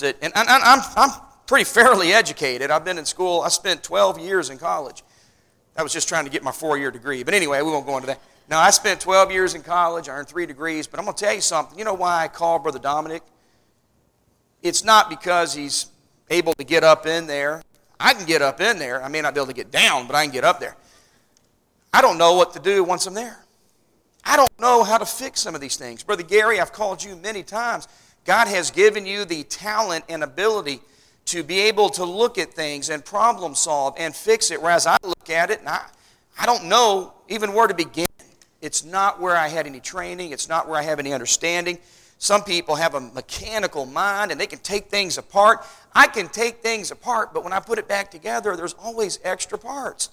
that, 0.00 0.16
and 0.22 0.32
I'm, 0.34 0.80
I'm 0.96 1.10
pretty 1.46 1.64
fairly 1.64 2.12
educated. 2.12 2.70
I've 2.70 2.84
been 2.84 2.98
in 2.98 3.04
school, 3.04 3.42
I 3.42 3.48
spent 3.48 3.82
12 3.82 4.18
years 4.18 4.50
in 4.50 4.58
college. 4.58 5.02
I 5.76 5.82
was 5.82 5.92
just 5.92 6.08
trying 6.08 6.24
to 6.24 6.30
get 6.30 6.42
my 6.42 6.52
four 6.52 6.78
year 6.78 6.90
degree. 6.90 7.22
But 7.22 7.34
anyway, 7.34 7.60
we 7.62 7.70
won't 7.70 7.86
go 7.86 7.96
into 7.96 8.06
that. 8.08 8.20
Now, 8.48 8.60
I 8.60 8.70
spent 8.70 9.00
12 9.00 9.32
years 9.32 9.54
in 9.54 9.62
college, 9.62 10.08
I 10.08 10.14
earned 10.14 10.28
three 10.28 10.46
degrees, 10.46 10.86
but 10.86 11.00
I'm 11.00 11.04
going 11.04 11.16
to 11.16 11.24
tell 11.24 11.34
you 11.34 11.40
something. 11.40 11.78
You 11.78 11.84
know 11.84 11.94
why 11.94 12.22
I 12.24 12.28
call 12.28 12.58
Brother 12.58 12.78
Dominic? 12.78 13.22
It's 14.62 14.84
not 14.84 15.10
because 15.10 15.52
he's 15.52 15.86
able 16.30 16.54
to 16.54 16.64
get 16.64 16.84
up 16.84 17.06
in 17.06 17.26
there. 17.26 17.62
I 17.98 18.14
can 18.14 18.24
get 18.24 18.42
up 18.42 18.60
in 18.60 18.78
there. 18.78 19.02
I 19.02 19.08
may 19.08 19.20
not 19.20 19.34
be 19.34 19.40
able 19.40 19.48
to 19.48 19.54
get 19.54 19.70
down, 19.70 20.06
but 20.06 20.14
I 20.14 20.24
can 20.24 20.32
get 20.32 20.44
up 20.44 20.60
there. 20.60 20.76
I 21.92 22.00
don't 22.02 22.18
know 22.18 22.34
what 22.34 22.52
to 22.52 22.60
do 22.60 22.84
once 22.84 23.06
I'm 23.06 23.14
there. 23.14 23.38
I 24.28 24.36
don't 24.36 24.60
know 24.60 24.82
how 24.82 24.98
to 24.98 25.06
fix 25.06 25.40
some 25.40 25.54
of 25.54 25.60
these 25.60 25.76
things. 25.76 26.02
Brother 26.02 26.24
Gary, 26.24 26.58
I've 26.58 26.72
called 26.72 27.02
you 27.02 27.14
many 27.14 27.44
times. 27.44 27.86
God 28.24 28.48
has 28.48 28.72
given 28.72 29.06
you 29.06 29.24
the 29.24 29.44
talent 29.44 30.04
and 30.08 30.24
ability 30.24 30.80
to 31.26 31.44
be 31.44 31.60
able 31.60 31.88
to 31.90 32.04
look 32.04 32.36
at 32.36 32.52
things 32.52 32.90
and 32.90 33.04
problem 33.04 33.54
solve 33.54 33.94
and 33.96 34.14
fix 34.14 34.50
it. 34.50 34.60
Whereas 34.60 34.84
I 34.84 34.98
look 35.04 35.30
at 35.30 35.50
it 35.50 35.60
and 35.60 35.68
I, 35.68 35.86
I 36.36 36.44
don't 36.44 36.64
know 36.64 37.14
even 37.28 37.54
where 37.54 37.68
to 37.68 37.74
begin. 37.74 38.06
It's 38.60 38.84
not 38.84 39.20
where 39.20 39.36
I 39.36 39.46
had 39.46 39.64
any 39.64 39.78
training, 39.78 40.32
it's 40.32 40.48
not 40.48 40.68
where 40.68 40.78
I 40.78 40.82
have 40.82 40.98
any 40.98 41.12
understanding. 41.12 41.78
Some 42.18 42.42
people 42.42 42.74
have 42.74 42.94
a 42.94 43.00
mechanical 43.00 43.86
mind 43.86 44.32
and 44.32 44.40
they 44.40 44.46
can 44.48 44.58
take 44.58 44.88
things 44.88 45.18
apart. 45.18 45.64
I 45.94 46.08
can 46.08 46.28
take 46.28 46.62
things 46.62 46.90
apart, 46.90 47.32
but 47.32 47.44
when 47.44 47.52
I 47.52 47.60
put 47.60 47.78
it 47.78 47.86
back 47.86 48.10
together, 48.10 48.56
there's 48.56 48.74
always 48.74 49.20
extra 49.22 49.56
parts. 49.56 50.10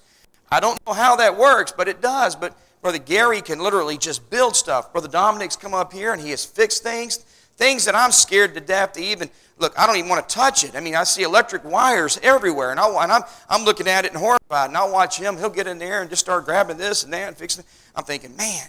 I 0.52 0.60
don't 0.60 0.78
know 0.86 0.92
how 0.92 1.16
that 1.16 1.36
works, 1.36 1.72
but 1.76 1.88
it 1.88 2.00
does. 2.00 2.36
But 2.36 2.56
Brother 2.84 2.98
Gary 2.98 3.40
can 3.40 3.60
literally 3.60 3.96
just 3.96 4.28
build 4.28 4.54
stuff. 4.54 4.92
Brother 4.92 5.08
Dominic's 5.08 5.56
come 5.56 5.72
up 5.72 5.90
here 5.90 6.12
and 6.12 6.20
he 6.20 6.28
has 6.32 6.44
fixed 6.44 6.82
things, 6.82 7.16
things 7.56 7.86
that 7.86 7.94
I'm 7.94 8.12
scared 8.12 8.52
to 8.56 8.60
death 8.60 8.92
to 8.92 9.00
even 9.00 9.30
look. 9.56 9.72
I 9.78 9.86
don't 9.86 9.96
even 9.96 10.10
want 10.10 10.28
to 10.28 10.34
touch 10.34 10.64
it. 10.64 10.76
I 10.76 10.80
mean, 10.80 10.94
I 10.94 11.04
see 11.04 11.22
electric 11.22 11.64
wires 11.64 12.20
everywhere, 12.22 12.72
and, 12.72 12.78
I, 12.78 13.02
and 13.02 13.10
I'm, 13.10 13.22
I'm 13.48 13.64
looking 13.64 13.88
at 13.88 14.04
it 14.04 14.10
and 14.10 14.18
horrified. 14.18 14.68
And 14.68 14.76
I'll 14.76 14.92
watch 14.92 15.18
him. 15.18 15.38
He'll 15.38 15.48
get 15.48 15.66
in 15.66 15.78
there 15.78 16.02
and 16.02 16.10
just 16.10 16.20
start 16.20 16.44
grabbing 16.44 16.76
this 16.76 17.04
and 17.04 17.12
that 17.14 17.28
and 17.28 17.34
fixing 17.38 17.64
it. 17.64 17.70
I'm 17.96 18.04
thinking, 18.04 18.36
man. 18.36 18.68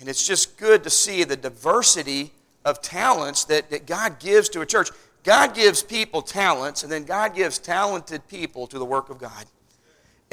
And 0.00 0.08
it's 0.08 0.26
just 0.26 0.56
good 0.56 0.82
to 0.82 0.90
see 0.90 1.22
the 1.22 1.36
diversity 1.36 2.32
of 2.64 2.82
talents 2.82 3.44
that, 3.44 3.70
that 3.70 3.86
God 3.86 4.18
gives 4.18 4.48
to 4.48 4.60
a 4.60 4.66
church. 4.66 4.88
God 5.22 5.54
gives 5.54 5.84
people 5.84 6.20
talents, 6.20 6.82
and 6.82 6.90
then 6.90 7.04
God 7.04 7.36
gives 7.36 7.60
talented 7.60 8.26
people 8.26 8.66
to 8.66 8.78
the 8.80 8.84
work 8.84 9.08
of 9.08 9.18
God. 9.18 9.46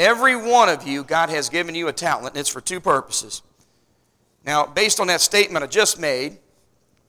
Every 0.01 0.35
one 0.35 0.67
of 0.67 0.87
you, 0.87 1.03
God 1.03 1.29
has 1.29 1.47
given 1.47 1.75
you 1.75 1.87
a 1.87 1.93
talent, 1.93 2.29
and 2.29 2.37
it's 2.37 2.49
for 2.49 2.59
two 2.59 2.79
purposes. 2.79 3.43
Now, 4.43 4.65
based 4.65 4.99
on 4.99 5.05
that 5.07 5.21
statement 5.21 5.63
I 5.63 5.67
just 5.67 5.99
made, 5.99 6.39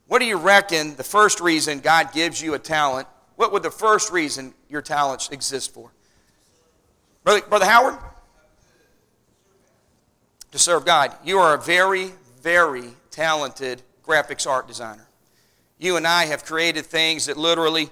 what 0.08 0.18
do 0.18 0.26
you 0.26 0.36
reckon 0.36 0.94
the 0.96 1.02
first 1.02 1.40
reason 1.40 1.80
God 1.80 2.12
gives 2.12 2.42
you 2.42 2.52
a 2.52 2.58
talent? 2.58 3.08
What 3.36 3.50
would 3.50 3.62
the 3.62 3.70
first 3.70 4.12
reason 4.12 4.52
your 4.68 4.82
talents 4.82 5.30
exist 5.30 5.72
for? 5.72 5.90
Brother, 7.24 7.40
Brother 7.48 7.64
Howard? 7.64 7.96
To 10.50 10.58
serve 10.58 10.84
God. 10.84 11.14
You 11.24 11.38
are 11.38 11.54
a 11.54 11.58
very, 11.58 12.12
very 12.42 12.90
talented 13.10 13.80
graphics 14.06 14.46
art 14.46 14.68
designer. 14.68 15.08
You 15.78 15.96
and 15.96 16.06
I 16.06 16.26
have 16.26 16.44
created 16.44 16.84
things 16.84 17.24
that 17.24 17.38
literally 17.38 17.88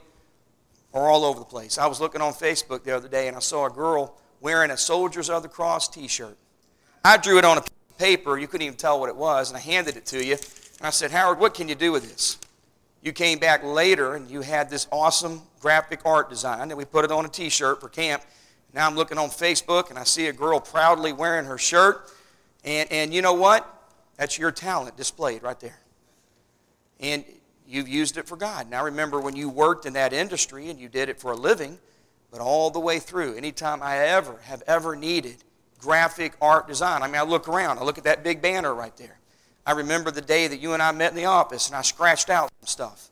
are 0.92 1.08
all 1.08 1.24
over 1.24 1.38
the 1.38 1.46
place. 1.46 1.78
I 1.78 1.86
was 1.86 2.02
looking 2.02 2.20
on 2.20 2.34
Facebook 2.34 2.84
the 2.84 2.94
other 2.94 3.08
day 3.08 3.28
and 3.28 3.36
I 3.36 3.40
saw 3.40 3.64
a 3.64 3.70
girl 3.70 4.20
wearing 4.40 4.70
a 4.70 4.76
Soldiers 4.76 5.30
of 5.30 5.42
the 5.42 5.48
Cross 5.48 5.88
t 5.88 6.08
shirt. 6.08 6.36
I 7.04 7.16
drew 7.16 7.38
it 7.38 7.44
on 7.44 7.58
a 7.58 7.64
paper, 7.98 8.38
you 8.38 8.46
couldn't 8.48 8.66
even 8.66 8.76
tell 8.76 8.98
what 8.98 9.08
it 9.08 9.16
was, 9.16 9.50
and 9.50 9.56
I 9.56 9.60
handed 9.60 9.96
it 9.96 10.06
to 10.06 10.24
you. 10.24 10.34
And 10.34 10.86
I 10.86 10.90
said, 10.90 11.10
Howard, 11.10 11.38
what 11.38 11.54
can 11.54 11.68
you 11.68 11.74
do 11.74 11.92
with 11.92 12.08
this? 12.08 12.38
You 13.02 13.12
came 13.12 13.38
back 13.38 13.62
later 13.64 14.14
and 14.14 14.30
you 14.30 14.42
had 14.42 14.68
this 14.68 14.86
awesome 14.90 15.42
graphic 15.60 16.00
art 16.04 16.28
design, 16.30 16.70
and 16.70 16.76
we 16.76 16.84
put 16.84 17.04
it 17.04 17.10
on 17.10 17.24
a 17.24 17.28
t 17.28 17.48
shirt 17.48 17.80
for 17.80 17.88
camp. 17.88 18.22
Now 18.72 18.86
I'm 18.86 18.94
looking 18.94 19.18
on 19.18 19.28
Facebook 19.28 19.90
and 19.90 19.98
I 19.98 20.04
see 20.04 20.26
a 20.28 20.32
girl 20.32 20.60
proudly 20.60 21.12
wearing 21.12 21.46
her 21.46 21.58
shirt. 21.58 22.10
And, 22.64 22.90
and 22.92 23.14
you 23.14 23.22
know 23.22 23.34
what? 23.34 23.66
That's 24.16 24.38
your 24.38 24.52
talent 24.52 24.96
displayed 24.96 25.42
right 25.42 25.58
there. 25.58 25.80
And 27.00 27.24
you've 27.66 27.88
used 27.88 28.16
it 28.16 28.28
for 28.28 28.36
God. 28.36 28.70
Now 28.70 28.84
remember 28.84 29.20
when 29.20 29.34
you 29.34 29.48
worked 29.48 29.86
in 29.86 29.94
that 29.94 30.12
industry 30.12 30.68
and 30.68 30.78
you 30.78 30.88
did 30.88 31.08
it 31.08 31.18
for 31.18 31.32
a 31.32 31.36
living, 31.36 31.78
but 32.30 32.40
all 32.40 32.70
the 32.70 32.80
way 32.80 32.98
through, 32.98 33.36
anytime 33.36 33.82
I 33.82 33.98
ever 33.98 34.38
have 34.44 34.62
ever 34.66 34.94
needed 34.94 35.36
graphic 35.78 36.34
art 36.40 36.68
design, 36.68 37.02
I 37.02 37.06
mean, 37.06 37.16
I 37.16 37.22
look 37.22 37.48
around, 37.48 37.78
I 37.78 37.84
look 37.84 37.98
at 37.98 38.04
that 38.04 38.22
big 38.22 38.40
banner 38.40 38.74
right 38.74 38.96
there. 38.96 39.18
I 39.66 39.72
remember 39.72 40.10
the 40.10 40.20
day 40.20 40.46
that 40.46 40.60
you 40.60 40.72
and 40.72 40.82
I 40.82 40.92
met 40.92 41.10
in 41.10 41.16
the 41.16 41.26
office 41.26 41.68
and 41.68 41.76
I 41.76 41.82
scratched 41.82 42.30
out 42.30 42.50
some 42.60 42.66
stuff 42.66 43.10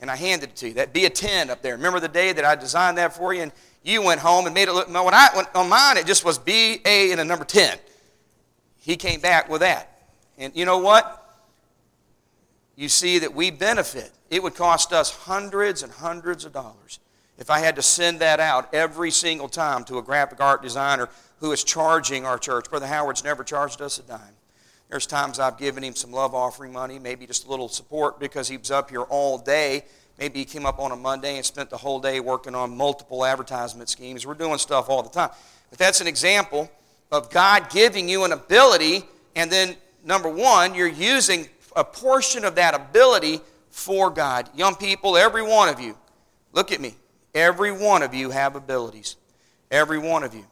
and 0.00 0.10
I 0.10 0.16
handed 0.16 0.50
it 0.50 0.56
to 0.56 0.68
you. 0.68 0.74
That 0.74 0.92
be 0.92 1.06
a 1.06 1.10
10 1.10 1.50
up 1.50 1.62
there. 1.62 1.76
Remember 1.76 2.00
the 2.00 2.08
day 2.08 2.32
that 2.32 2.44
I 2.44 2.54
designed 2.54 2.98
that 2.98 3.14
for 3.14 3.34
you 3.34 3.42
and 3.42 3.52
you 3.82 4.02
went 4.02 4.20
home 4.20 4.46
and 4.46 4.54
made 4.54 4.68
it 4.68 4.72
look, 4.72 4.88
no, 4.88 5.04
when 5.04 5.14
I 5.14 5.28
went 5.34 5.48
on 5.54 5.68
mine, 5.68 5.96
it 5.96 6.06
just 6.06 6.24
was 6.24 6.38
B, 6.38 6.80
A, 6.84 7.10
and 7.10 7.20
a 7.20 7.24
number 7.24 7.44
10. 7.44 7.78
He 8.76 8.96
came 8.96 9.20
back 9.20 9.48
with 9.48 9.60
that. 9.60 10.02
And 10.36 10.54
you 10.54 10.64
know 10.64 10.78
what? 10.78 11.24
You 12.76 12.88
see 12.88 13.18
that 13.18 13.34
we 13.34 13.50
benefit. 13.50 14.12
It 14.30 14.42
would 14.42 14.54
cost 14.54 14.92
us 14.92 15.10
hundreds 15.10 15.82
and 15.82 15.90
hundreds 15.90 16.44
of 16.44 16.52
dollars 16.52 17.00
if 17.38 17.50
I 17.50 17.60
had 17.60 17.76
to 17.76 17.82
send 17.82 18.20
that 18.20 18.40
out 18.40 18.74
every 18.74 19.10
single 19.10 19.48
time 19.48 19.84
to 19.84 19.98
a 19.98 20.02
graphic 20.02 20.40
art 20.40 20.62
designer 20.62 21.08
who 21.40 21.52
is 21.52 21.62
charging 21.62 22.26
our 22.26 22.38
church, 22.38 22.68
Brother 22.68 22.86
Howard's 22.86 23.22
never 23.22 23.44
charged 23.44 23.80
us 23.80 23.98
a 23.98 24.02
dime. 24.02 24.34
There's 24.88 25.06
times 25.06 25.38
I've 25.38 25.58
given 25.58 25.84
him 25.84 25.94
some 25.94 26.12
love 26.12 26.34
offering 26.34 26.72
money, 26.72 26.98
maybe 26.98 27.26
just 27.26 27.46
a 27.46 27.50
little 27.50 27.68
support 27.68 28.18
because 28.18 28.48
he 28.48 28.56
was 28.56 28.70
up 28.70 28.90
here 28.90 29.02
all 29.02 29.38
day. 29.38 29.84
Maybe 30.18 30.40
he 30.40 30.44
came 30.44 30.66
up 30.66 30.80
on 30.80 30.90
a 30.90 30.96
Monday 30.96 31.36
and 31.36 31.44
spent 31.44 31.70
the 31.70 31.76
whole 31.76 32.00
day 32.00 32.20
working 32.20 32.54
on 32.54 32.76
multiple 32.76 33.24
advertisement 33.24 33.88
schemes. 33.88 34.26
We're 34.26 34.34
doing 34.34 34.58
stuff 34.58 34.88
all 34.88 35.02
the 35.02 35.10
time. 35.10 35.30
But 35.70 35.78
that's 35.78 36.00
an 36.00 36.06
example 36.06 36.70
of 37.12 37.30
God 37.30 37.70
giving 37.70 38.08
you 38.08 38.24
an 38.24 38.32
ability, 38.32 39.04
and 39.36 39.50
then 39.50 39.76
number 40.04 40.28
one, 40.28 40.74
you're 40.74 40.88
using 40.88 41.48
a 41.76 41.84
portion 41.84 42.44
of 42.44 42.56
that 42.56 42.74
ability 42.74 43.40
for 43.70 44.10
God. 44.10 44.48
Young 44.56 44.74
people, 44.74 45.16
every 45.16 45.42
one 45.42 45.68
of 45.68 45.78
you, 45.78 45.96
look 46.52 46.72
at 46.72 46.80
me. 46.80 46.94
Every 47.38 47.70
one 47.70 48.02
of 48.02 48.14
you 48.14 48.30
have 48.30 48.56
abilities. 48.56 49.14
Every 49.70 49.98
one 49.98 50.24
of 50.24 50.34
you. 50.34 50.44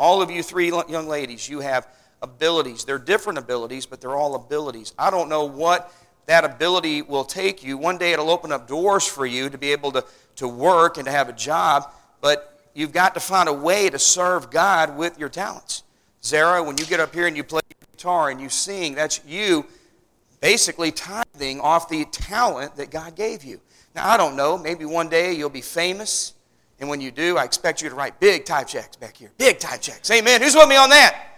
All 0.00 0.22
of 0.22 0.30
you 0.30 0.42
three 0.42 0.70
young 0.70 1.06
ladies, 1.06 1.50
you 1.50 1.60
have 1.60 1.86
abilities. 2.22 2.84
They're 2.84 2.98
different 2.98 3.38
abilities, 3.38 3.84
but 3.84 4.00
they're 4.00 4.16
all 4.16 4.34
abilities. 4.34 4.94
I 4.98 5.10
don't 5.10 5.28
know 5.28 5.44
what 5.44 5.92
that 6.24 6.44
ability 6.44 7.02
will 7.02 7.24
take 7.24 7.62
you. 7.62 7.76
One 7.76 7.98
day 7.98 8.12
it'll 8.12 8.30
open 8.30 8.52
up 8.52 8.66
doors 8.66 9.06
for 9.06 9.26
you 9.26 9.50
to 9.50 9.58
be 9.58 9.72
able 9.72 9.92
to, 9.92 10.02
to 10.36 10.48
work 10.48 10.96
and 10.96 11.04
to 11.04 11.12
have 11.12 11.28
a 11.28 11.34
job, 11.34 11.92
but 12.22 12.58
you've 12.72 12.92
got 12.92 13.12
to 13.12 13.20
find 13.20 13.50
a 13.50 13.52
way 13.52 13.90
to 13.90 13.98
serve 13.98 14.50
God 14.50 14.96
with 14.96 15.18
your 15.18 15.28
talents. 15.28 15.82
Zara, 16.24 16.62
when 16.62 16.78
you 16.78 16.86
get 16.86 17.00
up 17.00 17.12
here 17.12 17.26
and 17.26 17.36
you 17.36 17.44
play 17.44 17.60
guitar 17.90 18.30
and 18.30 18.40
you 18.40 18.48
sing, 18.48 18.94
that's 18.94 19.20
you 19.26 19.66
basically 20.40 20.90
tithing 20.90 21.60
off 21.60 21.90
the 21.90 22.06
talent 22.06 22.76
that 22.76 22.90
God 22.90 23.14
gave 23.14 23.44
you. 23.44 23.60
Now, 23.94 24.08
I 24.08 24.16
don't 24.16 24.36
know, 24.36 24.56
maybe 24.56 24.84
one 24.84 25.08
day 25.08 25.32
you'll 25.32 25.50
be 25.50 25.60
famous, 25.60 26.34
and 26.80 26.88
when 26.88 27.00
you 27.00 27.10
do, 27.10 27.36
I 27.36 27.44
expect 27.44 27.82
you 27.82 27.88
to 27.88 27.94
write 27.94 28.18
big 28.20 28.44
type 28.44 28.66
checks 28.66 28.96
back 28.96 29.16
here. 29.16 29.30
Big 29.38 29.58
type 29.58 29.80
checks. 29.80 30.10
Amen. 30.10 30.40
Who's 30.42 30.54
with 30.54 30.68
me 30.68 30.76
on 30.76 30.90
that? 30.90 31.28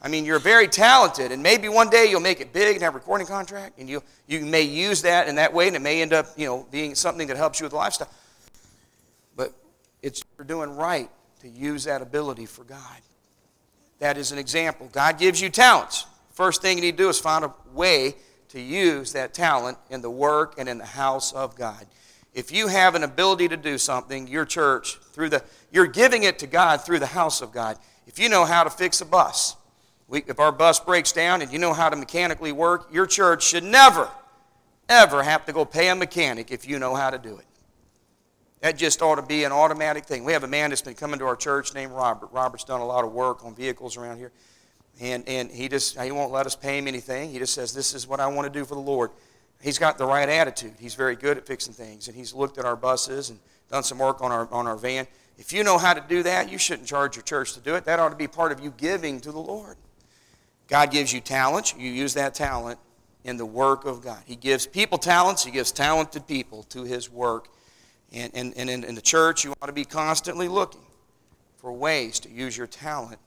I 0.00 0.08
mean, 0.08 0.24
you're 0.24 0.40
very 0.40 0.66
talented, 0.66 1.30
and 1.30 1.42
maybe 1.42 1.68
one 1.68 1.88
day 1.88 2.06
you'll 2.10 2.20
make 2.20 2.40
it 2.40 2.52
big 2.52 2.74
and 2.74 2.82
have 2.82 2.94
a 2.94 2.98
recording 2.98 3.26
contract, 3.26 3.78
and 3.78 3.88
you, 3.88 4.02
you 4.26 4.44
may 4.44 4.62
use 4.62 5.02
that 5.02 5.28
in 5.28 5.36
that 5.36 5.52
way, 5.52 5.68
and 5.68 5.76
it 5.76 5.82
may 5.82 6.02
end 6.02 6.12
up, 6.12 6.26
you 6.36 6.46
know, 6.46 6.66
being 6.72 6.94
something 6.96 7.28
that 7.28 7.36
helps 7.36 7.60
you 7.60 7.64
with 7.66 7.72
lifestyle. 7.72 8.10
But 9.36 9.52
it's 10.02 10.24
you're 10.36 10.44
doing 10.44 10.74
right 10.74 11.08
to 11.42 11.48
use 11.48 11.84
that 11.84 12.02
ability 12.02 12.46
for 12.46 12.64
God. 12.64 13.00
That 14.00 14.18
is 14.18 14.32
an 14.32 14.38
example. 14.38 14.88
God 14.90 15.18
gives 15.18 15.40
you 15.40 15.50
talents. 15.50 16.06
First 16.32 16.62
thing 16.62 16.78
you 16.78 16.82
need 16.82 16.96
to 16.96 17.04
do 17.04 17.08
is 17.08 17.20
find 17.20 17.44
a 17.44 17.54
way 17.72 18.16
to 18.52 18.60
use 18.60 19.12
that 19.14 19.32
talent 19.32 19.78
in 19.88 20.02
the 20.02 20.10
work 20.10 20.54
and 20.58 20.68
in 20.68 20.78
the 20.78 20.84
house 20.84 21.32
of 21.32 21.56
God. 21.56 21.86
If 22.34 22.52
you 22.52 22.68
have 22.68 22.94
an 22.94 23.02
ability 23.02 23.48
to 23.48 23.56
do 23.56 23.78
something, 23.78 24.28
your 24.28 24.44
church, 24.44 24.98
through 25.12 25.30
the, 25.30 25.42
you're 25.70 25.86
giving 25.86 26.22
it 26.22 26.38
to 26.40 26.46
God 26.46 26.82
through 26.82 26.98
the 26.98 27.06
house 27.06 27.40
of 27.40 27.50
God. 27.50 27.78
If 28.06 28.18
you 28.18 28.28
know 28.28 28.44
how 28.44 28.62
to 28.62 28.70
fix 28.70 29.00
a 29.00 29.06
bus, 29.06 29.56
we, 30.06 30.22
if 30.26 30.38
our 30.38 30.52
bus 30.52 30.80
breaks 30.80 31.12
down 31.12 31.40
and 31.40 31.50
you 31.50 31.58
know 31.58 31.72
how 31.72 31.88
to 31.88 31.96
mechanically 31.96 32.52
work, 32.52 32.88
your 32.92 33.06
church 33.06 33.42
should 33.42 33.64
never, 33.64 34.10
ever 34.88 35.22
have 35.22 35.46
to 35.46 35.52
go 35.52 35.64
pay 35.64 35.88
a 35.88 35.94
mechanic 35.94 36.50
if 36.50 36.68
you 36.68 36.78
know 36.78 36.94
how 36.94 37.08
to 37.08 37.18
do 37.18 37.38
it. 37.38 37.46
That 38.60 38.76
just 38.76 39.00
ought 39.00 39.16
to 39.16 39.22
be 39.22 39.44
an 39.44 39.52
automatic 39.52 40.04
thing. 40.04 40.24
We 40.24 40.32
have 40.34 40.44
a 40.44 40.48
man 40.48 40.70
that's 40.70 40.82
been 40.82 40.94
coming 40.94 41.18
to 41.20 41.24
our 41.24 41.36
church 41.36 41.74
named 41.74 41.92
Robert. 41.92 42.30
Robert's 42.32 42.64
done 42.64 42.80
a 42.80 42.86
lot 42.86 43.02
of 43.02 43.12
work 43.12 43.44
on 43.44 43.54
vehicles 43.54 43.96
around 43.96 44.18
here. 44.18 44.30
And, 45.02 45.28
and 45.28 45.50
he 45.50 45.68
just 45.68 46.00
he 46.00 46.12
won't 46.12 46.30
let 46.30 46.46
us 46.46 46.54
pay 46.54 46.78
him 46.78 46.86
anything. 46.86 47.32
He 47.32 47.40
just 47.40 47.54
says, 47.54 47.74
This 47.74 47.92
is 47.92 48.06
what 48.06 48.20
I 48.20 48.28
want 48.28 48.50
to 48.50 48.56
do 48.56 48.64
for 48.64 48.76
the 48.76 48.80
Lord. 48.80 49.10
He's 49.60 49.76
got 49.76 49.98
the 49.98 50.06
right 50.06 50.28
attitude. 50.28 50.74
He's 50.78 50.94
very 50.94 51.16
good 51.16 51.36
at 51.36 51.44
fixing 51.44 51.74
things. 51.74 52.06
And 52.06 52.16
he's 52.16 52.32
looked 52.32 52.56
at 52.56 52.64
our 52.64 52.76
buses 52.76 53.30
and 53.30 53.40
done 53.68 53.82
some 53.82 53.98
work 53.98 54.22
on 54.22 54.30
our, 54.30 54.48
on 54.52 54.68
our 54.68 54.76
van. 54.76 55.08
If 55.38 55.52
you 55.52 55.64
know 55.64 55.76
how 55.76 55.92
to 55.92 56.04
do 56.08 56.22
that, 56.22 56.50
you 56.50 56.56
shouldn't 56.56 56.86
charge 56.86 57.16
your 57.16 57.24
church 57.24 57.54
to 57.54 57.60
do 57.60 57.74
it. 57.74 57.84
That 57.84 57.98
ought 57.98 58.10
to 58.10 58.16
be 58.16 58.28
part 58.28 58.52
of 58.52 58.60
you 58.60 58.72
giving 58.76 59.20
to 59.20 59.32
the 59.32 59.40
Lord. 59.40 59.76
God 60.68 60.92
gives 60.92 61.12
you 61.12 61.20
talent. 61.20 61.74
You 61.76 61.90
use 61.90 62.14
that 62.14 62.34
talent 62.34 62.78
in 63.24 63.36
the 63.36 63.46
work 63.46 63.84
of 63.84 64.02
God. 64.02 64.22
He 64.24 64.36
gives 64.36 64.68
people 64.68 64.98
talents. 64.98 65.44
He 65.44 65.50
gives 65.50 65.72
talented 65.72 66.28
people 66.28 66.62
to 66.64 66.84
His 66.84 67.10
work. 67.10 67.48
And, 68.12 68.30
and, 68.34 68.54
and 68.56 68.70
in, 68.70 68.84
in 68.84 68.94
the 68.94 69.02
church, 69.02 69.42
you 69.44 69.52
ought 69.60 69.66
to 69.66 69.72
be 69.72 69.84
constantly 69.84 70.46
looking 70.46 70.86
for 71.56 71.72
ways 71.72 72.20
to 72.20 72.30
use 72.30 72.56
your 72.56 72.68
talent. 72.68 73.18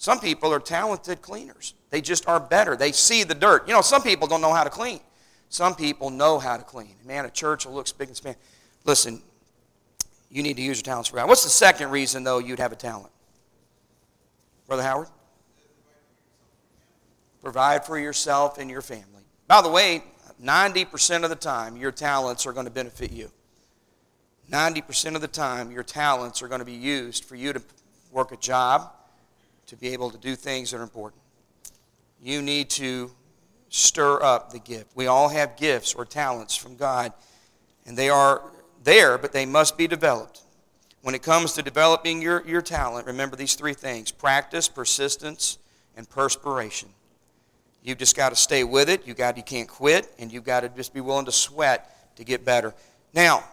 Some 0.00 0.18
people 0.18 0.50
are 0.50 0.60
talented 0.60 1.20
cleaners. 1.20 1.74
They 1.90 2.00
just 2.00 2.26
are 2.26 2.40
better. 2.40 2.74
They 2.74 2.90
see 2.90 3.22
the 3.22 3.34
dirt. 3.34 3.68
You 3.68 3.74
know, 3.74 3.82
some 3.82 4.00
people 4.00 4.26
don't 4.26 4.40
know 4.40 4.54
how 4.54 4.64
to 4.64 4.70
clean. 4.70 5.00
Some 5.50 5.74
people 5.74 6.08
know 6.08 6.38
how 6.38 6.56
to 6.56 6.62
clean. 6.62 6.94
Man, 7.04 7.26
a 7.26 7.30
church 7.30 7.66
will 7.66 7.74
look 7.74 7.86
spick 7.86 8.08
and 8.08 8.16
span. 8.16 8.34
Listen, 8.86 9.20
you 10.30 10.42
need 10.42 10.56
to 10.56 10.62
use 10.62 10.78
your 10.78 10.84
talents 10.84 11.10
for 11.10 11.16
God. 11.16 11.28
What's 11.28 11.44
the 11.44 11.50
second 11.50 11.90
reason, 11.90 12.24
though, 12.24 12.38
you'd 12.38 12.60
have 12.60 12.72
a 12.72 12.76
talent? 12.76 13.12
Brother 14.66 14.82
Howard? 14.82 15.08
Provide 17.42 17.84
for 17.84 17.98
yourself 17.98 18.56
and 18.56 18.70
your 18.70 18.80
family. 18.80 19.04
By 19.48 19.60
the 19.60 19.68
way, 19.68 20.02
90% 20.42 21.24
of 21.24 21.28
the 21.28 21.36
time, 21.36 21.76
your 21.76 21.92
talents 21.92 22.46
are 22.46 22.54
going 22.54 22.64
to 22.64 22.72
benefit 22.72 23.12
you. 23.12 23.30
90% 24.50 25.14
of 25.14 25.20
the 25.20 25.28
time, 25.28 25.70
your 25.70 25.82
talents 25.82 26.40
are 26.40 26.48
going 26.48 26.60
to 26.60 26.64
be 26.64 26.72
used 26.72 27.26
for 27.26 27.36
you 27.36 27.52
to 27.52 27.60
work 28.10 28.32
a 28.32 28.38
job, 28.38 28.92
to 29.70 29.76
be 29.76 29.88
able 29.88 30.10
to 30.10 30.18
do 30.18 30.34
things 30.34 30.72
that 30.72 30.78
are 30.78 30.82
important. 30.82 31.22
You 32.20 32.42
need 32.42 32.70
to 32.70 33.12
stir 33.68 34.20
up 34.20 34.50
the 34.50 34.58
gift. 34.58 34.96
We 34.96 35.06
all 35.06 35.28
have 35.28 35.56
gifts 35.56 35.94
or 35.94 36.04
talents 36.04 36.56
from 36.56 36.74
God, 36.74 37.12
and 37.86 37.96
they 37.96 38.10
are 38.10 38.42
there, 38.82 39.16
but 39.16 39.32
they 39.32 39.46
must 39.46 39.78
be 39.78 39.86
developed. 39.86 40.40
When 41.02 41.14
it 41.14 41.22
comes 41.22 41.52
to 41.52 41.62
developing 41.62 42.20
your, 42.20 42.44
your 42.46 42.62
talent, 42.62 43.06
remember 43.06 43.36
these 43.36 43.54
three 43.54 43.72
things 43.72 44.10
practice, 44.10 44.68
persistence, 44.68 45.58
and 45.96 46.10
perspiration. 46.10 46.88
You've 47.84 47.98
just 47.98 48.16
got 48.16 48.30
to 48.30 48.36
stay 48.36 48.64
with 48.64 48.90
it. 48.90 49.06
You 49.06 49.14
got 49.14 49.36
you 49.36 49.44
can't 49.44 49.68
quit, 49.68 50.12
and 50.18 50.32
you've 50.32 50.44
got 50.44 50.60
to 50.60 50.68
just 50.68 50.92
be 50.92 51.00
willing 51.00 51.26
to 51.26 51.32
sweat 51.32 52.16
to 52.16 52.24
get 52.24 52.44
better. 52.44 52.74
Now, 53.14 53.44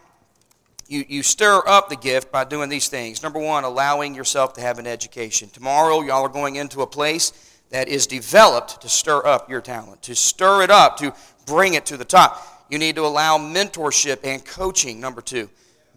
you, 0.89 1.05
you 1.07 1.23
stir 1.23 1.61
up 1.67 1.89
the 1.89 1.95
gift 1.95 2.31
by 2.31 2.43
doing 2.43 2.69
these 2.69 2.87
things. 2.87 3.23
Number 3.23 3.39
one, 3.39 3.63
allowing 3.63 4.15
yourself 4.15 4.53
to 4.53 4.61
have 4.61 4.79
an 4.79 4.87
education. 4.87 5.49
Tomorrow, 5.49 6.01
y'all 6.01 6.23
are 6.23 6.29
going 6.29 6.55
into 6.55 6.81
a 6.81 6.87
place 6.87 7.61
that 7.69 7.87
is 7.87 8.07
developed 8.07 8.81
to 8.81 8.89
stir 8.89 9.25
up 9.25 9.49
your 9.49 9.61
talent, 9.61 10.01
to 10.03 10.15
stir 10.15 10.63
it 10.63 10.71
up, 10.71 10.97
to 10.97 11.13
bring 11.45 11.73
it 11.73 11.85
to 11.87 11.97
the 11.97 12.05
top. 12.05 12.65
You 12.69 12.77
need 12.77 12.95
to 12.95 13.05
allow 13.05 13.37
mentorship 13.37 14.19
and 14.23 14.43
coaching. 14.43 14.99
Number 14.99 15.21
two, 15.21 15.49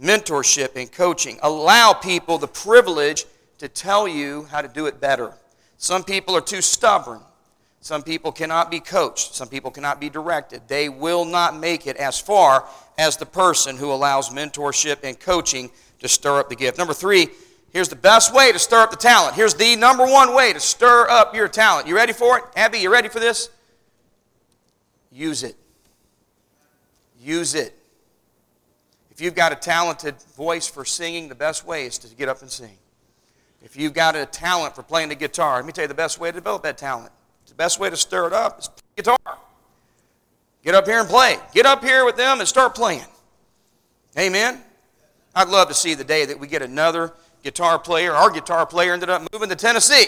mentorship 0.02 0.76
and 0.76 0.90
coaching. 0.90 1.38
Allow 1.42 1.92
people 1.92 2.38
the 2.38 2.48
privilege 2.48 3.26
to 3.58 3.68
tell 3.68 4.08
you 4.08 4.44
how 4.50 4.62
to 4.62 4.68
do 4.68 4.86
it 4.86 5.00
better. 5.00 5.32
Some 5.76 6.04
people 6.04 6.36
are 6.36 6.40
too 6.40 6.62
stubborn. 6.62 7.20
Some 7.80 8.02
people 8.02 8.30
cannot 8.30 8.70
be 8.70 8.78
coached. 8.78 9.34
Some 9.34 9.48
people 9.48 9.70
cannot 9.70 10.00
be 10.00 10.10
directed. 10.10 10.68
They 10.68 10.88
will 10.88 11.24
not 11.24 11.58
make 11.58 11.86
it 11.86 11.96
as 11.96 12.20
far 12.20 12.66
as 12.98 13.16
the 13.16 13.26
person 13.26 13.76
who 13.78 13.90
allows 13.90 14.28
mentorship 14.28 14.98
and 15.02 15.18
coaching 15.18 15.70
to 16.00 16.08
stir 16.08 16.40
up 16.40 16.50
the 16.50 16.56
gift. 16.56 16.76
Number 16.76 16.92
three, 16.92 17.28
here's 17.72 17.88
the 17.88 17.96
best 17.96 18.34
way 18.34 18.52
to 18.52 18.58
stir 18.58 18.82
up 18.82 18.90
the 18.90 18.98
talent. 18.98 19.34
Here's 19.34 19.54
the 19.54 19.76
number 19.76 20.04
one 20.04 20.34
way 20.34 20.52
to 20.52 20.60
stir 20.60 21.08
up 21.08 21.34
your 21.34 21.48
talent. 21.48 21.88
You 21.88 21.96
ready 21.96 22.12
for 22.12 22.38
it? 22.38 22.44
Abby, 22.54 22.78
you 22.78 22.92
ready 22.92 23.08
for 23.08 23.18
this? 23.18 23.48
Use 25.10 25.42
it. 25.42 25.56
Use 27.18 27.54
it. 27.54 27.74
If 29.10 29.22
you've 29.22 29.34
got 29.34 29.52
a 29.52 29.56
talented 29.56 30.16
voice 30.36 30.66
for 30.66 30.84
singing, 30.84 31.28
the 31.28 31.34
best 31.34 31.66
way 31.66 31.86
is 31.86 31.96
to 31.98 32.14
get 32.14 32.28
up 32.28 32.42
and 32.42 32.50
sing. 32.50 32.76
If 33.62 33.76
you've 33.76 33.94
got 33.94 34.16
a 34.16 34.26
talent 34.26 34.74
for 34.74 34.82
playing 34.82 35.08
the 35.08 35.14
guitar, 35.14 35.56
let 35.56 35.66
me 35.66 35.72
tell 35.72 35.84
you 35.84 35.88
the 35.88 35.94
best 35.94 36.18
way 36.18 36.30
to 36.30 36.34
develop 36.34 36.62
that 36.62 36.76
talent 36.76 37.12
the 37.50 37.56
best 37.56 37.78
way 37.78 37.90
to 37.90 37.96
stir 37.96 38.28
it 38.28 38.32
up 38.32 38.60
is 38.60 38.70
guitar. 38.96 39.16
Get 40.64 40.74
up 40.74 40.86
here 40.86 41.00
and 41.00 41.08
play. 41.08 41.36
Get 41.52 41.66
up 41.66 41.82
here 41.82 42.04
with 42.04 42.16
them 42.16 42.38
and 42.38 42.48
start 42.48 42.74
playing. 42.74 43.04
Amen. 44.18 44.60
I'd 45.34 45.48
love 45.48 45.68
to 45.68 45.74
see 45.74 45.94
the 45.94 46.04
day 46.04 46.24
that 46.24 46.38
we 46.38 46.46
get 46.46 46.62
another 46.62 47.12
guitar 47.42 47.78
player. 47.78 48.12
Our 48.12 48.30
guitar 48.30 48.66
player 48.66 48.92
ended 48.92 49.10
up 49.10 49.26
moving 49.32 49.48
to 49.48 49.56
Tennessee. 49.56 50.06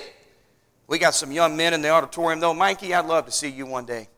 We 0.87 0.99
got 0.99 1.15
some 1.15 1.33
young 1.33 1.57
men 1.57 1.75
in 1.75 1.83
the 1.83 1.89
auditorium, 1.91 2.41
though. 2.41 2.55
Mikey, 2.55 2.95
I'd 2.95 3.07
love 3.07 3.27
to 3.27 3.33
see 3.33 3.49
you 3.49 3.67
one 3.67 3.87
day 3.87 4.09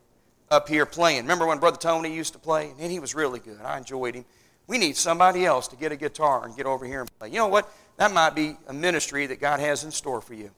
up 0.50 0.68
here 0.68 0.86
playing. 0.86 1.22
Remember 1.22 1.46
when 1.46 1.58
Brother 1.58 1.76
Tony 1.76 2.14
used 2.14 2.32
to 2.32 2.38
play? 2.38 2.72
And 2.78 2.90
he 2.90 2.98
was 2.98 3.14
really 3.14 3.40
good. 3.40 3.60
I 3.62 3.78
enjoyed 3.78 4.14
him. 4.14 4.24
We 4.66 4.78
need 4.78 4.96
somebody 4.96 5.44
else 5.44 5.68
to 5.68 5.76
get 5.76 5.92
a 5.92 5.96
guitar 5.96 6.44
and 6.44 6.56
get 6.56 6.66
over 6.66 6.84
here 6.86 7.00
and 7.00 7.18
play. 7.18 7.28
You 7.28 7.36
know 7.36 7.48
what? 7.48 7.70
That 7.96 8.12
might 8.12 8.34
be 8.34 8.56
a 8.66 8.72
ministry 8.72 9.26
that 9.26 9.40
God 9.40 9.60
has 9.60 9.84
in 9.84 9.90
store 9.90 10.20
for 10.20 10.34
you. 10.34 10.50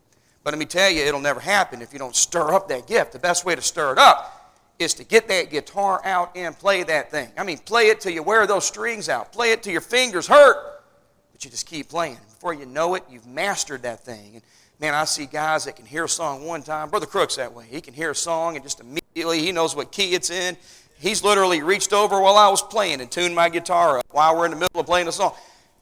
But 0.47 0.53
let 0.53 0.61
me 0.61 0.67
tell 0.67 0.89
you, 0.89 1.03
it'll 1.03 1.19
never 1.19 1.41
happen 1.41 1.83
if 1.83 1.93
you 1.93 1.99
don't 1.99 2.15
stir 2.15 2.55
up 2.55 2.69
that 2.69 2.87
gift. 2.87 3.11
The 3.11 3.19
best 3.19 3.45
way 3.45 3.57
to 3.57 3.61
stir 3.61 3.91
it 3.91 3.99
up 3.99 4.55
is 4.79 4.95
to 4.95 5.03
get 5.03 5.27
that 5.27 5.51
guitar 5.51 6.01
out 6.05 6.37
and 6.37 6.57
play 6.57 6.85
that 6.85 7.11
thing. 7.11 7.31
I 7.37 7.43
mean, 7.43 7.59
play 7.59 7.89
it 7.89 8.01
till 8.01 8.13
you 8.13 8.23
wear 8.23 8.47
those 8.47 8.65
strings 8.65 9.09
out. 9.09 9.33
Play 9.33 9.51
it 9.51 9.65
till 9.65 9.73
your 9.73 9.81
fingers 9.81 10.29
hurt. 10.29 10.85
But 11.33 11.45
you 11.45 11.51
just 11.51 11.67
keep 11.67 11.89
playing. 11.89 12.19
Before 12.29 12.55
you 12.55 12.65
know 12.65 12.95
it, 12.95 13.03
you've 13.11 13.27
mastered 13.27 13.83
that 13.83 14.05
thing. 14.05 14.35
And 14.35 14.43
man, 14.79 14.95
I 14.95 15.05
see 15.05 15.27
guys 15.27 15.65
that 15.65 15.75
can 15.75 15.85
hear 15.85 16.05
a 16.05 16.09
song 16.09 16.47
one 16.47 16.63
time. 16.63 16.91
Brother 16.91 17.07
Crook's 17.07 17.35
that 17.35 17.53
way. 17.53 17.67
He 17.69 17.81
can 17.81 17.93
hear 17.93 18.13
a 18.13 18.15
song 18.15 18.55
and 18.55 18.65
just 18.65 18.79
immediately 18.79 19.41
he 19.41 19.51
knows 19.51 19.75
what 19.75 19.91
key 19.91 20.15
it's 20.15 20.31
in. 20.31 20.57
He's 21.01 21.25
literally 21.25 21.63
reached 21.63 21.93
over 21.93 22.21
while 22.21 22.37
I 22.37 22.49
was 22.51 22.63
playing 22.63 23.01
and 23.01 23.11
tuned 23.11 23.35
my 23.35 23.49
guitar 23.49 23.99
up 23.99 24.07
while 24.13 24.37
we're 24.37 24.45
in 24.45 24.53
the 24.53 24.59
middle 24.59 24.79
of 24.79 24.87
playing 24.87 25.09
a 25.09 25.13
song. 25.13 25.35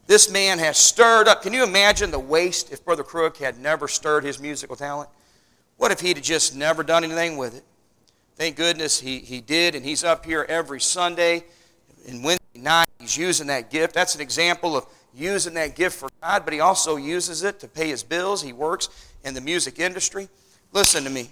This 0.06 0.30
man 0.30 0.58
has 0.58 0.76
stirred 0.76 1.28
up. 1.28 1.42
Can 1.42 1.52
you 1.52 1.64
imagine 1.64 2.10
the 2.10 2.18
waste 2.18 2.72
if 2.72 2.84
Brother 2.84 3.02
Crook 3.02 3.38
had 3.38 3.58
never 3.58 3.88
stirred 3.88 4.24
his 4.24 4.38
musical 4.38 4.76
talent? 4.76 5.08
What 5.76 5.92
if 5.92 6.00
he'd 6.00 6.22
just 6.22 6.54
never 6.54 6.82
done 6.82 7.04
anything 7.04 7.36
with 7.36 7.56
it? 7.56 7.64
Thank 8.36 8.56
goodness 8.56 9.00
he, 9.00 9.20
he 9.20 9.40
did, 9.40 9.74
and 9.74 9.84
he's 9.84 10.04
up 10.04 10.26
here 10.26 10.44
every 10.48 10.80
Sunday 10.80 11.44
and 12.08 12.22
Wednesday 12.22 12.60
night. 12.60 12.88
He's 12.98 13.16
using 13.16 13.46
that 13.46 13.70
gift. 13.70 13.94
That's 13.94 14.14
an 14.14 14.20
example 14.20 14.76
of 14.76 14.86
using 15.14 15.54
that 15.54 15.76
gift 15.76 15.96
for 15.96 16.08
God, 16.20 16.44
but 16.44 16.52
he 16.52 16.60
also 16.60 16.96
uses 16.96 17.42
it 17.42 17.60
to 17.60 17.68
pay 17.68 17.88
his 17.88 18.02
bills. 18.02 18.42
He 18.42 18.52
works 18.52 18.88
in 19.24 19.34
the 19.34 19.40
music 19.40 19.78
industry. 19.78 20.28
Listen 20.72 21.04
to 21.04 21.10
me. 21.10 21.30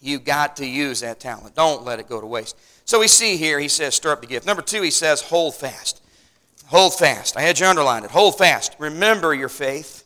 You 0.00 0.18
got 0.18 0.56
to 0.56 0.66
use 0.66 1.00
that 1.00 1.20
talent. 1.20 1.56
Don't 1.56 1.84
let 1.84 1.98
it 1.98 2.08
go 2.08 2.20
to 2.20 2.26
waste. 2.26 2.56
So 2.84 3.00
we 3.00 3.08
see 3.08 3.36
here, 3.36 3.58
he 3.60 3.68
says, 3.68 3.94
stir 3.96 4.12
up 4.12 4.20
the 4.22 4.26
gift. 4.26 4.46
Number 4.46 4.62
two, 4.62 4.82
he 4.82 4.90
says, 4.90 5.20
hold 5.20 5.54
fast. 5.54 6.02
Hold 6.70 6.94
fast. 6.94 7.36
I 7.36 7.40
had 7.40 7.58
you 7.58 7.66
underline 7.66 8.04
it. 8.04 8.12
Hold 8.12 8.38
fast. 8.38 8.76
Remember 8.78 9.34
your 9.34 9.48
faith. 9.48 10.04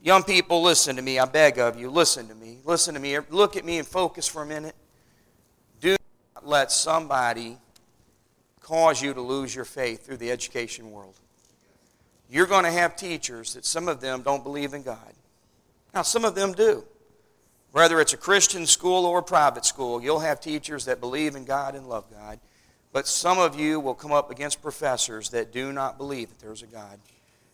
Young 0.00 0.22
people, 0.22 0.62
listen 0.62 0.94
to 0.94 1.02
me. 1.02 1.18
I 1.18 1.24
beg 1.24 1.58
of 1.58 1.76
you, 1.76 1.90
listen 1.90 2.28
to 2.28 2.36
me. 2.36 2.58
Listen 2.64 2.94
to 2.94 3.00
me. 3.00 3.18
Look 3.30 3.56
at 3.56 3.64
me 3.64 3.78
and 3.78 3.86
focus 3.86 4.28
for 4.28 4.42
a 4.42 4.46
minute. 4.46 4.76
Do 5.80 5.96
not 6.36 6.46
let 6.46 6.70
somebody 6.70 7.58
cause 8.60 9.02
you 9.02 9.12
to 9.12 9.20
lose 9.20 9.52
your 9.52 9.64
faith 9.64 10.06
through 10.06 10.18
the 10.18 10.30
education 10.30 10.92
world. 10.92 11.16
You're 12.30 12.46
going 12.46 12.64
to 12.64 12.70
have 12.70 12.94
teachers 12.94 13.54
that 13.54 13.64
some 13.66 13.88
of 13.88 14.00
them 14.00 14.22
don't 14.22 14.44
believe 14.44 14.72
in 14.72 14.84
God. 14.84 15.14
Now, 15.92 16.02
some 16.02 16.24
of 16.24 16.36
them 16.36 16.52
do. 16.52 16.84
Whether 17.72 18.00
it's 18.00 18.12
a 18.12 18.16
Christian 18.16 18.66
school 18.66 19.04
or 19.04 19.18
a 19.18 19.22
private 19.24 19.64
school, 19.64 20.00
you'll 20.00 20.20
have 20.20 20.40
teachers 20.40 20.84
that 20.84 21.00
believe 21.00 21.34
in 21.34 21.44
God 21.44 21.74
and 21.74 21.88
love 21.88 22.04
God. 22.08 22.38
But 22.92 23.06
some 23.06 23.38
of 23.38 23.58
you 23.58 23.78
will 23.78 23.94
come 23.94 24.12
up 24.12 24.30
against 24.30 24.62
professors 24.62 25.30
that 25.30 25.52
do 25.52 25.72
not 25.72 25.96
believe 25.96 26.28
that 26.28 26.40
there's 26.40 26.62
a 26.62 26.66
God. 26.66 26.98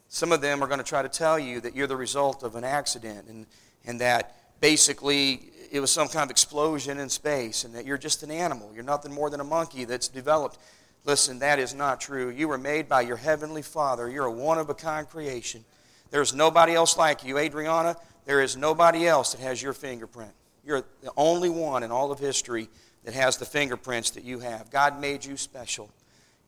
Some 0.09 0.33
of 0.33 0.40
them 0.40 0.62
are 0.62 0.66
going 0.66 0.79
to 0.79 0.85
try 0.85 1.03
to 1.03 1.09
tell 1.09 1.38
you 1.38 1.61
that 1.61 1.75
you're 1.75 1.87
the 1.87 1.96
result 1.96 2.42
of 2.42 2.55
an 2.55 2.64
accident 2.64 3.27
and, 3.29 3.46
and 3.85 4.01
that 4.01 4.37
basically 4.61 5.51
it 5.70 5.81
was 5.81 5.90
some 5.90 6.09
kind 6.09 6.25
of 6.25 6.31
explosion 6.31 6.99
in 6.99 7.09
space 7.09 7.64
and 7.64 7.75
that 7.75 7.85
you're 7.85 7.99
just 7.99 8.22
an 8.22 8.31
animal. 8.31 8.70
You're 8.75 8.85
nothing 8.85 9.12
more 9.12 9.29
than 9.29 9.40
a 9.40 9.44
monkey 9.44 9.85
that's 9.85 10.09
developed. 10.09 10.59
Listen, 11.05 11.38
that 11.40 11.59
is 11.59 11.75
not 11.75 12.01
true. 12.01 12.31
You 12.31 12.49
were 12.49 12.59
made 12.59 12.88
by 12.88 13.03
your 13.03 13.16
heavenly 13.16 13.62
Father. 13.62 14.09
You're 14.09 14.27
a 14.27 14.33
one 14.33 14.59
of 14.59 14.70
a 14.70 14.75
kind 14.75 15.09
creation. 15.09 15.64
There's 16.11 16.35
nobody 16.35 16.75
else 16.75 16.96
like 16.96 17.25
you. 17.25 17.37
Adriana, 17.38 17.96
there 18.25 18.40
is 18.40 18.57
nobody 18.57 19.07
else 19.07 19.33
that 19.33 19.40
has 19.40 19.61
your 19.61 19.72
fingerprint. 19.72 20.33
You're 20.64 20.85
the 21.03 21.12
only 21.16 21.51
one 21.51 21.83
in 21.83 21.90
all 21.90 22.11
of 22.11 22.18
history 22.18 22.68
that 23.07 23.14
has 23.14 23.37
the 23.37 23.45
fingerprints 23.45 24.11
that 24.11 24.25
you 24.25 24.40
have. 24.40 24.69
God 24.69 25.01
made 25.01 25.25
you 25.25 25.37
special. 25.37 25.88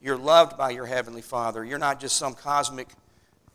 You're 0.03 0.19
loved 0.19 0.59
by 0.59 0.71
your 0.71 0.87
Heavenly 0.87 1.23
Father. 1.23 1.65
You're 1.65 1.79
not 1.79 2.01
just 2.01 2.17
some 2.17 2.35
cosmic 2.35 2.89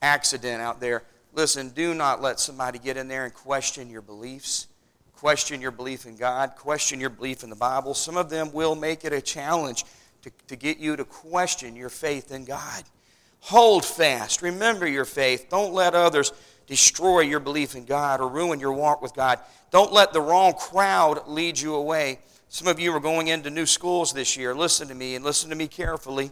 accident 0.02 0.62
out 0.62 0.80
there. 0.80 1.04
Listen, 1.34 1.70
do 1.70 1.94
not 1.94 2.22
let 2.22 2.40
somebody 2.40 2.80
get 2.80 2.96
in 2.96 3.10
there 3.10 3.26
and 3.26 3.34
question 3.34 3.90
your 3.90 4.02
beliefs, 4.02 4.70
question 5.18 5.60
your 5.60 5.72
belief 5.72 6.06
in 6.06 6.16
God, 6.16 6.56
question 6.56 7.02
your 7.02 7.10
belief 7.10 7.44
in 7.44 7.50
the 7.50 7.58
Bible. 7.58 7.94
Some 7.94 8.16
of 8.16 8.30
them 8.30 8.54
will 8.54 8.74
make 8.74 9.04
it 9.04 9.12
a 9.12 9.22
challenge 9.22 9.84
to, 10.22 10.32
to 10.48 10.56
get 10.56 10.78
you 10.78 10.96
to 10.96 11.04
question 11.04 11.76
your 11.76 11.90
faith 11.90 12.32
in 12.32 12.46
God. 12.46 12.84
Hold 13.42 13.84
fast. 13.84 14.42
Remember 14.42 14.88
your 14.88 15.04
faith. 15.04 15.48
Don't 15.50 15.74
let 15.74 15.94
others 15.94 16.32
destroy 16.68 17.20
your 17.20 17.42
belief 17.42 17.76
in 17.76 17.84
God 17.84 18.22
or 18.22 18.30
ruin 18.30 18.62
your 18.62 18.72
walk 18.72 19.02
with 19.02 19.14
God. 19.14 19.40
Don't 19.72 19.92
let 19.92 20.14
the 20.14 20.22
wrong 20.22 20.54
crowd 20.54 21.28
lead 21.28 21.60
you 21.60 21.76
away. 21.76 22.20
Some 22.54 22.68
of 22.68 22.80
you 22.80 22.96
are 22.96 23.00
going 23.00 23.30
into 23.30 23.50
new 23.50 23.66
schools 23.66 24.14
this 24.14 24.38
year. 24.38 24.54
Listen 24.54 24.88
to 24.90 24.94
me 24.94 25.16
and 25.16 25.26
listen 25.26 25.50
to 25.50 25.56
me 25.56 25.68
carefully. 25.68 26.30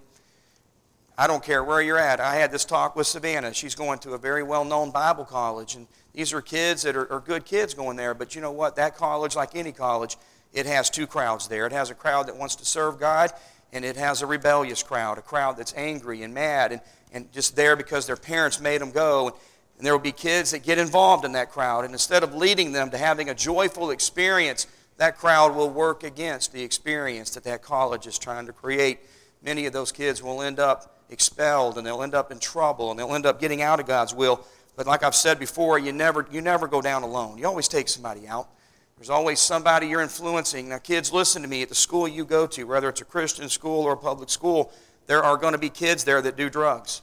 I 1.18 1.26
don't 1.26 1.44
care 1.44 1.64
where 1.64 1.82
you're 1.82 1.98
at. 1.98 2.20
I 2.20 2.36
had 2.36 2.52
this 2.52 2.64
talk 2.64 2.96
with 2.96 3.08
Savannah. 3.08 3.56
She's 3.56 3.74
going 3.74 3.98
to 4.02 4.12
a 4.12 4.20
very 4.20 4.44
well 4.44 4.64
known 4.64 4.92
Bible 4.92 5.26
college. 5.26 5.74
And 5.74 5.88
these 6.14 6.32
are 6.32 6.40
kids 6.40 6.84
that 6.84 6.96
are, 6.96 7.12
are, 7.12 7.22
good 7.22 7.44
kids 7.44 7.74
going 7.74 7.98
there. 7.98 8.14
But 8.14 8.36
you 8.36 8.42
know 8.42 8.52
what? 8.52 8.76
That 8.76 8.96
college, 8.96 9.36
like 9.36 9.56
any 9.56 9.72
college, 9.72 10.16
it 10.54 10.68
has 10.68 10.92
two 10.92 11.08
crowds 11.08 11.48
there. 11.48 11.66
It 11.66 11.74
has 11.74 11.90
a 11.90 11.96
crowd 11.96 12.28
that 12.28 12.38
wants 12.38 12.56
to 12.58 12.66
serve 12.66 13.00
God, 13.00 13.32
and 13.74 13.84
it 13.84 13.96
has 13.96 14.22
a 14.22 14.28
rebellious 14.28 14.84
crowd, 14.84 15.18
a 15.18 15.24
crowd 15.24 15.58
that's 15.58 15.74
angry 15.76 16.22
and 16.22 16.36
mad 16.36 16.72
and, 16.72 16.82
and 17.12 17.32
just 17.32 17.56
there 17.56 17.76
because 17.76 18.06
their 18.06 18.16
parents 18.16 18.60
made 18.60 18.80
them 18.80 18.92
go. 18.92 19.36
And 19.80 19.88
there 19.88 19.94
will 19.94 20.00
be 20.00 20.12
kids 20.12 20.52
that 20.52 20.62
get 20.62 20.78
involved 20.78 21.26
in 21.26 21.32
that 21.32 21.50
crowd. 21.50 21.84
And 21.84 21.96
instead 21.96 22.22
of 22.22 22.36
leading 22.36 22.74
them 22.74 22.92
to 22.92 22.98
having 23.00 23.32
a 23.32 23.34
joyful 23.34 23.90
experience, 23.90 24.68
that 25.02 25.18
crowd 25.18 25.56
will 25.56 25.72
work 25.72 26.04
against 26.04 26.54
the 26.54 26.62
experience 26.62 27.32
that 27.32 27.44
that 27.44 27.64
college 27.64 28.06
is 28.06 28.20
trying 28.20 28.46
to 28.46 28.54
create. 28.54 29.00
Many 29.42 29.66
of 29.66 29.74
those 29.74 29.92
kids 29.92 30.22
will 30.22 30.44
end 30.44 30.60
up 30.60 31.02
expelled 31.10 31.80
and 31.80 31.88
they'll 31.88 32.04
end 32.04 32.14
up 32.14 32.32
in 32.32 32.38
trouble 32.38 32.92
and 32.92 33.00
they'll 33.00 33.16
end 33.16 33.26
up 33.26 33.40
getting 33.40 33.64
out 33.64 33.80
of 33.80 33.88
God's 33.88 34.14
will. 34.14 34.46
But 34.76 34.86
like 34.86 35.02
I've 35.02 35.16
said 35.16 35.40
before, 35.40 35.80
you 35.80 35.92
never, 35.92 36.28
you 36.32 36.40
never 36.40 36.68
go 36.68 36.84
down 36.84 37.02
alone. 37.02 37.40
You 37.40 37.48
always 37.48 37.68
take 37.68 37.90
somebody 37.90 38.28
out. 38.28 38.48
There's 38.96 39.10
always 39.10 39.40
somebody 39.40 39.88
you're 39.88 40.02
influencing. 40.02 40.70
Now, 40.70 40.78
kids, 40.78 41.12
listen 41.12 41.42
to 41.42 41.48
me. 41.48 41.64
At 41.64 41.70
the 41.70 41.74
school 41.74 42.08
you 42.08 42.24
go 42.24 42.46
to, 42.46 42.66
whether 42.66 42.88
it's 42.88 43.02
a 43.02 43.06
Christian 43.06 43.50
school 43.50 43.82
or 43.82 43.94
a 43.94 43.98
public 43.98 44.30
school, 44.30 44.72
there 45.08 45.24
are 45.24 45.36
going 45.36 45.54
to 45.54 45.58
be 45.58 45.72
kids 45.72 46.04
there 46.04 46.22
that 46.22 46.38
do 46.38 46.48
drugs. 46.48 47.02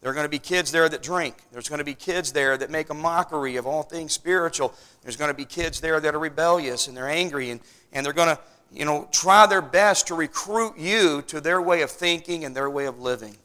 There 0.00 0.10
are 0.10 0.14
going 0.14 0.24
to 0.24 0.30
be 0.30 0.38
kids 0.38 0.72
there 0.72 0.88
that 0.88 1.02
drink. 1.02 1.36
There's 1.52 1.68
going 1.68 1.78
to 1.78 1.84
be 1.84 1.94
kids 1.94 2.32
there 2.32 2.56
that 2.56 2.70
make 2.70 2.88
a 2.88 2.94
mockery 2.94 3.56
of 3.56 3.66
all 3.66 3.82
things 3.82 4.12
spiritual. 4.12 4.72
There's 5.02 5.16
going 5.16 5.30
to 5.30 5.36
be 5.36 5.44
kids 5.44 5.80
there 5.80 6.00
that 6.00 6.14
are 6.14 6.18
rebellious 6.18 6.88
and 6.88 6.96
they're 6.96 7.08
angry 7.08 7.50
and, 7.50 7.60
and 7.92 8.04
they're 8.04 8.14
going 8.14 8.34
to 8.34 8.40
you 8.72 8.84
know, 8.84 9.08
try 9.12 9.46
their 9.46 9.62
best 9.62 10.06
to 10.06 10.14
recruit 10.14 10.78
you 10.78 11.22
to 11.22 11.40
their 11.40 11.60
way 11.60 11.82
of 11.82 11.90
thinking 11.90 12.44
and 12.44 12.54
their 12.54 12.70
way 12.70 12.86
of 12.86 13.00
living. 13.00 13.36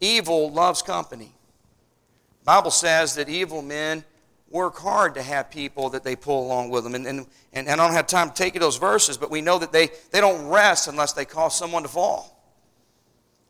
Evil 0.00 0.50
loves 0.50 0.82
company. 0.82 1.32
Bible 2.44 2.72
says 2.72 3.14
that 3.14 3.28
evil 3.28 3.62
men 3.62 4.04
work 4.50 4.76
hard 4.76 5.14
to 5.14 5.22
have 5.22 5.50
people 5.50 5.88
that 5.90 6.02
they 6.02 6.16
pull 6.16 6.44
along 6.44 6.70
with 6.70 6.84
them. 6.84 6.94
And, 6.94 7.06
and, 7.06 7.26
and 7.52 7.68
I 7.70 7.76
don't 7.76 7.94
have 7.94 8.08
time 8.08 8.28
to 8.28 8.34
take 8.34 8.54
you 8.54 8.60
those 8.60 8.76
verses, 8.76 9.16
but 9.16 9.30
we 9.30 9.40
know 9.40 9.58
that 9.58 9.72
they, 9.72 9.90
they 10.10 10.20
don't 10.20 10.46
rest 10.48 10.88
unless 10.88 11.12
they 11.12 11.24
cause 11.24 11.56
someone 11.56 11.84
to 11.84 11.88
fall. 11.88 12.41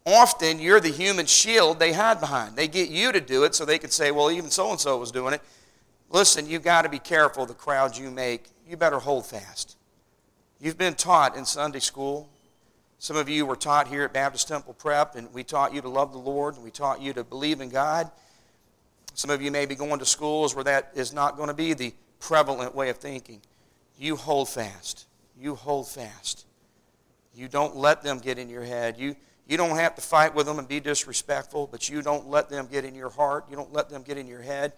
Often, 0.04 0.58
you're 0.58 0.80
the 0.80 0.88
human 0.88 1.26
shield 1.26 1.78
they 1.78 1.92
hide 1.92 2.20
behind. 2.20 2.56
They 2.56 2.66
get 2.66 2.88
you 2.88 3.12
to 3.12 3.20
do 3.20 3.44
it 3.44 3.54
so 3.54 3.64
they 3.64 3.78
can 3.78 3.90
say, 3.90 4.10
well, 4.10 4.30
even 4.30 4.50
so 4.50 4.70
and 4.70 4.80
so 4.80 4.98
was 4.98 5.12
doing 5.12 5.34
it. 5.34 5.42
Listen, 6.10 6.48
you've 6.48 6.64
got 6.64 6.82
to 6.82 6.88
be 6.88 6.98
careful 6.98 7.46
the 7.46 7.54
crowd 7.54 7.96
you 7.96 8.10
make. 8.10 8.50
You 8.68 8.76
better 8.76 8.98
hold 8.98 9.26
fast. 9.26 9.76
You've 10.60 10.78
been 10.78 10.94
taught 10.94 11.36
in 11.36 11.44
Sunday 11.44 11.78
school. 11.78 12.28
Some 12.98 13.16
of 13.16 13.28
you 13.28 13.46
were 13.46 13.56
taught 13.56 13.88
here 13.88 14.04
at 14.04 14.12
Baptist 14.12 14.46
Temple 14.48 14.74
Prep, 14.74 15.16
and 15.16 15.32
we 15.32 15.42
taught 15.42 15.74
you 15.74 15.80
to 15.80 15.88
love 15.88 16.12
the 16.12 16.18
Lord, 16.18 16.54
and 16.54 16.64
we 16.64 16.70
taught 16.70 17.00
you 17.00 17.12
to 17.14 17.24
believe 17.24 17.60
in 17.60 17.68
God. 17.68 18.10
Some 19.14 19.30
of 19.30 19.42
you 19.42 19.50
may 19.50 19.66
be 19.66 19.74
going 19.74 19.98
to 19.98 20.06
schools 20.06 20.54
where 20.54 20.64
that 20.64 20.92
is 20.94 21.12
not 21.12 21.36
going 21.36 21.48
to 21.48 21.54
be 21.54 21.74
the 21.74 21.94
prevalent 22.20 22.74
way 22.74 22.88
of 22.90 22.98
thinking. 22.98 23.40
You 23.98 24.16
hold 24.16 24.48
fast. 24.48 25.06
You 25.38 25.54
hold 25.54 25.88
fast. 25.88 26.46
You 27.34 27.48
don't 27.48 27.76
let 27.76 28.02
them 28.02 28.18
get 28.18 28.38
in 28.38 28.48
your 28.48 28.62
head. 28.64 28.96
You, 28.98 29.16
you 29.46 29.56
don't 29.56 29.76
have 29.76 29.94
to 29.96 30.00
fight 30.00 30.34
with 30.34 30.46
them 30.46 30.58
and 30.58 30.68
be 30.68 30.80
disrespectful, 30.80 31.68
but 31.70 31.88
you 31.88 32.02
don't 32.02 32.28
let 32.28 32.48
them 32.48 32.68
get 32.70 32.84
in 32.84 32.94
your 32.94 33.10
heart. 33.10 33.46
You 33.50 33.56
don't 33.56 33.72
let 33.72 33.88
them 33.88 34.02
get 34.02 34.18
in 34.18 34.26
your 34.26 34.42
head. 34.42 34.72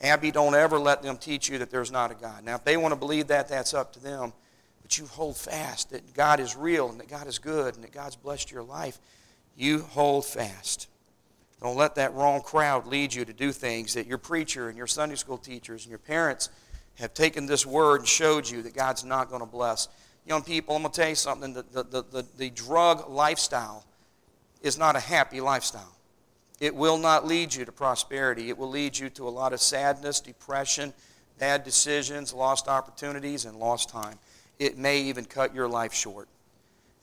Abby, 0.00 0.30
don't 0.30 0.54
ever 0.54 0.78
let 0.78 1.02
them 1.02 1.16
teach 1.16 1.48
you 1.48 1.58
that 1.58 1.70
there's 1.70 1.90
not 1.90 2.10
a 2.10 2.14
God. 2.14 2.44
Now, 2.44 2.54
if 2.54 2.64
they 2.64 2.76
want 2.76 2.92
to 2.92 2.96
believe 2.96 3.26
that, 3.28 3.48
that's 3.48 3.74
up 3.74 3.92
to 3.94 4.00
them 4.00 4.32
but 4.88 4.96
you 4.96 5.04
hold 5.04 5.36
fast 5.36 5.90
that 5.90 6.14
God 6.14 6.40
is 6.40 6.56
real 6.56 6.88
and 6.88 6.98
that 6.98 7.08
God 7.08 7.26
is 7.26 7.38
good 7.38 7.74
and 7.74 7.84
that 7.84 7.92
God's 7.92 8.16
blessed 8.16 8.50
your 8.50 8.62
life. 8.62 8.98
You 9.54 9.80
hold 9.80 10.24
fast. 10.24 10.88
Don't 11.60 11.76
let 11.76 11.96
that 11.96 12.14
wrong 12.14 12.40
crowd 12.40 12.86
lead 12.86 13.12
you 13.12 13.26
to 13.26 13.34
do 13.34 13.52
things 13.52 13.92
that 13.92 14.06
your 14.06 14.16
preacher 14.16 14.70
and 14.70 14.78
your 14.78 14.86
Sunday 14.86 15.16
school 15.16 15.36
teachers 15.36 15.84
and 15.84 15.90
your 15.90 15.98
parents 15.98 16.48
have 16.94 17.12
taken 17.12 17.44
this 17.44 17.66
word 17.66 18.00
and 18.00 18.08
showed 18.08 18.48
you 18.48 18.62
that 18.62 18.74
God's 18.74 19.04
not 19.04 19.28
going 19.28 19.42
to 19.42 19.46
bless. 19.46 19.88
Young 20.24 20.42
people, 20.42 20.74
I'm 20.74 20.80
going 20.80 20.92
to 20.92 21.00
tell 21.02 21.10
you 21.10 21.14
something. 21.14 21.52
The, 21.52 21.66
the, 21.70 22.04
the, 22.10 22.26
the, 22.38 22.48
drug 22.48 23.10
lifestyle 23.10 23.84
is 24.62 24.78
not 24.78 24.96
a 24.96 25.00
happy 25.00 25.40
lifestyle. 25.40 25.96
It 26.60 26.74
will 26.74 26.98
not 26.98 27.26
lead 27.26 27.54
you 27.54 27.64
to 27.64 27.72
prosperity. 27.72 28.48
It 28.48 28.58
will 28.58 28.70
lead 28.70 28.98
you 28.98 29.10
to 29.10 29.28
a 29.28 29.30
lot 29.30 29.52
of 29.52 29.60
sadness, 29.60 30.20
depression, 30.20 30.92
bad 31.38 31.64
decisions, 31.64 32.34
lost 32.34 32.66
opportunities, 32.66 33.44
and 33.44 33.56
lost 33.56 33.88
time 33.88 34.18
it 34.58 34.76
may 34.76 35.00
even 35.02 35.24
cut 35.24 35.54
your 35.54 35.68
life 35.68 35.92
short. 35.92 36.28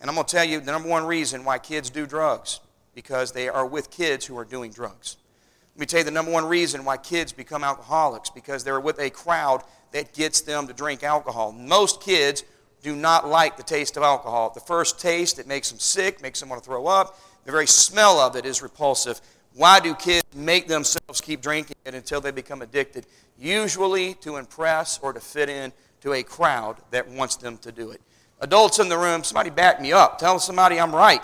And 0.02 0.10
I'm 0.10 0.16
going 0.16 0.28
to 0.28 0.36
tell 0.36 0.46
you 0.46 0.60
the 0.60 0.72
number 0.72 0.90
one 0.90 1.06
reason 1.06 1.46
why 1.46 1.58
kids 1.58 1.90
do 1.90 2.06
drugs 2.06 2.60
because 2.94 3.32
they 3.32 3.50
are 3.50 3.66
with 3.66 3.90
kids 3.90 4.26
who 4.26 4.38
are 4.38 4.46
doing 4.46 4.72
drugs. 4.72 5.18
Let 5.76 5.80
me 5.80 5.86
tell 5.86 6.00
you 6.00 6.06
the 6.06 6.12
number 6.12 6.32
one 6.32 6.46
reason 6.46 6.86
why 6.86 6.98
kids 6.98 7.32
become 7.32 7.64
alcoholics 7.64 8.30
because 8.30 8.64
they're 8.64 8.80
with 8.80 9.00
a 9.00 9.10
crowd 9.10 9.64
that 9.92 10.14
gets 10.14 10.42
them 10.42 10.68
to 10.68 10.74
drink 10.74 11.04
alcohol. 11.04 11.52
Most 11.52 12.02
kids 12.02 12.44
do 12.82 12.96
not 12.96 13.28
like 13.28 13.58
the 13.58 13.64
taste 13.64 13.98
of 13.98 14.04
alcohol. 14.04 14.52
The 14.54 14.62
first 14.62 15.00
taste, 15.00 15.40
it 15.40 15.48
makes 15.48 15.70
them 15.70 15.80
sick, 15.80 16.22
makes 16.22 16.40
them 16.40 16.50
want 16.50 16.62
to 16.62 16.66
throw 16.66 16.88
up. 16.88 17.20
The 17.46 17.52
very 17.52 17.68
smell 17.68 18.20
of 18.20 18.36
it 18.36 18.46
is 18.46 18.62
repulsive. 18.62 19.22
Why 19.54 19.80
do 19.80 19.96
kids 19.96 20.26
make 20.36 20.68
themselves 20.68 21.22
keep 21.22 21.42
drinking 21.42 21.78
it 21.86 21.94
until 21.94 22.20
they 22.20 22.32
become 22.32 22.62
addicted? 22.62 23.06
Usually 23.40 24.16
to 24.16 24.38
impress 24.38 25.00
or 25.00 25.14
to 25.14 25.20
fit 25.20 25.50
in 25.50 25.72
to 26.02 26.14
a 26.14 26.24
crowd 26.24 26.78
that 26.92 27.08
wants 27.08 27.36
them 27.38 27.58
to 27.60 27.72
do 27.72 27.92
it. 27.92 28.02
Adults 28.42 28.80
in 28.80 28.90
the 28.90 28.98
room, 28.98 29.24
somebody 29.24 29.50
back 29.50 29.80
me 29.80 29.94
up. 29.94 30.18
Tell 30.18 30.40
somebody 30.40 30.80
I'm 30.80 30.94
right. 30.94 31.22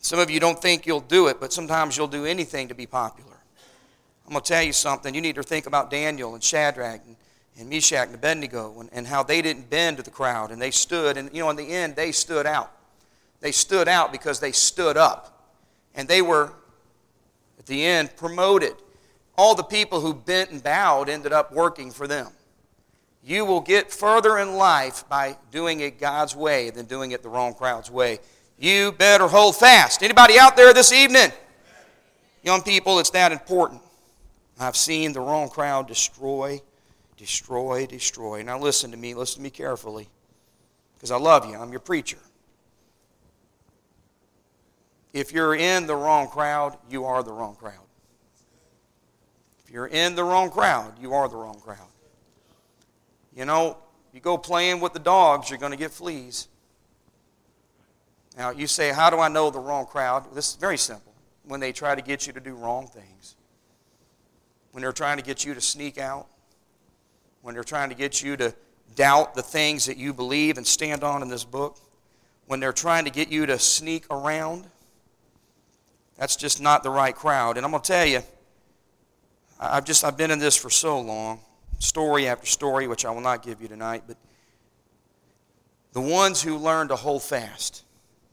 Some 0.00 0.18
of 0.18 0.28
you 0.28 0.40
don't 0.40 0.60
think 0.60 0.86
you'll 0.86 1.00
do 1.00 1.28
it, 1.28 1.40
but 1.40 1.52
sometimes 1.52 1.96
you'll 1.96 2.08
do 2.08 2.24
anything 2.26 2.68
to 2.68 2.74
be 2.74 2.86
popular. 2.86 3.38
I'm 4.26 4.32
going 4.32 4.42
to 4.42 4.48
tell 4.48 4.62
you 4.62 4.72
something. 4.72 5.14
You 5.14 5.20
need 5.20 5.36
to 5.36 5.42
think 5.42 5.66
about 5.66 5.90
Daniel 5.90 6.34
and 6.34 6.42
Shadrach 6.42 7.00
and, 7.06 7.16
and 7.58 7.70
Meshach 7.70 8.06
and 8.06 8.14
Abednego 8.14 8.80
and, 8.80 8.90
and 8.92 9.06
how 9.06 9.22
they 9.22 9.40
didn't 9.40 9.70
bend 9.70 9.98
to 9.98 10.02
the 10.02 10.10
crowd 10.10 10.50
and 10.50 10.60
they 10.60 10.70
stood. 10.70 11.16
And, 11.16 11.30
you 11.32 11.40
know, 11.40 11.50
in 11.50 11.56
the 11.56 11.68
end, 11.68 11.96
they 11.96 12.10
stood 12.12 12.46
out. 12.46 12.70
They 13.44 13.52
stood 13.52 13.88
out 13.88 14.10
because 14.10 14.40
they 14.40 14.52
stood 14.52 14.96
up. 14.96 15.52
And 15.94 16.08
they 16.08 16.22
were, 16.22 16.54
at 17.58 17.66
the 17.66 17.84
end, 17.84 18.16
promoted. 18.16 18.72
All 19.36 19.54
the 19.54 19.62
people 19.62 20.00
who 20.00 20.14
bent 20.14 20.50
and 20.50 20.62
bowed 20.62 21.10
ended 21.10 21.34
up 21.34 21.52
working 21.52 21.90
for 21.90 22.06
them. 22.06 22.28
You 23.22 23.44
will 23.44 23.60
get 23.60 23.92
further 23.92 24.38
in 24.38 24.54
life 24.54 25.06
by 25.10 25.36
doing 25.50 25.80
it 25.80 26.00
God's 26.00 26.34
way 26.34 26.70
than 26.70 26.86
doing 26.86 27.10
it 27.10 27.22
the 27.22 27.28
wrong 27.28 27.52
crowd's 27.52 27.90
way. 27.90 28.20
You 28.58 28.92
better 28.92 29.28
hold 29.28 29.56
fast. 29.56 30.02
Anybody 30.02 30.38
out 30.38 30.56
there 30.56 30.72
this 30.72 30.90
evening? 30.90 31.30
Young 32.42 32.62
people, 32.62 32.98
it's 32.98 33.10
that 33.10 33.30
important. 33.30 33.82
I've 34.58 34.74
seen 34.74 35.12
the 35.12 35.20
wrong 35.20 35.50
crowd 35.50 35.86
destroy, 35.86 36.62
destroy, 37.18 37.84
destroy. 37.84 38.40
Now 38.40 38.58
listen 38.58 38.90
to 38.92 38.96
me, 38.96 39.12
listen 39.12 39.36
to 39.36 39.42
me 39.42 39.50
carefully, 39.50 40.08
because 40.94 41.10
I 41.10 41.18
love 41.18 41.44
you. 41.44 41.58
I'm 41.58 41.72
your 41.72 41.80
preacher. 41.80 42.16
If 45.14 45.32
you're 45.32 45.54
in 45.54 45.86
the 45.86 45.94
wrong 45.94 46.26
crowd, 46.26 46.76
you 46.90 47.04
are 47.04 47.22
the 47.22 47.32
wrong 47.32 47.54
crowd. 47.54 47.86
If 49.64 49.70
you're 49.70 49.86
in 49.86 50.16
the 50.16 50.24
wrong 50.24 50.50
crowd, 50.50 50.92
you 51.00 51.14
are 51.14 51.28
the 51.28 51.36
wrong 51.36 51.60
crowd. 51.60 51.88
You 53.34 53.44
know, 53.44 53.78
you 54.12 54.18
go 54.18 54.36
playing 54.36 54.80
with 54.80 54.92
the 54.92 54.98
dogs, 54.98 55.48
you're 55.48 55.58
going 55.58 55.70
to 55.70 55.78
get 55.78 55.92
fleas. 55.92 56.48
Now, 58.36 58.50
you 58.50 58.66
say, 58.66 58.92
How 58.92 59.08
do 59.08 59.20
I 59.20 59.28
know 59.28 59.50
the 59.50 59.60
wrong 59.60 59.86
crowd? 59.86 60.34
This 60.34 60.50
is 60.50 60.56
very 60.56 60.76
simple. 60.76 61.14
When 61.44 61.60
they 61.60 61.70
try 61.70 61.94
to 61.94 62.02
get 62.02 62.26
you 62.26 62.32
to 62.32 62.40
do 62.40 62.54
wrong 62.54 62.88
things, 62.88 63.36
when 64.72 64.82
they're 64.82 64.92
trying 64.92 65.18
to 65.18 65.22
get 65.22 65.44
you 65.44 65.54
to 65.54 65.60
sneak 65.60 65.96
out, 65.96 66.26
when 67.42 67.54
they're 67.54 67.62
trying 67.62 67.90
to 67.90 67.94
get 67.94 68.20
you 68.20 68.36
to 68.38 68.52
doubt 68.96 69.36
the 69.36 69.42
things 69.42 69.86
that 69.86 69.96
you 69.96 70.12
believe 70.12 70.58
and 70.58 70.66
stand 70.66 71.04
on 71.04 71.22
in 71.22 71.28
this 71.28 71.44
book, 71.44 71.78
when 72.46 72.58
they're 72.58 72.72
trying 72.72 73.04
to 73.04 73.10
get 73.12 73.30
you 73.30 73.46
to 73.46 73.60
sneak 73.60 74.06
around, 74.10 74.66
that's 76.16 76.36
just 76.36 76.60
not 76.60 76.82
the 76.82 76.90
right 76.90 77.14
crowd. 77.14 77.56
And 77.56 77.64
I'm 77.64 77.72
going 77.72 77.82
to 77.82 77.92
tell 77.92 78.06
you, 78.06 78.22
I've 79.58 79.84
just 79.84 80.04
I've 80.04 80.16
been 80.16 80.30
in 80.30 80.38
this 80.38 80.56
for 80.56 80.70
so 80.70 81.00
long, 81.00 81.40
story 81.78 82.28
after 82.28 82.46
story, 82.46 82.86
which 82.86 83.04
I 83.04 83.10
will 83.10 83.20
not 83.20 83.42
give 83.42 83.60
you 83.60 83.68
tonight, 83.68 84.04
but 84.06 84.16
the 85.92 86.00
ones 86.00 86.42
who 86.42 86.56
learn 86.56 86.88
to 86.88 86.96
hold 86.96 87.22
fast 87.22 87.84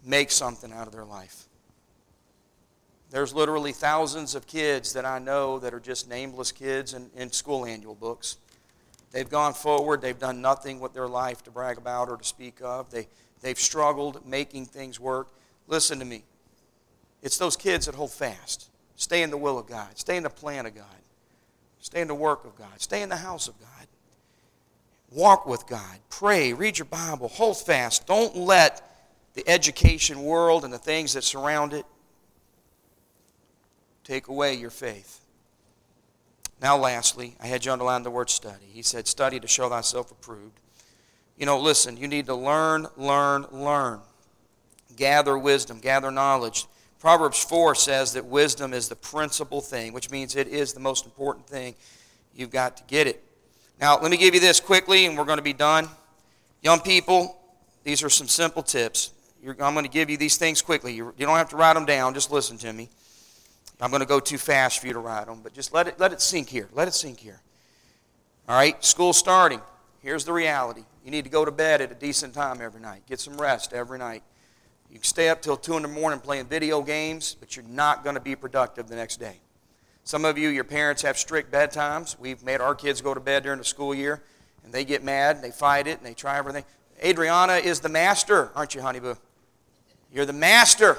make 0.03 0.31
something 0.31 0.73
out 0.73 0.87
of 0.87 0.93
their 0.93 1.05
life. 1.05 1.45
There's 3.11 3.33
literally 3.33 3.71
thousands 3.71 4.35
of 4.35 4.47
kids 4.47 4.93
that 4.93 5.05
I 5.05 5.19
know 5.19 5.59
that 5.59 5.73
are 5.73 5.79
just 5.79 6.09
nameless 6.09 6.51
kids 6.51 6.93
in, 6.93 7.11
in 7.15 7.31
school 7.31 7.65
annual 7.65 7.93
books. 7.93 8.37
They've 9.11 9.29
gone 9.29 9.53
forward, 9.53 10.01
they've 10.01 10.17
done 10.17 10.41
nothing 10.41 10.79
with 10.79 10.93
their 10.93 11.07
life 11.07 11.43
to 11.43 11.51
brag 11.51 11.77
about 11.77 12.09
or 12.09 12.17
to 12.17 12.23
speak 12.23 12.59
of. 12.63 12.89
They, 12.89 13.07
they've 13.41 13.59
struggled 13.59 14.25
making 14.25 14.67
things 14.67 14.99
work. 14.99 15.27
Listen 15.67 15.99
to 15.99 16.05
me. 16.05 16.23
It's 17.21 17.37
those 17.37 17.55
kids 17.55 17.85
that 17.85 17.95
hold 17.95 18.11
fast. 18.11 18.69
Stay 18.95 19.23
in 19.23 19.29
the 19.29 19.37
will 19.37 19.57
of 19.57 19.67
God, 19.67 19.97
stay 19.97 20.17
in 20.17 20.23
the 20.23 20.29
plan 20.29 20.65
of 20.65 20.75
God, 20.75 20.85
stay 21.79 22.01
in 22.01 22.07
the 22.07 22.15
work 22.15 22.45
of 22.45 22.55
God, 22.55 22.79
stay 22.79 23.01
in 23.01 23.09
the 23.09 23.17
house 23.17 23.47
of 23.47 23.59
God. 23.59 23.87
Walk 25.11 25.45
with 25.45 25.67
God, 25.67 25.97
pray, 26.09 26.53
read 26.53 26.77
your 26.77 26.85
Bible, 26.85 27.27
hold 27.27 27.57
fast. 27.57 28.07
Don't 28.07 28.35
let 28.35 28.81
the 29.33 29.47
education 29.47 30.23
world 30.23 30.63
and 30.63 30.73
the 30.73 30.77
things 30.77 31.13
that 31.13 31.23
surround 31.23 31.73
it 31.73 31.85
take 34.03 34.27
away 34.27 34.53
your 34.53 34.69
faith. 34.69 35.19
Now, 36.61 36.77
lastly, 36.77 37.35
I 37.41 37.47
had 37.47 37.65
you 37.65 37.71
underline 37.71 38.03
the 38.03 38.11
word 38.11 38.29
study. 38.29 38.65
He 38.71 38.83
said, 38.83 39.07
Study 39.07 39.39
to 39.39 39.47
show 39.47 39.67
thyself 39.67 40.11
approved. 40.11 40.59
You 41.37 41.45
know, 41.47 41.59
listen, 41.59 41.97
you 41.97 42.07
need 42.07 42.27
to 42.27 42.35
learn, 42.35 42.85
learn, 42.95 43.47
learn. 43.51 43.99
Gather 44.95 45.37
wisdom, 45.37 45.79
gather 45.79 46.11
knowledge. 46.11 46.67
Proverbs 47.01 47.43
4 47.43 47.73
says 47.73 48.13
that 48.13 48.27
wisdom 48.27 48.75
is 48.75 48.87
the 48.87 48.95
principal 48.95 49.59
thing, 49.59 49.91
which 49.91 50.11
means 50.11 50.35
it 50.35 50.47
is 50.47 50.73
the 50.73 50.79
most 50.79 51.03
important 51.03 51.47
thing. 51.47 51.73
You've 52.35 52.51
got 52.51 52.77
to 52.77 52.83
get 52.83 53.07
it. 53.07 53.23
Now, 53.81 53.99
let 53.99 54.11
me 54.11 54.17
give 54.17 54.35
you 54.35 54.39
this 54.39 54.59
quickly, 54.59 55.07
and 55.07 55.17
we're 55.17 55.25
going 55.25 55.39
to 55.39 55.43
be 55.43 55.51
done. 55.51 55.89
Young 56.61 56.79
people, 56.79 57.41
these 57.83 58.03
are 58.03 58.09
some 58.09 58.27
simple 58.27 58.61
tips. 58.61 59.13
You're, 59.41 59.55
I'm 59.63 59.73
going 59.73 59.83
to 59.83 59.91
give 59.91 60.11
you 60.11 60.17
these 60.17 60.37
things 60.37 60.61
quickly. 60.61 60.93
You, 60.93 61.11
you 61.17 61.25
don't 61.25 61.37
have 61.37 61.49
to 61.49 61.55
write 61.55 61.73
them 61.73 61.87
down, 61.87 62.13
just 62.13 62.31
listen 62.31 62.59
to 62.59 62.71
me. 62.71 62.87
I'm 63.81 63.89
going 63.89 64.01
to 64.01 64.07
go 64.07 64.19
too 64.19 64.37
fast 64.37 64.77
for 64.77 64.85
you 64.85 64.93
to 64.93 64.99
write 64.99 65.25
them, 65.25 65.39
but 65.41 65.53
just 65.53 65.73
let 65.73 65.87
it, 65.87 65.99
let 65.99 66.13
it 66.13 66.21
sink 66.21 66.49
here. 66.49 66.69
Let 66.71 66.87
it 66.87 66.93
sink 66.93 67.19
here. 67.19 67.41
All 68.47 68.55
right, 68.55 68.83
school 68.85 69.13
starting. 69.13 69.61
Here's 70.03 70.23
the 70.23 70.33
reality. 70.33 70.83
You 71.03 71.09
need 71.09 71.23
to 71.23 71.31
go 71.31 71.45
to 71.45 71.51
bed 71.51 71.81
at 71.81 71.91
a 71.91 71.95
decent 71.95 72.35
time 72.35 72.61
every 72.61 72.79
night. 72.79 73.07
Get 73.07 73.19
some 73.19 73.41
rest 73.41 73.73
every 73.73 73.97
night. 73.97 74.21
You 74.91 74.97
can 74.97 75.05
stay 75.05 75.29
up 75.29 75.41
till 75.41 75.55
2 75.55 75.77
in 75.77 75.83
the 75.83 75.87
morning 75.87 76.19
playing 76.19 76.47
video 76.47 76.81
games, 76.81 77.37
but 77.39 77.55
you're 77.55 77.65
not 77.65 78.03
going 78.03 78.15
to 78.15 78.21
be 78.21 78.35
productive 78.35 78.89
the 78.89 78.95
next 78.97 79.21
day. 79.21 79.37
Some 80.03 80.25
of 80.25 80.37
you, 80.37 80.49
your 80.49 80.65
parents 80.65 81.01
have 81.03 81.17
strict 81.17 81.49
bedtimes. 81.49 82.19
We've 82.19 82.43
made 82.43 82.59
our 82.59 82.75
kids 82.75 82.99
go 82.99 83.13
to 83.13 83.21
bed 83.21 83.43
during 83.43 83.59
the 83.59 83.65
school 83.65 83.95
year, 83.95 84.21
and 84.65 84.73
they 84.73 84.83
get 84.83 85.01
mad, 85.01 85.37
and 85.37 85.45
they 85.45 85.51
fight 85.51 85.87
it, 85.87 85.97
and 85.97 86.05
they 86.05 86.13
try 86.13 86.37
everything. 86.37 86.65
Adriana 87.01 87.53
is 87.53 87.79
the 87.79 87.87
master, 87.87 88.51
aren't 88.53 88.75
you, 88.75 88.81
honey 88.81 88.99
boo? 88.99 89.15
You're 90.11 90.25
the 90.25 90.33
master 90.33 90.97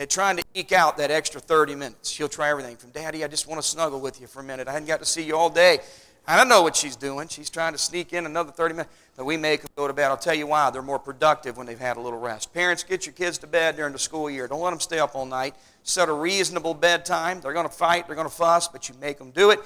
at 0.00 0.10
trying 0.10 0.38
to 0.38 0.44
eke 0.54 0.72
out 0.72 0.96
that 0.96 1.12
extra 1.12 1.40
30 1.40 1.76
minutes. 1.76 2.10
She'll 2.10 2.28
try 2.28 2.50
everything 2.50 2.76
from, 2.76 2.90
Daddy, 2.90 3.22
I 3.22 3.28
just 3.28 3.46
want 3.46 3.62
to 3.62 3.66
snuggle 3.66 4.00
with 4.00 4.20
you 4.20 4.26
for 4.26 4.40
a 4.40 4.44
minute. 4.44 4.66
I 4.66 4.72
hadn't 4.72 4.88
got 4.88 4.98
to 4.98 5.06
see 5.06 5.22
you 5.22 5.36
all 5.36 5.48
day. 5.48 5.78
I 6.26 6.44
know 6.44 6.62
what 6.62 6.76
she's 6.76 6.96
doing. 6.96 7.28
She's 7.28 7.50
trying 7.50 7.72
to 7.72 7.78
sneak 7.78 8.12
in 8.12 8.26
another 8.26 8.52
30 8.52 8.74
minutes. 8.74 8.94
But 9.16 9.26
we 9.26 9.36
make 9.36 9.62
them 9.62 9.70
go 9.76 9.86
to 9.86 9.92
bed. 9.92 10.06
I'll 10.06 10.16
tell 10.16 10.34
you 10.34 10.46
why. 10.46 10.70
They're 10.70 10.80
more 10.80 10.98
productive 10.98 11.56
when 11.56 11.66
they've 11.66 11.78
had 11.78 11.96
a 11.96 12.00
little 12.00 12.18
rest. 12.18 12.54
Parents, 12.54 12.82
get 12.82 13.04
your 13.04 13.12
kids 13.12 13.36
to 13.38 13.46
bed 13.46 13.76
during 13.76 13.92
the 13.92 13.98
school 13.98 14.30
year. 14.30 14.48
Don't 14.48 14.60
let 14.60 14.70
them 14.70 14.80
stay 14.80 14.98
up 14.98 15.14
all 15.14 15.26
night. 15.26 15.54
Set 15.82 16.08
a 16.08 16.12
reasonable 16.12 16.74
bedtime. 16.74 17.40
They're 17.40 17.52
going 17.52 17.68
to 17.68 17.72
fight. 17.72 18.06
They're 18.06 18.16
going 18.16 18.28
to 18.28 18.34
fuss, 18.34 18.68
but 18.68 18.88
you 18.88 18.94
make 19.00 19.18
them 19.18 19.30
do 19.30 19.50
it. 19.50 19.60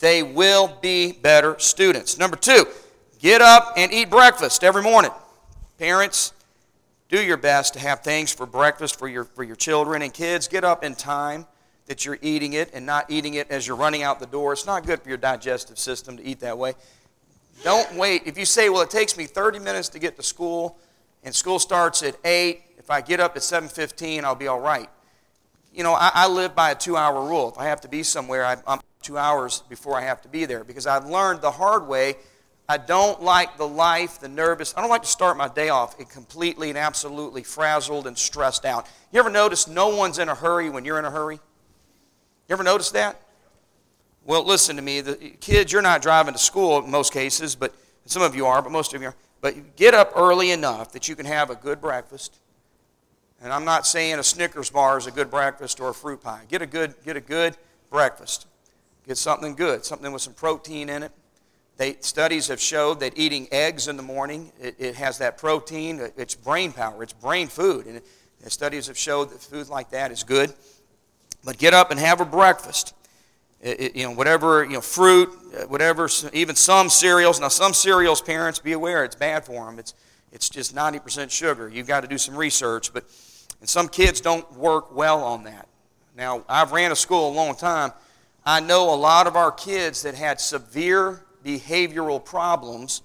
They 0.00 0.22
will 0.22 0.76
be 0.82 1.12
better 1.12 1.58
students. 1.58 2.18
Number 2.18 2.36
two, 2.36 2.66
get 3.18 3.40
up 3.40 3.74
and 3.76 3.92
eat 3.92 4.10
breakfast 4.10 4.62
every 4.62 4.82
morning. 4.82 5.10
Parents, 5.78 6.32
do 7.08 7.22
your 7.22 7.36
best 7.36 7.74
to 7.74 7.80
have 7.80 8.00
things 8.00 8.32
for 8.32 8.44
breakfast 8.44 8.98
for 8.98 9.08
your, 9.08 9.24
for 9.24 9.42
your 9.42 9.56
children 9.56 10.02
and 10.02 10.12
kids. 10.12 10.48
Get 10.48 10.64
up 10.64 10.84
in 10.84 10.94
time 10.94 11.46
that 11.88 12.04
you're 12.04 12.18
eating 12.22 12.52
it 12.52 12.70
and 12.72 12.86
not 12.86 13.10
eating 13.10 13.34
it 13.34 13.50
as 13.50 13.66
you're 13.66 13.76
running 13.76 14.02
out 14.02 14.20
the 14.20 14.26
door. 14.26 14.52
It's 14.52 14.66
not 14.66 14.86
good 14.86 15.02
for 15.02 15.08
your 15.08 15.18
digestive 15.18 15.78
system 15.78 16.16
to 16.18 16.24
eat 16.24 16.40
that 16.40 16.56
way. 16.56 16.74
Don't 17.64 17.92
wait. 17.94 18.22
If 18.26 18.38
you 18.38 18.44
say, 18.44 18.68
well, 18.68 18.82
it 18.82 18.90
takes 18.90 19.16
me 19.16 19.24
30 19.24 19.58
minutes 19.58 19.88
to 19.90 19.98
get 19.98 20.16
to 20.16 20.22
school 20.22 20.78
and 21.24 21.34
school 21.34 21.58
starts 21.58 22.02
at 22.02 22.16
8, 22.24 22.62
if 22.78 22.90
I 22.90 23.00
get 23.00 23.20
up 23.20 23.36
at 23.36 23.42
7.15, 23.42 24.22
I'll 24.22 24.34
be 24.34 24.46
all 24.46 24.60
right. 24.60 24.88
You 25.74 25.82
know, 25.82 25.94
I, 25.94 26.10
I 26.14 26.28
live 26.28 26.54
by 26.54 26.70
a 26.70 26.74
two-hour 26.74 27.26
rule. 27.26 27.50
If 27.50 27.58
I 27.58 27.64
have 27.64 27.80
to 27.80 27.88
be 27.88 28.02
somewhere, 28.02 28.44
I, 28.44 28.56
I'm 28.66 28.80
two 29.02 29.18
hours 29.18 29.62
before 29.68 29.96
I 29.96 30.02
have 30.02 30.22
to 30.22 30.28
be 30.28 30.44
there 30.44 30.64
because 30.64 30.86
I've 30.86 31.06
learned 31.06 31.40
the 31.40 31.50
hard 31.50 31.88
way 31.88 32.16
I 32.70 32.76
don't 32.76 33.22
like 33.22 33.56
the 33.56 33.66
life, 33.66 34.20
the 34.20 34.28
nervous. 34.28 34.74
I 34.76 34.82
don't 34.82 34.90
like 34.90 35.00
to 35.00 35.08
start 35.08 35.38
my 35.38 35.48
day 35.48 35.70
off 35.70 35.96
completely 36.10 36.68
and 36.68 36.76
absolutely 36.76 37.42
frazzled 37.42 38.06
and 38.06 38.16
stressed 38.16 38.66
out. 38.66 38.86
You 39.10 39.20
ever 39.20 39.30
notice 39.30 39.66
no 39.66 39.88
one's 39.88 40.18
in 40.18 40.28
a 40.28 40.34
hurry 40.34 40.68
when 40.68 40.84
you're 40.84 40.98
in 40.98 41.06
a 41.06 41.10
hurry? 41.10 41.40
You 42.48 42.54
ever 42.54 42.62
notice 42.62 42.90
that? 42.92 43.20
Well, 44.24 44.44
listen 44.44 44.76
to 44.76 44.82
me. 44.82 45.00
The 45.00 45.16
kids, 45.40 45.72
you're 45.72 45.82
not 45.82 46.02
driving 46.02 46.32
to 46.32 46.38
school 46.38 46.82
in 46.82 46.90
most 46.90 47.12
cases, 47.12 47.54
but 47.54 47.74
some 48.04 48.22
of 48.22 48.34
you 48.34 48.46
are, 48.46 48.62
but 48.62 48.72
most 48.72 48.94
of 48.94 49.02
you 49.02 49.08
are. 49.08 49.14
But 49.40 49.76
get 49.76 49.94
up 49.94 50.12
early 50.16 50.50
enough 50.50 50.92
that 50.92 51.08
you 51.08 51.14
can 51.14 51.26
have 51.26 51.50
a 51.50 51.54
good 51.54 51.80
breakfast. 51.80 52.38
And 53.40 53.52
I'm 53.52 53.64
not 53.64 53.86
saying 53.86 54.18
a 54.18 54.24
Snickers 54.24 54.70
bar 54.70 54.98
is 54.98 55.06
a 55.06 55.10
good 55.10 55.30
breakfast 55.30 55.78
or 55.78 55.90
a 55.90 55.94
fruit 55.94 56.22
pie. 56.22 56.42
Get 56.48 56.62
a 56.62 56.66
good, 56.66 56.94
get 57.04 57.16
a 57.16 57.20
good 57.20 57.56
breakfast. 57.90 58.46
Get 59.06 59.16
something 59.16 59.54
good, 59.54 59.84
something 59.84 60.12
with 60.12 60.22
some 60.22 60.34
protein 60.34 60.88
in 60.88 61.04
it 61.04 61.12
they, 61.78 61.96
studies 62.00 62.48
have 62.48 62.60
showed 62.60 63.00
that 63.00 63.16
eating 63.16 63.46
eggs 63.52 63.86
in 63.86 63.96
the 63.96 64.02
morning, 64.02 64.52
it, 64.60 64.74
it 64.78 64.94
has 64.96 65.18
that 65.18 65.38
protein, 65.38 66.00
it's 66.16 66.34
brain 66.34 66.72
power, 66.72 67.02
it's 67.04 67.12
brain 67.12 67.46
food. 67.46 67.86
And, 67.86 67.96
it, 67.98 68.06
and 68.42 68.52
studies 68.52 68.88
have 68.88 68.98
showed 68.98 69.30
that 69.30 69.40
food 69.40 69.68
like 69.68 69.90
that 69.90 70.10
is 70.10 70.24
good. 70.24 70.52
But 71.48 71.56
get 71.56 71.72
up 71.72 71.90
and 71.90 71.98
have 71.98 72.20
a 72.20 72.26
breakfast. 72.26 72.92
It, 73.62 73.96
you 73.96 74.04
know, 74.04 74.10
whatever, 74.10 74.64
you 74.64 74.74
know, 74.74 74.82
fruit, 74.82 75.30
uh, 75.58 75.64
whatever, 75.64 76.06
even 76.34 76.54
some 76.54 76.90
cereals. 76.90 77.40
Now, 77.40 77.48
some 77.48 77.72
cereals, 77.72 78.20
parents, 78.20 78.58
be 78.58 78.72
aware, 78.72 79.02
it's 79.02 79.16
bad 79.16 79.46
for 79.46 79.64
them. 79.64 79.78
It's, 79.78 79.94
it's 80.30 80.50
just 80.50 80.74
90% 80.74 81.30
sugar. 81.30 81.70
You've 81.70 81.86
got 81.86 82.02
to 82.02 82.06
do 82.06 82.18
some 82.18 82.36
research. 82.36 82.92
But 82.92 83.04
and 83.60 83.66
some 83.66 83.88
kids 83.88 84.20
don't 84.20 84.52
work 84.58 84.94
well 84.94 85.24
on 85.24 85.44
that. 85.44 85.66
Now, 86.14 86.44
I've 86.50 86.72
ran 86.72 86.92
a 86.92 86.96
school 86.96 87.30
a 87.30 87.32
long 87.32 87.56
time. 87.56 87.92
I 88.44 88.60
know 88.60 88.92
a 88.92 88.94
lot 88.94 89.26
of 89.26 89.34
our 89.34 89.50
kids 89.50 90.02
that 90.02 90.14
had 90.14 90.42
severe 90.42 91.24
behavioral 91.42 92.22
problems, 92.22 93.00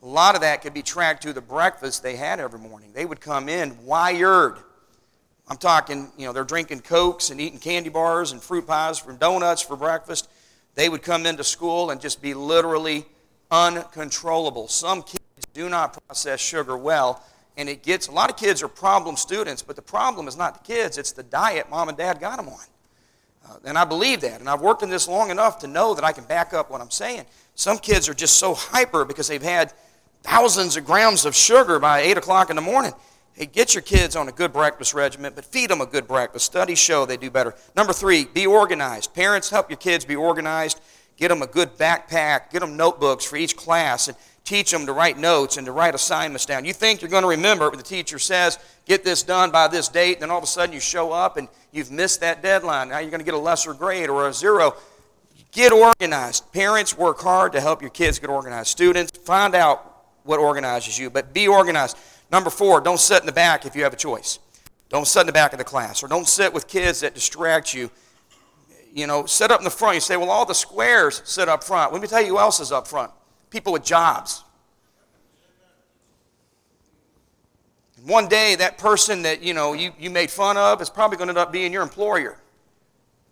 a 0.00 0.06
lot 0.06 0.36
of 0.36 0.42
that 0.42 0.62
could 0.62 0.74
be 0.74 0.82
tracked 0.82 1.24
to 1.24 1.32
the 1.32 1.40
breakfast 1.40 2.04
they 2.04 2.14
had 2.14 2.38
every 2.38 2.60
morning. 2.60 2.92
They 2.94 3.04
would 3.04 3.20
come 3.20 3.48
in 3.48 3.84
wired. 3.84 4.58
I'm 5.50 5.56
talking, 5.56 6.12
you 6.16 6.26
know, 6.26 6.32
they're 6.32 6.44
drinking 6.44 6.82
Cokes 6.82 7.30
and 7.30 7.40
eating 7.40 7.58
candy 7.58 7.90
bars 7.90 8.30
and 8.30 8.40
fruit 8.40 8.68
pies 8.68 9.00
from 9.00 9.16
donuts 9.16 9.60
for 9.60 9.74
breakfast. 9.74 10.30
They 10.76 10.88
would 10.88 11.02
come 11.02 11.26
into 11.26 11.42
school 11.42 11.90
and 11.90 12.00
just 12.00 12.22
be 12.22 12.34
literally 12.34 13.04
uncontrollable. 13.50 14.68
Some 14.68 15.02
kids 15.02 15.18
do 15.52 15.68
not 15.68 15.98
process 16.06 16.38
sugar 16.38 16.76
well, 16.76 17.24
and 17.56 17.68
it 17.68 17.82
gets 17.82 18.06
a 18.06 18.12
lot 18.12 18.30
of 18.30 18.36
kids 18.36 18.62
are 18.62 18.68
problem 18.68 19.16
students, 19.16 19.60
but 19.60 19.74
the 19.74 19.82
problem 19.82 20.28
is 20.28 20.36
not 20.36 20.62
the 20.62 20.72
kids, 20.72 20.98
it's 20.98 21.10
the 21.10 21.24
diet 21.24 21.68
mom 21.68 21.88
and 21.88 21.98
dad 21.98 22.20
got 22.20 22.36
them 22.36 22.48
on. 22.48 22.60
Uh, 23.48 23.56
and 23.64 23.76
I 23.76 23.84
believe 23.84 24.20
that. 24.20 24.38
And 24.38 24.48
I've 24.48 24.60
worked 24.60 24.84
in 24.84 24.90
this 24.90 25.08
long 25.08 25.30
enough 25.30 25.58
to 25.60 25.66
know 25.66 25.94
that 25.94 26.04
I 26.04 26.12
can 26.12 26.22
back 26.24 26.54
up 26.54 26.70
what 26.70 26.80
I'm 26.80 26.92
saying. 26.92 27.24
Some 27.56 27.78
kids 27.78 28.08
are 28.08 28.14
just 28.14 28.36
so 28.36 28.54
hyper 28.54 29.04
because 29.04 29.26
they've 29.26 29.42
had 29.42 29.72
thousands 30.22 30.76
of 30.76 30.84
grams 30.84 31.24
of 31.24 31.34
sugar 31.34 31.80
by 31.80 32.00
8 32.00 32.18
o'clock 32.18 32.50
in 32.50 32.56
the 32.56 32.62
morning. 32.62 32.92
Hey, 33.34 33.46
get 33.46 33.74
your 33.74 33.82
kids 33.82 34.16
on 34.16 34.28
a 34.28 34.32
good 34.32 34.52
breakfast 34.52 34.92
regimen, 34.92 35.32
but 35.34 35.44
feed 35.44 35.70
them 35.70 35.80
a 35.80 35.86
good 35.86 36.06
breakfast. 36.06 36.44
Studies 36.44 36.78
show 36.78 37.06
they 37.06 37.16
do 37.16 37.30
better. 37.30 37.54
Number 37.76 37.92
three, 37.92 38.24
be 38.24 38.46
organized. 38.46 39.14
Parents, 39.14 39.48
help 39.48 39.70
your 39.70 39.78
kids 39.78 40.04
be 40.04 40.16
organized. 40.16 40.80
Get 41.16 41.28
them 41.28 41.42
a 41.42 41.46
good 41.46 41.76
backpack. 41.76 42.50
Get 42.50 42.60
them 42.60 42.76
notebooks 42.76 43.24
for 43.24 43.36
each 43.36 43.56
class 43.56 44.08
and 44.08 44.16
teach 44.44 44.70
them 44.70 44.84
to 44.86 44.92
write 44.92 45.16
notes 45.16 45.58
and 45.58 45.66
to 45.66 45.72
write 45.72 45.94
assignments 45.94 46.44
down. 46.44 46.64
You 46.64 46.72
think 46.72 47.02
you're 47.02 47.10
going 47.10 47.22
to 47.22 47.28
remember 47.28 47.68
what 47.68 47.76
the 47.76 47.84
teacher 47.84 48.18
says, 48.18 48.58
get 48.84 49.04
this 49.04 49.22
done 49.22 49.50
by 49.50 49.68
this 49.68 49.88
date, 49.88 50.14
and 50.14 50.22
then 50.22 50.30
all 50.30 50.38
of 50.38 50.44
a 50.44 50.48
sudden 50.48 50.72
you 50.72 50.80
show 50.80 51.12
up 51.12 51.36
and 51.36 51.46
you've 51.72 51.90
missed 51.90 52.20
that 52.20 52.42
deadline. 52.42 52.88
Now 52.88 52.98
you're 52.98 53.10
going 53.10 53.20
to 53.20 53.24
get 53.24 53.34
a 53.34 53.38
lesser 53.38 53.74
grade 53.74 54.08
or 54.08 54.28
a 54.28 54.32
zero. 54.32 54.74
Get 55.52 55.72
organized. 55.72 56.50
Parents, 56.52 56.96
work 56.96 57.20
hard 57.20 57.52
to 57.52 57.60
help 57.60 57.80
your 57.80 57.90
kids 57.90 58.18
get 58.18 58.30
organized. 58.30 58.68
Students, 58.68 59.16
find 59.18 59.54
out 59.54 59.86
what 60.24 60.40
organizes 60.40 60.98
you, 60.98 61.10
but 61.10 61.32
be 61.32 61.48
organized. 61.48 61.96
Number 62.30 62.50
four, 62.50 62.80
don't 62.80 63.00
sit 63.00 63.20
in 63.20 63.26
the 63.26 63.32
back 63.32 63.66
if 63.66 63.74
you 63.74 63.82
have 63.82 63.92
a 63.92 63.96
choice. 63.96 64.38
Don't 64.88 65.06
sit 65.06 65.20
in 65.20 65.26
the 65.26 65.32
back 65.32 65.52
of 65.52 65.58
the 65.58 65.64
class, 65.64 66.02
or 66.02 66.08
don't 66.08 66.28
sit 66.28 66.52
with 66.52 66.66
kids 66.68 67.00
that 67.00 67.14
distract 67.14 67.74
you. 67.74 67.90
You 68.92 69.06
know, 69.06 69.26
sit 69.26 69.50
up 69.50 69.60
in 69.60 69.64
the 69.64 69.70
front. 69.70 69.94
You 69.94 70.00
say, 70.00 70.16
well, 70.16 70.30
all 70.30 70.44
the 70.44 70.54
squares 70.54 71.22
sit 71.24 71.48
up 71.48 71.62
front. 71.62 71.92
Let 71.92 72.02
me 72.02 72.08
tell 72.08 72.20
you 72.20 72.28
who 72.28 72.38
else 72.38 72.60
is 72.60 72.72
up 72.72 72.88
front 72.88 73.12
people 73.50 73.72
with 73.72 73.84
jobs. 73.84 74.44
And 77.96 78.08
one 78.08 78.28
day, 78.28 78.54
that 78.54 78.78
person 78.78 79.22
that 79.22 79.42
you 79.42 79.52
know 79.52 79.74
you, 79.74 79.92
you 79.98 80.08
made 80.08 80.30
fun 80.30 80.56
of 80.56 80.80
is 80.80 80.88
probably 80.88 81.18
going 81.18 81.28
to 81.28 81.32
end 81.32 81.38
up 81.38 81.52
being 81.52 81.72
your 81.72 81.82
employer 81.82 82.38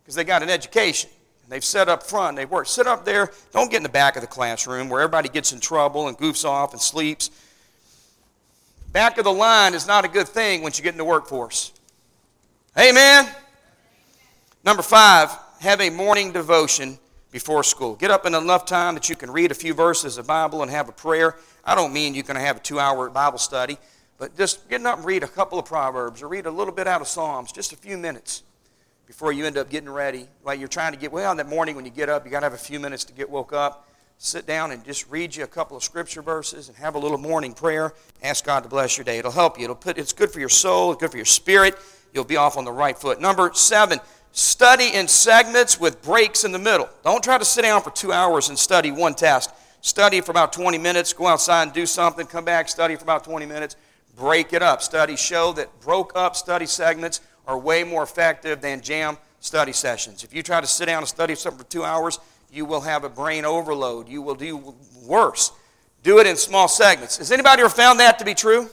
because 0.03 0.15
they 0.15 0.25
got 0.25 0.43
an 0.43 0.51
education. 0.51 1.09
And 1.43 1.53
They've 1.53 1.65
set 1.65 1.89
up 1.89 2.03
front, 2.03 2.37
they've 2.37 2.51
worked. 2.51 2.69
Sit 2.69 2.87
up 2.87 3.05
there. 3.05 3.31
Don't 3.53 3.71
get 3.71 3.79
in 3.79 3.83
the 3.85 3.89
back 3.89 4.17
of 4.17 4.23
the 4.23 4.29
classroom 4.29 4.89
where 4.89 5.01
everybody 5.01 5.29
gets 5.29 5.53
in 5.53 5.61
trouble 5.61 6.09
and 6.09 6.19
goofs 6.19 6.45
off 6.45 6.73
and 6.73 6.83
sleeps. 6.83 7.31
Back 8.99 9.17
of 9.17 9.23
the 9.23 9.33
line 9.33 9.75
is 9.75 9.87
not 9.87 10.05
a 10.05 10.09
good 10.09 10.27
thing 10.27 10.61
once 10.61 10.77
you 10.77 10.83
get 10.83 10.93
in 10.93 10.99
the 10.99 11.05
workforce. 11.05 11.73
Amen. 12.77 13.29
Number 14.65 14.83
five, 14.83 15.31
have 15.61 15.81
a 15.81 15.89
morning 15.89 16.33
devotion 16.33 16.99
before 17.31 17.63
school. 17.63 17.95
Get 17.95 18.11
up 18.11 18.27
in 18.27 18.35
enough 18.35 18.67
time 18.67 18.95
that 18.95 19.09
you 19.09 19.15
can 19.15 19.31
read 19.31 19.53
a 19.53 19.55
few 19.55 19.73
verses 19.73 20.19
of 20.19 20.27
Bible 20.27 20.63
and 20.63 20.71
have 20.73 20.89
a 20.89 20.93
prayer. 20.93 21.37
I 21.65 21.77
don't 21.77 21.93
mean 21.93 22.13
you're 22.13 22.25
going 22.25 22.41
to 22.41 22.45
have 22.45 22.57
a 22.57 22.59
two 22.59 22.81
hour 22.81 23.09
Bible 23.09 23.39
study, 23.39 23.79
but 24.19 24.37
just 24.37 24.69
getting 24.69 24.89
up 24.89 24.97
and 24.97 25.07
read 25.07 25.23
a 25.23 25.29
couple 25.29 25.61
of 25.61 25.65
Proverbs 25.65 26.21
or 26.21 26.27
read 26.27 26.47
a 26.47 26.51
little 26.51 26.75
bit 26.75 26.89
out 26.89 27.01
of 27.01 27.07
Psalms, 27.07 27.53
just 27.53 27.73
a 27.73 27.77
few 27.77 27.97
minutes 27.97 28.43
before 29.07 29.31
you 29.31 29.47
end 29.47 29.57
up 29.57 29.71
getting 29.71 29.91
ready. 29.91 30.27
While 30.43 30.57
you're 30.57 30.67
trying 30.67 30.93
to 30.93 30.99
get, 30.99 31.13
well, 31.13 31.37
that 31.37 31.49
morning 31.49 31.77
when 31.77 31.85
you 31.85 31.93
get 31.93 32.09
up, 32.09 32.25
you 32.25 32.33
got 32.33 32.41
to 32.41 32.47
have 32.47 32.53
a 32.53 32.57
few 32.57 32.81
minutes 32.81 33.05
to 33.05 33.13
get 33.13 33.31
woke 33.31 33.53
up. 33.53 33.89
Sit 34.21 34.47
down 34.47 34.73
and 34.73 34.85
just 34.85 35.09
read 35.09 35.37
you 35.37 35.45
a 35.45 35.47
couple 35.47 35.77
of 35.77 35.85
scripture 35.85 36.23
verses 36.23 36.69
and 36.69 36.77
have 36.77 36.97
a 36.97 36.99
little 36.99 37.19
morning 37.19 37.53
prayer. 37.53 37.95
Ask 38.21 38.45
God 38.45 38.65
to 38.65 38.69
bless 38.69 38.99
your 38.99 39.05
day. 39.05 39.19
It'll 39.19 39.31
help 39.31 39.59
you. 39.59 39.65
It'll 39.65 39.77
put, 39.77 39.97
it's 39.97 40.13
good 40.13 40.33
for 40.33 40.41
your 40.41 40.49
soul, 40.49 40.91
it's 40.91 41.01
good 41.01 41.13
for 41.13 41.17
your 41.17 41.25
spirit. 41.25 41.79
You'll 42.13 42.25
be 42.25 42.37
off 42.37 42.57
on 42.57 42.65
the 42.65 42.73
right 42.73 42.99
foot. 42.99 43.21
Number 43.21 43.53
seven, 43.55 44.01
study 44.33 44.93
in 44.93 45.07
segments 45.07 45.79
with 45.79 46.03
breaks 46.03 46.43
in 46.43 46.51
the 46.51 46.59
middle. 46.59 46.89
Don't 47.05 47.23
try 47.23 47.39
to 47.39 47.45
sit 47.45 47.63
down 47.63 47.81
for 47.81 47.91
two 47.91 48.13
hours 48.13 48.49
and 48.49 48.59
study 48.59 48.91
one 48.91 49.15
task. 49.15 49.55
Study 49.83 50.21
for 50.21 50.33
about 50.33 50.53
20 50.53 50.79
minutes, 50.79 51.13
go 51.13 51.29
outside 51.29 51.63
and 51.63 51.73
do 51.73 51.87
something, 51.87 52.27
come 52.27 52.45
back, 52.45 52.69
study 52.69 52.97
for 52.97 53.05
about 53.05 53.23
20 53.23 53.47
minutes, 53.47 53.77
break 54.17 54.53
it 54.53 54.63
up. 54.63 54.83
Studies 54.83 55.21
show 55.21 55.53
that 55.53 55.81
broke 55.81 56.13
up 56.17 56.35
study 56.35 56.67
segments 56.67 57.21
are 57.47 57.57
way 57.57 57.85
more 57.85 58.03
effective 58.03 58.61
than 58.61 58.81
jam 58.81 59.17
study 59.39 59.73
sessions. 59.73 60.25
If 60.25 60.35
you 60.35 60.43
try 60.43 60.61
to 60.61 60.67
sit 60.67 60.87
down 60.87 60.99
and 60.99 61.09
study 61.09 61.37
something 61.37 61.61
for 61.61 61.71
two 61.71 61.85
hours, 61.85 62.19
you 62.51 62.65
will 62.65 62.81
have 62.81 63.05
a 63.05 63.09
brain 63.09 63.45
overload. 63.45 64.09
You 64.09 64.23
will 64.23 64.35
do 64.35 64.75
worse. 65.05 65.53
Do 66.03 66.19
it 66.19 66.27
in 66.27 66.37
small 66.37 66.69
segments. 66.69 67.19
Has 67.19 67.33
anybody 67.33 67.61
ever 67.63 67.69
found 67.69 68.01
that 68.01 68.19
to 68.19 68.25
be 68.25 68.35
true? 68.35 68.71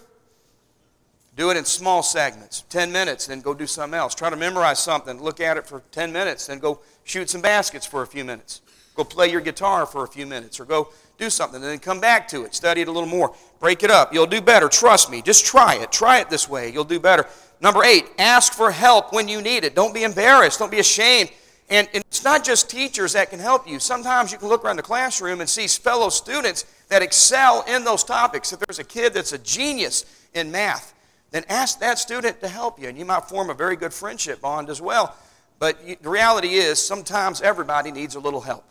Do 1.36 1.50
it 1.50 1.58
in 1.58 1.66
small 1.66 2.02
segments, 2.02 2.62
10 2.70 2.94
minutes, 2.94 3.28
then 3.28 3.42
go 3.42 3.54
do 3.54 3.68
something 3.68 3.98
else. 3.98 4.16
Try 4.16 4.30
to 4.30 4.38
memorize 4.38 4.80
something, 4.80 5.22
look 5.22 5.42
at 5.42 5.58
it 5.58 5.68
for 5.68 5.84
10 5.92 6.14
minutes, 6.14 6.48
then 6.48 6.60
go 6.60 6.80
shoot 7.04 7.30
some 7.30 7.42
baskets 7.42 7.86
for 7.86 8.04
a 8.04 8.08
few 8.08 8.24
minutes. 8.24 8.62
Go 8.96 9.04
play 9.04 9.30
your 9.30 9.42
guitar 9.42 9.86
for 9.86 10.06
a 10.06 10.08
few 10.08 10.26
minutes, 10.26 10.62
or 10.62 10.66
go 10.66 10.90
do 11.18 11.30
something, 11.30 11.62
and 11.62 11.66
then 11.66 11.80
come 11.80 12.00
back 12.00 12.30
to 12.30 12.46
it. 12.46 12.56
Study 12.56 12.82
it 12.82 12.88
a 12.88 12.92
little 12.92 13.10
more. 13.10 13.36
Break 13.60 13.84
it 13.84 13.92
up. 13.92 14.14
You'll 14.14 14.26
do 14.26 14.40
better. 14.40 14.70
Trust 14.70 15.12
me. 15.12 15.22
Just 15.22 15.46
try 15.46 15.76
it. 15.76 15.92
Try 15.92 16.20
it 16.20 16.30
this 16.30 16.48
way. 16.48 16.72
You'll 16.72 16.86
do 16.86 17.02
better. 17.02 17.26
Number 17.60 17.84
eight, 17.84 18.06
ask 18.18 18.54
for 18.54 18.72
help 18.72 19.12
when 19.12 19.28
you 19.28 19.42
need 19.42 19.66
it. 19.66 19.76
Don't 19.76 19.94
be 19.94 20.04
embarrassed. 20.04 20.60
Don't 20.60 20.72
be 20.72 20.80
ashamed. 20.80 21.32
And, 21.70 21.88
and 21.94 22.04
it's 22.08 22.24
not 22.24 22.44
just 22.44 22.70
teachers 22.70 23.14
that 23.14 23.32
can 23.32 23.40
help 23.40 23.68
you. 23.68 23.80
Sometimes 23.80 24.32
you 24.32 24.38
can 24.38 24.50
look 24.50 24.64
around 24.64 24.76
the 24.76 24.84
classroom 24.84 25.42
and 25.42 25.50
see 25.50 25.68
fellow 25.68 26.10
students 26.10 26.66
that 26.90 27.02
excel 27.02 27.64
in 27.68 27.84
those 27.84 28.04
topics. 28.04 28.54
If 28.54 28.60
there's 28.60 28.80
a 28.80 28.84
kid 28.84 29.14
that's 29.14 29.34
a 29.34 29.40
genius 29.40 30.06
in 30.34 30.52
math, 30.52 30.94
then 31.32 31.44
ask 31.50 31.80
that 31.80 31.98
student 31.98 32.40
to 32.42 32.48
help 32.48 32.80
you, 32.80 32.88
and 32.88 32.98
you 32.98 33.04
might 33.04 33.26
form 33.26 33.50
a 33.50 33.54
very 33.54 33.76
good 33.76 33.94
friendship 33.94 34.42
bond 34.42 34.70
as 34.70 34.80
well. 34.80 35.16
But 35.58 35.78
the 36.02 36.10
reality 36.10 36.50
is, 36.50 36.86
sometimes 36.86 37.42
everybody 37.42 37.92
needs 37.92 38.16
a 38.16 38.20
little 38.20 38.42
help. 38.42 38.64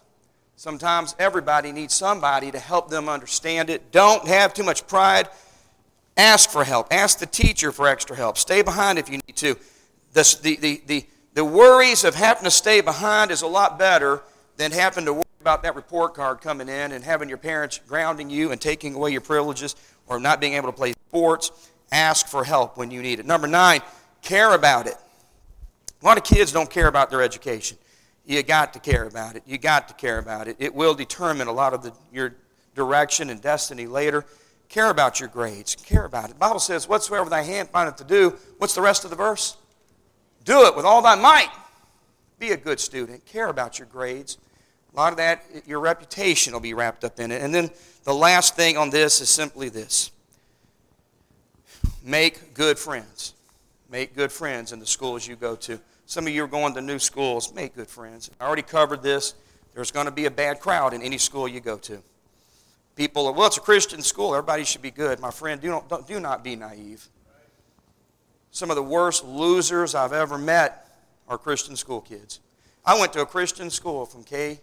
Sometimes 0.56 1.16
everybody 1.18 1.72
needs 1.72 1.94
somebody 1.94 2.52
to 2.52 2.58
help 2.58 2.88
them 2.88 3.08
understand 3.08 3.70
it. 3.70 3.90
Don't 3.90 4.26
have 4.28 4.54
too 4.54 4.62
much 4.62 4.86
pride. 4.86 5.28
Ask 6.16 6.50
for 6.50 6.62
help. 6.62 6.92
Ask 6.92 7.18
the 7.18 7.26
teacher 7.26 7.72
for 7.72 7.88
extra 7.88 8.14
help. 8.14 8.38
Stay 8.38 8.62
behind 8.62 8.98
if 8.98 9.08
you 9.08 9.18
need 9.26 9.36
to. 9.36 9.56
The, 10.12 10.38
the, 10.42 10.56
the, 10.56 10.82
the, 10.86 11.06
the 11.34 11.44
worries 11.44 12.04
of 12.04 12.14
having 12.14 12.44
to 12.44 12.50
stay 12.50 12.80
behind 12.80 13.30
is 13.30 13.42
a 13.42 13.46
lot 13.46 13.78
better 13.78 14.22
than 14.56 14.70
having 14.70 15.04
to 15.04 15.12
worry 15.12 15.24
about 15.40 15.62
that 15.64 15.74
report 15.74 16.14
card 16.14 16.40
coming 16.40 16.68
in 16.68 16.92
and 16.92 17.04
having 17.04 17.28
your 17.28 17.38
parents 17.38 17.80
grounding 17.86 18.30
you 18.30 18.52
and 18.52 18.60
taking 18.60 18.94
away 18.94 19.10
your 19.10 19.20
privileges 19.20 19.74
or 20.06 20.20
not 20.20 20.40
being 20.40 20.54
able 20.54 20.68
to 20.68 20.72
play 20.72 20.92
sports. 21.08 21.50
Ask 21.90 22.28
for 22.28 22.44
help 22.44 22.76
when 22.76 22.90
you 22.90 23.02
need 23.02 23.18
it. 23.18 23.26
Number 23.26 23.46
nine, 23.46 23.80
care 24.22 24.54
about 24.54 24.86
it. 24.86 24.94
A 26.00 26.04
lot 26.04 26.16
of 26.16 26.24
kids 26.24 26.52
don't 26.52 26.70
care 26.70 26.86
about 26.86 27.10
their 27.10 27.22
education. 27.22 27.78
You 28.26 28.42
got 28.42 28.72
to 28.72 28.78
care 28.78 29.04
about 29.04 29.36
it. 29.36 29.42
You 29.44 29.58
got 29.58 29.88
to 29.88 29.94
care 29.94 30.18
about 30.18 30.48
it. 30.48 30.56
It 30.58 30.74
will 30.74 30.94
determine 30.94 31.48
a 31.48 31.52
lot 31.52 31.74
of 31.74 31.82
the, 31.82 31.92
your 32.12 32.34
direction 32.74 33.28
and 33.28 33.40
destiny 33.40 33.86
later. 33.86 34.24
Care 34.68 34.88
about 34.88 35.20
your 35.20 35.28
grades. 35.28 35.74
Care 35.74 36.04
about 36.04 36.26
it. 36.26 36.34
The 36.34 36.38
Bible 36.38 36.60
says, 36.60 36.88
Whatsoever 36.88 37.28
thy 37.28 37.42
hand 37.42 37.68
findeth 37.68 37.96
to 37.96 38.04
do, 38.04 38.36
what's 38.58 38.74
the 38.74 38.80
rest 38.80 39.04
of 39.04 39.10
the 39.10 39.16
verse? 39.16 39.56
Do 40.44 40.66
it 40.66 40.76
with 40.76 40.84
all 40.84 41.02
thy 41.02 41.14
might. 41.14 41.50
Be 42.38 42.52
a 42.52 42.56
good 42.56 42.78
student. 42.78 43.24
Care 43.26 43.48
about 43.48 43.78
your 43.78 43.88
grades. 43.88 44.38
A 44.92 44.96
lot 44.96 45.12
of 45.12 45.16
that, 45.16 45.44
your 45.66 45.80
reputation 45.80 46.52
will 46.52 46.60
be 46.60 46.74
wrapped 46.74 47.04
up 47.04 47.18
in 47.18 47.30
it. 47.30 47.42
And 47.42 47.54
then 47.54 47.70
the 48.04 48.14
last 48.14 48.54
thing 48.54 48.76
on 48.76 48.90
this 48.90 49.20
is 49.20 49.28
simply 49.28 49.68
this 49.68 50.10
make 52.04 52.54
good 52.54 52.78
friends. 52.78 53.34
Make 53.90 54.14
good 54.14 54.30
friends 54.32 54.72
in 54.72 54.78
the 54.78 54.86
schools 54.86 55.26
you 55.26 55.36
go 55.36 55.56
to. 55.56 55.80
Some 56.06 56.26
of 56.26 56.32
you 56.32 56.44
are 56.44 56.48
going 56.48 56.74
to 56.74 56.80
new 56.80 56.98
schools. 56.98 57.54
Make 57.54 57.74
good 57.74 57.88
friends. 57.88 58.30
I 58.40 58.44
already 58.44 58.62
covered 58.62 59.02
this. 59.02 59.34
There's 59.74 59.90
going 59.90 60.06
to 60.06 60.12
be 60.12 60.26
a 60.26 60.30
bad 60.30 60.60
crowd 60.60 60.92
in 60.92 61.02
any 61.02 61.18
school 61.18 61.48
you 61.48 61.60
go 61.60 61.78
to. 61.78 62.02
People 62.94 63.26
are, 63.26 63.32
well, 63.32 63.46
it's 63.46 63.56
a 63.56 63.60
Christian 63.60 64.02
school. 64.02 64.34
Everybody 64.34 64.64
should 64.64 64.82
be 64.82 64.90
good. 64.90 65.18
My 65.18 65.30
friend, 65.30 65.60
do 65.60 65.68
not, 65.68 66.06
do 66.06 66.20
not 66.20 66.44
be 66.44 66.54
naive. 66.54 67.08
Some 68.54 68.70
of 68.70 68.76
the 68.76 68.84
worst 68.84 69.24
losers 69.24 69.96
I've 69.96 70.12
ever 70.12 70.38
met 70.38 70.88
are 71.26 71.36
Christian 71.36 71.74
school 71.74 72.00
kids. 72.00 72.38
I 72.86 72.96
went 72.96 73.12
to 73.14 73.20
a 73.20 73.26
Christian 73.26 73.68
school 73.68 74.06
from 74.06 74.22
K, 74.22 74.60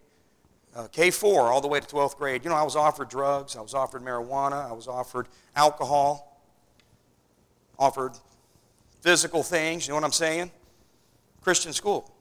uh, 0.73 0.87
K4 0.87 1.51
all 1.51 1.59
the 1.59 1.67
way 1.67 1.81
to 1.81 1.85
12th 1.85 2.15
grade. 2.15 2.45
You 2.45 2.51
know, 2.51 2.55
I 2.55 2.63
was 2.63 2.77
offered 2.77 3.09
drugs, 3.09 3.57
I 3.57 3.59
was 3.59 3.73
offered 3.73 4.01
marijuana, 4.01 4.69
I 4.69 4.71
was 4.71 4.87
offered 4.87 5.27
alcohol, 5.57 6.41
offered 7.77 8.13
physical 9.01 9.43
things. 9.43 9.87
You 9.87 9.91
know 9.91 9.95
what 9.97 10.05
I'm 10.05 10.13
saying? 10.13 10.51
Christian 11.41 11.73
school. 11.73 12.13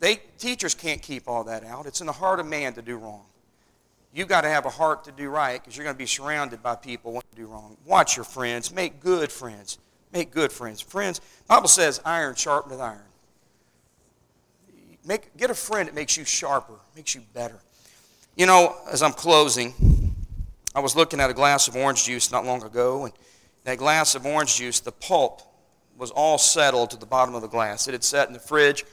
They, 0.00 0.22
teachers 0.38 0.74
can't 0.74 1.02
keep 1.02 1.28
all 1.28 1.44
that 1.44 1.64
out. 1.64 1.84
It's 1.84 2.00
in 2.00 2.06
the 2.06 2.14
heart 2.14 2.40
of 2.40 2.46
man 2.46 2.72
to 2.74 2.82
do 2.82 2.96
wrong. 2.96 3.26
You've 4.14 4.28
got 4.28 4.40
to 4.40 4.48
have 4.48 4.64
a 4.64 4.70
heart 4.70 5.04
to 5.04 5.12
do 5.12 5.28
right 5.28 5.60
because 5.60 5.76
you're 5.76 5.84
going 5.84 5.96
to 5.96 5.98
be 5.98 6.06
surrounded 6.06 6.62
by 6.62 6.76
people 6.76 7.12
who 7.12 7.20
do 7.36 7.44
wrong. 7.44 7.76
Watch 7.84 8.16
your 8.16 8.24
friends. 8.24 8.72
Make 8.72 9.00
good 9.00 9.30
friends. 9.30 9.76
Make 10.14 10.30
good 10.30 10.52
friends. 10.52 10.80
Friends, 10.80 11.20
Bible 11.48 11.66
says 11.66 12.00
iron 12.04 12.36
sharpeneth 12.36 12.80
iron. 12.80 13.00
Make, 15.04 15.36
get 15.36 15.50
a 15.50 15.54
friend 15.54 15.88
that 15.88 15.94
makes 15.94 16.16
you 16.16 16.24
sharper, 16.24 16.74
makes 16.94 17.16
you 17.16 17.22
better. 17.34 17.58
You 18.36 18.46
know, 18.46 18.76
as 18.90 19.02
I'm 19.02 19.12
closing, 19.12 19.74
I 20.74 20.80
was 20.80 20.94
looking 20.94 21.20
at 21.20 21.30
a 21.30 21.34
glass 21.34 21.66
of 21.66 21.76
orange 21.76 22.04
juice 22.04 22.30
not 22.30 22.46
long 22.46 22.62
ago, 22.62 23.04
and 23.04 23.12
that 23.64 23.78
glass 23.78 24.14
of 24.14 24.24
orange 24.24 24.56
juice, 24.56 24.80
the 24.80 24.92
pulp, 24.92 25.42
was 25.98 26.10
all 26.12 26.38
settled 26.38 26.90
to 26.90 26.96
the 26.96 27.06
bottom 27.06 27.34
of 27.34 27.42
the 27.42 27.48
glass. 27.48 27.88
It 27.88 27.92
had 27.92 28.04
sat 28.04 28.28
in 28.28 28.34
the 28.34 28.40
fridge, 28.40 28.84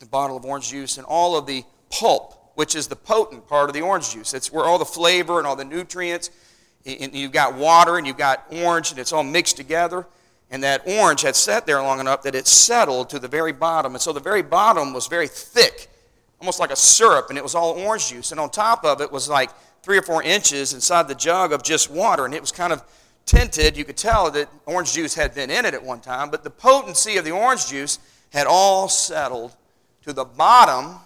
the 0.00 0.06
bottle 0.06 0.36
of 0.36 0.44
orange 0.44 0.70
juice, 0.70 0.98
and 0.98 1.06
all 1.06 1.36
of 1.36 1.46
the 1.46 1.64
pulp, 1.90 2.52
which 2.56 2.74
is 2.74 2.88
the 2.88 2.96
potent 2.96 3.46
part 3.46 3.70
of 3.70 3.74
the 3.74 3.80
orange 3.80 4.12
juice. 4.12 4.34
It's 4.34 4.52
where 4.52 4.64
all 4.64 4.78
the 4.78 4.84
flavor 4.84 5.38
and 5.38 5.46
all 5.46 5.56
the 5.56 5.64
nutrients, 5.64 6.30
and 6.84 7.14
you've 7.14 7.32
got 7.32 7.54
water 7.54 7.96
and 7.96 8.06
you've 8.06 8.18
got 8.18 8.44
orange, 8.50 8.90
and 8.90 8.98
it's 8.98 9.12
all 9.12 9.24
mixed 9.24 9.56
together. 9.56 10.06
And 10.50 10.62
that 10.62 10.86
orange 10.86 11.22
had 11.22 11.36
sat 11.36 11.66
there 11.66 11.82
long 11.82 12.00
enough 12.00 12.22
that 12.22 12.34
it 12.34 12.46
settled 12.46 13.10
to 13.10 13.18
the 13.18 13.28
very 13.28 13.52
bottom. 13.52 13.94
And 13.94 14.02
so 14.02 14.12
the 14.12 14.20
very 14.20 14.42
bottom 14.42 14.92
was 14.92 15.06
very 15.06 15.26
thick, 15.26 15.88
almost 16.40 16.60
like 16.60 16.70
a 16.70 16.76
syrup, 16.76 17.26
and 17.28 17.38
it 17.38 17.42
was 17.42 17.54
all 17.54 17.72
orange 17.72 18.10
juice. 18.10 18.30
And 18.30 18.38
on 18.38 18.50
top 18.50 18.84
of 18.84 19.00
it 19.00 19.10
was 19.10 19.28
like 19.28 19.50
three 19.82 19.98
or 19.98 20.02
four 20.02 20.22
inches 20.22 20.72
inside 20.72 21.08
the 21.08 21.14
jug 21.14 21.52
of 21.52 21.62
just 21.62 21.90
water, 21.90 22.24
and 22.24 22.34
it 22.34 22.40
was 22.40 22.52
kind 22.52 22.72
of 22.72 22.82
tinted. 23.26 23.76
You 23.76 23.84
could 23.84 23.96
tell 23.96 24.30
that 24.30 24.48
orange 24.66 24.92
juice 24.92 25.14
had 25.14 25.34
been 25.34 25.50
in 25.50 25.64
it 25.64 25.74
at 25.74 25.82
one 25.82 26.00
time, 26.00 26.30
but 26.30 26.44
the 26.44 26.50
potency 26.50 27.16
of 27.16 27.24
the 27.24 27.32
orange 27.32 27.68
juice 27.68 27.98
had 28.30 28.46
all 28.46 28.88
settled 28.88 29.56
to 30.02 30.12
the 30.12 30.24
bottom 30.24 30.96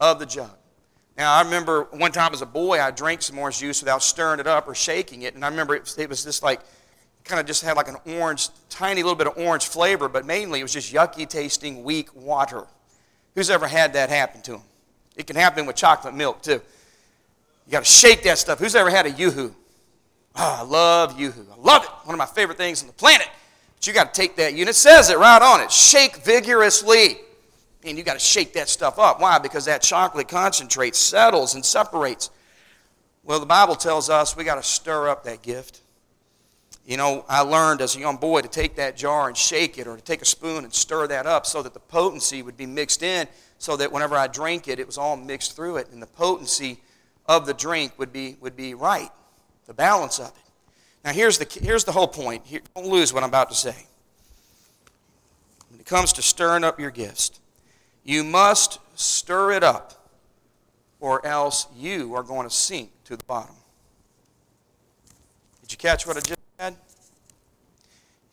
of 0.00 0.18
the 0.18 0.26
jug. 0.26 0.50
Now, 1.16 1.34
I 1.34 1.42
remember 1.42 1.84
one 1.90 2.10
time 2.10 2.32
as 2.32 2.42
a 2.42 2.46
boy, 2.46 2.80
I 2.80 2.90
drank 2.90 3.22
some 3.22 3.38
orange 3.38 3.58
juice 3.58 3.80
without 3.80 4.02
stirring 4.02 4.40
it 4.40 4.46
up 4.46 4.66
or 4.66 4.74
shaking 4.74 5.22
it, 5.22 5.34
and 5.34 5.44
I 5.44 5.48
remember 5.48 5.76
it, 5.76 5.94
it 5.96 6.08
was 6.08 6.24
just 6.24 6.42
like, 6.42 6.60
kind 7.24 7.40
of 7.40 7.46
just 7.46 7.62
had 7.62 7.76
like 7.76 7.88
an 7.88 7.96
orange, 8.18 8.48
tiny 8.68 9.02
little 9.02 9.16
bit 9.16 9.26
of 9.26 9.38
orange 9.38 9.66
flavor, 9.66 10.08
but 10.08 10.26
mainly 10.26 10.60
it 10.60 10.62
was 10.62 10.72
just 10.72 10.92
yucky 10.92 11.28
tasting, 11.28 11.82
weak 11.82 12.14
water. 12.14 12.66
Who's 13.34 13.50
ever 13.50 13.66
had 13.66 13.94
that 13.94 14.10
happen 14.10 14.42
to 14.42 14.52
them? 14.52 14.62
It 15.16 15.26
can 15.26 15.36
happen 15.36 15.66
with 15.66 15.76
chocolate 15.76 16.14
milk 16.14 16.42
too. 16.42 16.60
You 17.66 17.72
got 17.72 17.84
to 17.84 17.90
shake 17.90 18.22
that 18.24 18.38
stuff. 18.38 18.58
Who's 18.58 18.74
ever 18.74 18.90
had 18.90 19.06
a 19.06 19.10
yoo-hoo? 19.10 19.54
Oh, 20.36 20.56
I 20.60 20.62
love 20.62 21.18
yoo-hoo. 21.18 21.46
I 21.50 21.60
love 21.60 21.84
it. 21.84 21.90
One 22.04 22.14
of 22.14 22.18
my 22.18 22.26
favorite 22.26 22.58
things 22.58 22.82
on 22.82 22.88
the 22.88 22.92
planet. 22.92 23.28
But 23.76 23.86
you 23.86 23.92
got 23.92 24.12
to 24.12 24.20
take 24.20 24.36
that 24.36 24.52
unit. 24.52 24.70
It 24.70 24.74
says 24.74 25.08
it 25.08 25.18
right 25.18 25.40
on 25.40 25.60
it. 25.60 25.70
Shake 25.70 26.16
vigorously. 26.16 27.18
And 27.84 27.96
you 27.96 28.04
got 28.04 28.14
to 28.14 28.18
shake 28.18 28.52
that 28.54 28.68
stuff 28.68 28.98
up. 28.98 29.20
Why? 29.20 29.38
Because 29.38 29.64
that 29.66 29.80
chocolate 29.80 30.28
concentrate 30.28 30.94
settles 30.94 31.54
and 31.54 31.64
separates. 31.64 32.30
Well, 33.22 33.40
the 33.40 33.46
Bible 33.46 33.76
tells 33.76 34.10
us 34.10 34.36
we 34.36 34.44
got 34.44 34.56
to 34.56 34.62
stir 34.62 35.08
up 35.08 35.24
that 35.24 35.40
gift. 35.42 35.80
You 36.86 36.98
know, 36.98 37.24
I 37.28 37.40
learned 37.40 37.80
as 37.80 37.96
a 37.96 38.00
young 38.00 38.18
boy 38.18 38.42
to 38.42 38.48
take 38.48 38.76
that 38.76 38.96
jar 38.96 39.28
and 39.28 39.36
shake 39.36 39.78
it 39.78 39.86
or 39.86 39.96
to 39.96 40.02
take 40.02 40.20
a 40.20 40.26
spoon 40.26 40.64
and 40.64 40.74
stir 40.74 41.06
that 41.06 41.26
up 41.26 41.46
so 41.46 41.62
that 41.62 41.72
the 41.72 41.80
potency 41.80 42.42
would 42.42 42.56
be 42.56 42.66
mixed 42.66 43.02
in 43.02 43.26
so 43.58 43.76
that 43.78 43.90
whenever 43.90 44.16
I 44.16 44.26
drank 44.26 44.68
it, 44.68 44.78
it 44.78 44.86
was 44.86 44.98
all 44.98 45.16
mixed 45.16 45.56
through 45.56 45.78
it 45.78 45.88
and 45.90 46.02
the 46.02 46.06
potency 46.06 46.80
of 47.26 47.46
the 47.46 47.54
drink 47.54 47.92
would 47.98 48.12
be, 48.12 48.36
would 48.40 48.56
be 48.56 48.74
right, 48.74 49.08
the 49.66 49.72
balance 49.72 50.18
of 50.18 50.28
it. 50.28 50.50
Now, 51.04 51.12
here's 51.12 51.38
the, 51.38 51.46
here's 51.62 51.84
the 51.84 51.92
whole 51.92 52.08
point. 52.08 52.46
Here, 52.46 52.60
don't 52.74 52.86
lose 52.86 53.14
what 53.14 53.22
I'm 53.22 53.30
about 53.30 53.48
to 53.50 53.56
say. 53.56 53.86
When 55.70 55.80
it 55.80 55.86
comes 55.86 56.12
to 56.14 56.22
stirring 56.22 56.64
up 56.64 56.78
your 56.78 56.90
gifts, 56.90 57.40
you 58.04 58.24
must 58.24 58.78
stir 58.94 59.52
it 59.52 59.64
up 59.64 60.10
or 61.00 61.24
else 61.26 61.66
you 61.76 62.14
are 62.14 62.22
going 62.22 62.46
to 62.46 62.54
sink 62.54 62.90
to 63.04 63.16
the 63.16 63.24
bottom. 63.24 63.56
Did 65.62 65.72
you 65.72 65.78
catch 65.78 66.06
what 66.06 66.18
I 66.18 66.20
just 66.20 66.33
said? 66.58 66.76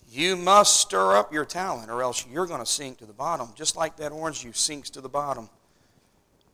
You 0.09 0.35
must 0.35 0.81
stir 0.81 1.15
up 1.15 1.31
your 1.31 1.45
talent, 1.45 1.89
or 1.89 2.01
else 2.01 2.25
you're 2.29 2.45
going 2.45 2.59
to 2.59 2.65
sink 2.65 2.97
to 2.97 3.05
the 3.05 3.13
bottom, 3.13 3.49
just 3.55 3.77
like 3.77 3.95
that 3.97 4.11
orange 4.11 4.41
juice 4.41 4.59
sinks 4.59 4.89
to 4.91 5.01
the 5.01 5.09
bottom 5.09 5.49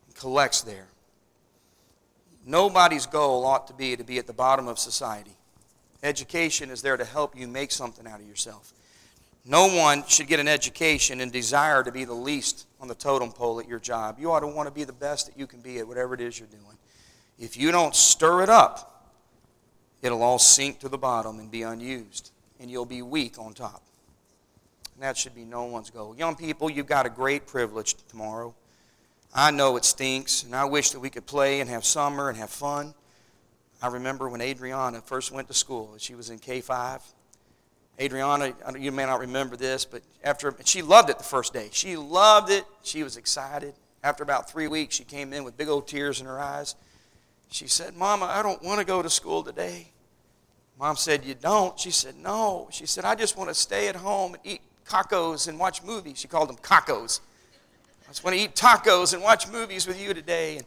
and 0.05 0.15
collects 0.15 0.61
there. 0.61 0.87
Nobody's 2.45 3.07
goal 3.07 3.45
ought 3.45 3.67
to 3.67 3.73
be 3.73 3.97
to 3.97 4.03
be 4.03 4.19
at 4.19 4.27
the 4.27 4.33
bottom 4.33 4.67
of 4.67 4.77
society. 4.77 5.31
Education 6.03 6.69
is 6.69 6.81
there 6.83 6.97
to 6.97 7.03
help 7.03 7.37
you 7.37 7.47
make 7.47 7.71
something 7.71 8.05
out 8.05 8.19
of 8.19 8.27
yourself. 8.27 8.73
No 9.43 9.67
one 9.73 10.03
should 10.07 10.27
get 10.27 10.39
an 10.39 10.47
education 10.47 11.19
and 11.19 11.31
desire 11.31 11.83
to 11.83 11.91
be 11.91 12.05
the 12.05 12.13
least 12.13 12.67
on 12.79 12.87
the 12.87 12.95
totem 12.95 13.31
pole 13.31 13.59
at 13.59 13.67
your 13.67 13.79
job. 13.79 14.17
You 14.19 14.31
ought 14.31 14.41
to 14.41 14.47
want 14.47 14.67
to 14.67 14.73
be 14.73 14.83
the 14.83 14.93
best 14.93 15.25
that 15.25 15.37
you 15.37 15.47
can 15.47 15.61
be 15.61 15.79
at 15.79 15.87
whatever 15.87 16.13
it 16.13 16.21
is 16.21 16.37
you're 16.37 16.47
doing. 16.49 16.77
If 17.39 17.57
you 17.57 17.71
don't 17.71 17.95
stir 17.95 18.43
it 18.43 18.49
up, 18.49 18.96
it'll 20.01 20.23
all 20.23 20.39
sink 20.39 20.79
to 20.79 20.89
the 20.89 20.97
bottom 20.97 21.39
and 21.39 21.49
be 21.49 21.63
unused, 21.63 22.31
and 22.59 22.69
you'll 22.69 22.85
be 22.85 23.01
weak 23.01 23.37
on 23.39 23.53
top. 23.53 23.81
And 24.93 25.03
that 25.03 25.17
should 25.17 25.35
be 25.35 25.45
no 25.45 25.65
one's 25.65 25.89
goal. 25.89 26.15
Young 26.17 26.35
people, 26.35 26.69
you've 26.69 26.87
got 26.87 27.05
a 27.05 27.09
great 27.09 27.45
privilege 27.45 27.95
tomorrow. 28.09 28.55
I 29.33 29.51
know 29.51 29.77
it 29.77 29.85
stinks, 29.85 30.43
and 30.43 30.55
I 30.55 30.65
wish 30.65 30.91
that 30.91 30.99
we 30.99 31.09
could 31.09 31.25
play 31.25 31.59
and 31.59 31.69
have 31.69 31.85
summer 31.85 32.29
and 32.29 32.37
have 32.37 32.49
fun. 32.49 32.93
I 33.81 33.87
remember 33.87 34.27
when 34.27 34.41
Adriana 34.41 35.01
first 35.01 35.31
went 35.31 35.47
to 35.49 35.53
school, 35.53 35.93
she 35.97 36.15
was 36.15 36.29
in 36.29 36.39
K 36.39 36.61
5. 36.61 37.01
Adriana, 37.99 38.53
you 38.77 38.91
may 38.91 39.05
not 39.05 39.19
remember 39.19 39.55
this, 39.55 39.85
but 39.85 40.03
after 40.23 40.55
she 40.65 40.81
loved 40.81 41.09
it 41.09 41.17
the 41.17 41.23
first 41.23 41.53
day. 41.53 41.69
She 41.71 41.95
loved 41.97 42.51
it. 42.51 42.63
She 42.83 43.03
was 43.03 43.17
excited. 43.17 43.73
After 44.03 44.23
about 44.23 44.49
three 44.49 44.67
weeks, 44.67 44.95
she 44.95 45.03
came 45.03 45.33
in 45.33 45.43
with 45.43 45.57
big 45.57 45.67
old 45.67 45.87
tears 45.87 46.19
in 46.21 46.27
her 46.27 46.39
eyes. 46.39 46.75
She 47.49 47.67
said, 47.67 47.95
Mama, 47.95 48.25
I 48.25 48.43
don't 48.43 48.61
want 48.61 48.79
to 48.79 48.85
go 48.85 49.01
to 49.01 49.09
school 49.09 49.43
today. 49.43 49.87
Mom 50.79 50.95
said, 50.95 51.25
You 51.25 51.33
don't? 51.33 51.79
She 51.79 51.91
said, 51.91 52.15
No. 52.15 52.67
She 52.71 52.85
said, 52.85 53.05
I 53.05 53.15
just 53.15 53.37
want 53.37 53.49
to 53.49 53.53
stay 53.53 53.87
at 53.87 53.95
home 53.95 54.33
and 54.33 54.43
eat 54.45 54.61
cacos 54.87 55.47
and 55.47 55.59
watch 55.59 55.83
movies. 55.83 56.19
She 56.19 56.27
called 56.27 56.49
them 56.49 56.57
cacos. 56.57 57.21
I 58.05 58.09
just 58.09 58.23
want 58.23 58.35
to 58.35 58.41
eat 58.41 58.55
tacos 58.55 59.13
and 59.13 59.21
watch 59.21 59.47
movies 59.47 59.87
with 59.87 60.01
you 60.01 60.13
today. 60.13 60.57
And 60.57 60.65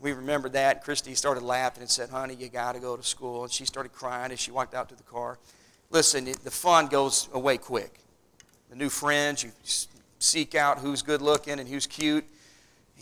we 0.00 0.12
remembered 0.12 0.54
that. 0.54 0.82
Christy 0.82 1.14
started 1.14 1.42
laughing 1.42 1.82
and 1.82 1.90
said, 1.90 2.08
Honey, 2.08 2.34
you 2.34 2.48
got 2.48 2.74
to 2.74 2.80
go 2.80 2.96
to 2.96 3.02
school. 3.02 3.44
And 3.44 3.52
she 3.52 3.64
started 3.64 3.92
crying 3.92 4.32
as 4.32 4.40
she 4.40 4.50
walked 4.50 4.74
out 4.74 4.88
to 4.88 4.96
the 4.96 5.02
car. 5.04 5.38
Listen, 5.90 6.24
the 6.24 6.50
fun 6.50 6.86
goes 6.86 7.28
away 7.32 7.58
quick. 7.58 7.98
The 8.70 8.76
new 8.76 8.88
friends, 8.88 9.44
you 9.44 9.50
seek 10.18 10.54
out 10.54 10.78
who's 10.78 11.02
good 11.02 11.20
looking 11.20 11.60
and 11.60 11.68
who's 11.68 11.86
cute. 11.86 12.24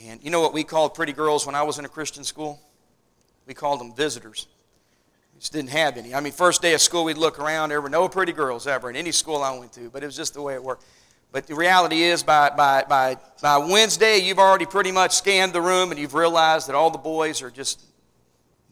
And 0.03 0.23
you 0.23 0.31
know 0.31 0.41
what 0.41 0.53
we 0.53 0.65
called 0.65 0.95
pretty 0.95 1.13
girls 1.13 1.47
when 1.47 1.55
I 1.55 1.63
was 1.63 1.79
in 1.79 1.85
a 1.85 1.89
Christian 1.89 2.25
school? 2.25 2.61
We 3.51 3.55
called 3.55 3.81
them 3.81 3.93
visitors. 3.93 4.47
We 5.35 5.41
just 5.41 5.53
didn't 5.53 5.71
have 5.71 5.97
any. 5.97 6.15
I 6.15 6.21
mean, 6.21 6.33
first 6.33 6.63
day 6.63 6.73
of 6.73 6.81
school, 6.81 7.03
we'd 7.03 7.19
look 7.19 7.41
around. 7.41 7.71
There 7.71 7.81
were 7.81 7.89
no 7.89 8.09
pretty 8.09 8.31
girls 8.31 8.69
ever 8.69 8.89
in 8.89 8.95
any 8.95 9.11
school 9.11 9.43
I 9.43 9.59
went 9.59 9.73
to, 9.73 9.91
but 9.91 10.05
it 10.05 10.07
was 10.07 10.15
just 10.15 10.35
the 10.35 10.41
way 10.41 10.55
it 10.55 10.63
worked. 10.63 10.85
But 11.33 11.49
the 11.49 11.57
reality 11.57 12.05
is, 12.05 12.23
by, 12.23 12.51
by, 12.51 12.85
by, 12.89 13.17
by 13.43 13.57
Wednesday, 13.57 14.19
you've 14.19 14.39
already 14.39 14.67
pretty 14.67 14.93
much 14.93 15.17
scanned 15.17 15.53
the 15.53 15.61
room 15.61 15.91
and 15.91 15.99
you've 15.99 16.15
realized 16.15 16.69
that 16.69 16.77
all 16.77 16.91
the 16.91 16.99
boys 16.99 17.43
are 17.43 17.51
just 17.51 17.83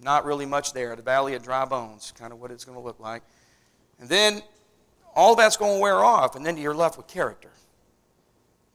not 0.00 0.24
really 0.24 0.46
much 0.46 0.72
there. 0.72 0.94
The 0.94 1.02
valley 1.02 1.34
of 1.34 1.42
dry 1.42 1.64
bones, 1.64 2.12
kind 2.16 2.32
of 2.32 2.40
what 2.40 2.52
it's 2.52 2.64
going 2.64 2.78
to 2.78 2.84
look 2.84 3.00
like. 3.00 3.24
And 3.98 4.08
then 4.08 4.42
all 5.12 5.34
that's 5.34 5.56
going 5.56 5.78
to 5.78 5.80
wear 5.80 5.96
off, 5.96 6.36
and 6.36 6.46
then 6.46 6.56
you're 6.56 6.72
left 6.72 6.96
with 6.96 7.08
character. 7.08 7.50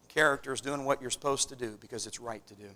Character 0.09 0.51
is 0.51 0.59
doing 0.59 0.83
what 0.83 0.99
you're 0.99 1.11
supposed 1.11 1.47
to 1.47 1.55
do 1.55 1.77
because 1.79 2.07
it's 2.07 2.19
right 2.19 2.45
to 2.47 2.55
do. 2.55 2.67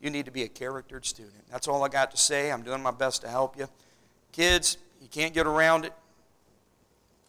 You 0.00 0.10
need 0.10 0.24
to 0.24 0.30
be 0.30 0.42
a 0.42 0.48
charactered 0.48 1.04
student. 1.04 1.48
That's 1.50 1.68
all 1.68 1.84
I 1.84 1.88
got 1.88 2.10
to 2.12 2.16
say. 2.16 2.50
I'm 2.50 2.62
doing 2.62 2.82
my 2.82 2.90
best 2.90 3.22
to 3.22 3.28
help 3.28 3.58
you. 3.58 3.68
Kids, 4.32 4.78
you 5.00 5.08
can't 5.08 5.34
get 5.34 5.46
around 5.46 5.84
it, 5.84 5.92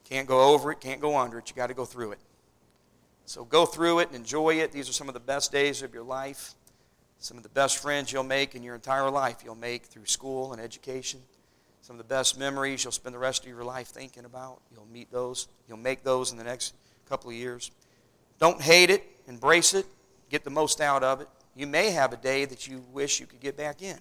can't 0.05 0.27
go 0.27 0.53
over 0.53 0.71
it, 0.71 0.79
can't 0.79 1.01
go 1.01 1.17
under 1.17 1.37
it. 1.39 1.49
You 1.49 1.55
got 1.55 1.67
to 1.67 1.73
go 1.73 1.85
through 1.85 2.13
it. 2.13 2.19
So 3.25 3.45
go 3.45 3.65
through 3.65 3.99
it 3.99 4.07
and 4.07 4.15
enjoy 4.15 4.55
it. 4.55 4.71
These 4.71 4.89
are 4.89 4.93
some 4.93 5.07
of 5.07 5.13
the 5.13 5.19
best 5.19 5.51
days 5.51 5.81
of 5.81 5.93
your 5.93 6.03
life. 6.03 6.53
Some 7.17 7.37
of 7.37 7.43
the 7.43 7.49
best 7.49 7.77
friends 7.77 8.11
you'll 8.11 8.23
make 8.23 8.55
in 8.55 8.63
your 8.63 8.75
entire 8.75 9.09
life 9.09 9.37
you'll 9.45 9.55
make 9.55 9.85
through 9.85 10.05
school 10.05 10.53
and 10.53 10.61
education. 10.61 11.21
Some 11.81 11.95
of 11.95 11.97
the 11.97 12.13
best 12.13 12.37
memories 12.37 12.83
you'll 12.83 12.91
spend 12.91 13.15
the 13.15 13.19
rest 13.19 13.43
of 13.43 13.49
your 13.49 13.63
life 13.63 13.87
thinking 13.87 14.25
about. 14.25 14.61
You'll 14.73 14.87
meet 14.91 15.11
those. 15.11 15.47
You'll 15.67 15.77
make 15.77 16.03
those 16.03 16.31
in 16.31 16.37
the 16.37 16.43
next 16.43 16.73
couple 17.07 17.29
of 17.29 17.35
years. 17.35 17.71
Don't 18.39 18.61
hate 18.61 18.89
it. 18.89 19.03
Embrace 19.27 19.73
it. 19.73 19.85
Get 20.29 20.43
the 20.43 20.49
most 20.49 20.81
out 20.81 21.03
of 21.03 21.21
it. 21.21 21.27
You 21.55 21.67
may 21.67 21.91
have 21.91 22.13
a 22.13 22.17
day 22.17 22.45
that 22.45 22.67
you 22.67 22.83
wish 22.93 23.19
you 23.19 23.25
could 23.25 23.39
get 23.39 23.57
back 23.57 23.81
in. 23.81 23.97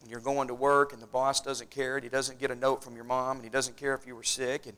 When 0.00 0.10
you're 0.10 0.20
going 0.20 0.48
to 0.48 0.54
work 0.54 0.92
and 0.92 1.00
the 1.00 1.06
boss 1.06 1.40
doesn't 1.40 1.70
care, 1.70 1.96
and 1.96 2.04
he 2.04 2.10
doesn't 2.10 2.38
get 2.38 2.50
a 2.50 2.54
note 2.54 2.82
from 2.82 2.94
your 2.94 3.04
mom, 3.04 3.36
and 3.36 3.44
he 3.44 3.50
doesn't 3.50 3.76
care 3.76 3.94
if 3.94 4.06
you 4.06 4.14
were 4.14 4.22
sick, 4.22 4.66
and, 4.66 4.76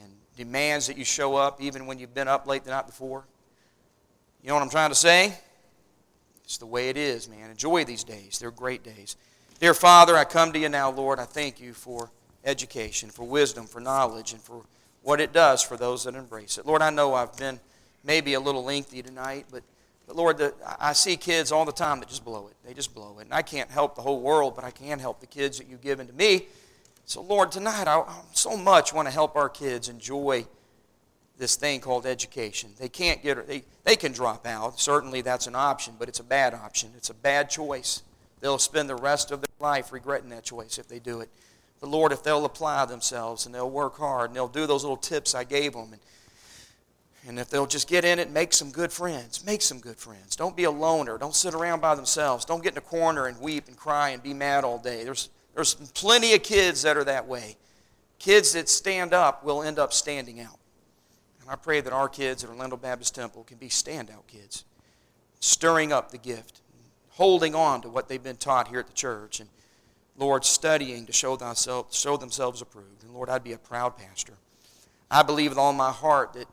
and 0.00 0.12
demands 0.36 0.86
that 0.86 0.96
you 0.96 1.04
show 1.04 1.36
up 1.36 1.60
even 1.60 1.86
when 1.86 1.98
you've 1.98 2.14
been 2.14 2.28
up 2.28 2.46
late 2.46 2.64
the 2.64 2.70
night 2.70 2.86
before. 2.86 3.24
You 4.42 4.48
know 4.48 4.54
what 4.54 4.62
I'm 4.62 4.70
trying 4.70 4.90
to 4.90 4.96
say? 4.96 5.34
It's 6.44 6.58
the 6.58 6.66
way 6.66 6.88
it 6.88 6.96
is, 6.96 7.28
man. 7.28 7.50
Enjoy 7.50 7.84
these 7.84 8.02
days. 8.02 8.38
They're 8.38 8.50
great 8.50 8.82
days. 8.82 9.16
Dear 9.60 9.74
Father, 9.74 10.16
I 10.16 10.24
come 10.24 10.52
to 10.52 10.58
you 10.58 10.68
now, 10.68 10.90
Lord. 10.90 11.18
I 11.18 11.24
thank 11.24 11.60
you 11.60 11.74
for 11.74 12.10
education, 12.44 13.10
for 13.10 13.24
wisdom, 13.24 13.66
for 13.66 13.80
knowledge, 13.80 14.32
and 14.32 14.40
for 14.40 14.64
what 15.02 15.20
it 15.20 15.32
does 15.32 15.62
for 15.62 15.76
those 15.76 16.04
that 16.04 16.14
embrace 16.14 16.58
it. 16.58 16.66
Lord, 16.66 16.82
I 16.82 16.90
know 16.90 17.14
I've 17.14 17.36
been 17.36 17.60
maybe 18.02 18.34
a 18.34 18.40
little 18.40 18.64
lengthy 18.64 19.02
tonight, 19.02 19.46
but 19.50 19.62
but 20.10 20.16
Lord, 20.16 20.38
the, 20.38 20.52
I 20.80 20.92
see 20.92 21.16
kids 21.16 21.52
all 21.52 21.64
the 21.64 21.70
time 21.70 22.00
that 22.00 22.08
just 22.08 22.24
blow 22.24 22.48
it. 22.48 22.56
They 22.66 22.74
just 22.74 22.92
blow 22.92 23.20
it. 23.20 23.26
And 23.26 23.32
I 23.32 23.42
can't 23.42 23.70
help 23.70 23.94
the 23.94 24.02
whole 24.02 24.20
world, 24.20 24.56
but 24.56 24.64
I 24.64 24.72
can 24.72 24.98
help 24.98 25.20
the 25.20 25.26
kids 25.28 25.56
that 25.58 25.68
you've 25.68 25.82
given 25.82 26.08
to 26.08 26.12
me. 26.12 26.48
So, 27.04 27.22
Lord, 27.22 27.52
tonight 27.52 27.86
I, 27.86 28.04
so 28.32 28.56
much 28.56 28.92
want 28.92 29.06
to 29.06 29.14
help 29.14 29.36
our 29.36 29.48
kids 29.48 29.88
enjoy 29.88 30.46
this 31.38 31.54
thing 31.54 31.78
called 31.80 32.06
education. 32.06 32.70
They 32.76 32.88
can't 32.88 33.22
get 33.22 33.46
they, 33.46 33.62
they 33.84 33.94
can 33.94 34.10
drop 34.10 34.48
out. 34.48 34.80
Certainly 34.80 35.20
that's 35.20 35.46
an 35.46 35.54
option, 35.54 35.94
but 35.96 36.08
it's 36.08 36.18
a 36.18 36.24
bad 36.24 36.54
option. 36.54 36.90
It's 36.96 37.10
a 37.10 37.14
bad 37.14 37.48
choice. 37.48 38.02
They'll 38.40 38.58
spend 38.58 38.88
the 38.88 38.96
rest 38.96 39.30
of 39.30 39.42
their 39.42 39.54
life 39.60 39.92
regretting 39.92 40.30
that 40.30 40.42
choice 40.42 40.76
if 40.76 40.88
they 40.88 40.98
do 40.98 41.20
it. 41.20 41.28
But 41.80 41.90
Lord, 41.90 42.10
if 42.10 42.24
they'll 42.24 42.46
apply 42.46 42.84
themselves 42.86 43.46
and 43.46 43.54
they'll 43.54 43.70
work 43.70 43.96
hard 43.96 44.30
and 44.30 44.36
they'll 44.36 44.48
do 44.48 44.66
those 44.66 44.82
little 44.82 44.96
tips 44.96 45.36
I 45.36 45.44
gave 45.44 45.74
them 45.74 45.92
and 45.92 46.00
And 47.26 47.38
if 47.38 47.50
they'll 47.50 47.66
just 47.66 47.88
get 47.88 48.04
in 48.04 48.18
it, 48.18 48.30
make 48.30 48.52
some 48.54 48.70
good 48.70 48.92
friends. 48.92 49.44
Make 49.44 49.60
some 49.60 49.78
good 49.78 49.96
friends. 49.98 50.36
Don't 50.36 50.56
be 50.56 50.64
a 50.64 50.70
loner. 50.70 51.18
Don't 51.18 51.34
sit 51.34 51.54
around 51.54 51.80
by 51.80 51.94
themselves. 51.94 52.44
Don't 52.44 52.62
get 52.62 52.72
in 52.72 52.78
a 52.78 52.82
corner 52.82 53.26
and 53.26 53.38
weep 53.40 53.68
and 53.68 53.76
cry 53.76 54.10
and 54.10 54.22
be 54.22 54.32
mad 54.32 54.64
all 54.64 54.78
day. 54.78 55.04
There's, 55.04 55.28
there's 55.54 55.74
plenty 55.74 56.32
of 56.34 56.42
kids 56.42 56.82
that 56.82 56.96
are 56.96 57.04
that 57.04 57.26
way. 57.26 57.56
Kids 58.18 58.52
that 58.54 58.68
stand 58.68 59.12
up 59.12 59.44
will 59.44 59.62
end 59.62 59.78
up 59.78 59.92
standing 59.92 60.40
out. 60.40 60.58
And 61.40 61.50
I 61.50 61.56
pray 61.56 61.80
that 61.82 61.92
our 61.92 62.08
kids 62.08 62.42
at 62.42 62.50
Orlando 62.50 62.76
Baptist 62.76 63.14
Temple 63.14 63.44
can 63.44 63.58
be 63.58 63.68
standout 63.68 64.26
kids, 64.26 64.64
stirring 65.40 65.92
up 65.92 66.10
the 66.10 66.18
gift, 66.18 66.62
holding 67.10 67.54
on 67.54 67.82
to 67.82 67.88
what 67.88 68.08
they've 68.08 68.22
been 68.22 68.36
taught 68.36 68.68
here 68.68 68.80
at 68.80 68.86
the 68.86 68.92
church, 68.94 69.40
and 69.40 69.48
Lord, 70.16 70.44
studying 70.44 71.06
to 71.06 71.12
show, 71.12 71.36
thyself, 71.36 71.94
show 71.94 72.16
themselves 72.18 72.60
approved. 72.60 73.04
And 73.04 73.12
Lord, 73.14 73.30
I'd 73.30 73.44
be 73.44 73.52
a 73.52 73.58
proud 73.58 73.96
pastor. 73.96 74.34
I 75.10 75.22
believe 75.22 75.50
with 75.50 75.58
all 75.58 75.72
my 75.72 75.90
heart 75.90 76.34
that 76.34 76.46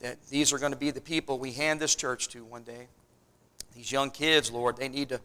that 0.00 0.18
these 0.28 0.52
are 0.52 0.58
going 0.58 0.72
to 0.72 0.78
be 0.78 0.90
the 0.90 1.00
people 1.00 1.38
we 1.38 1.52
hand 1.52 1.80
this 1.80 1.94
church 1.94 2.28
to 2.28 2.44
one 2.44 2.62
day. 2.62 2.88
These 3.74 3.92
young 3.92 4.10
kids, 4.10 4.50
Lord, 4.50 4.76
they 4.76 4.88
need 4.88 5.10
to, 5.10 5.20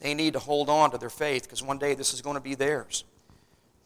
they 0.00 0.14
need 0.14 0.32
to 0.34 0.38
hold 0.38 0.68
on 0.68 0.90
to 0.92 0.98
their 0.98 1.10
faith 1.10 1.44
because 1.44 1.62
one 1.62 1.78
day 1.78 1.94
this 1.94 2.14
is 2.14 2.22
going 2.22 2.36
to 2.36 2.42
be 2.42 2.54
theirs. 2.54 3.04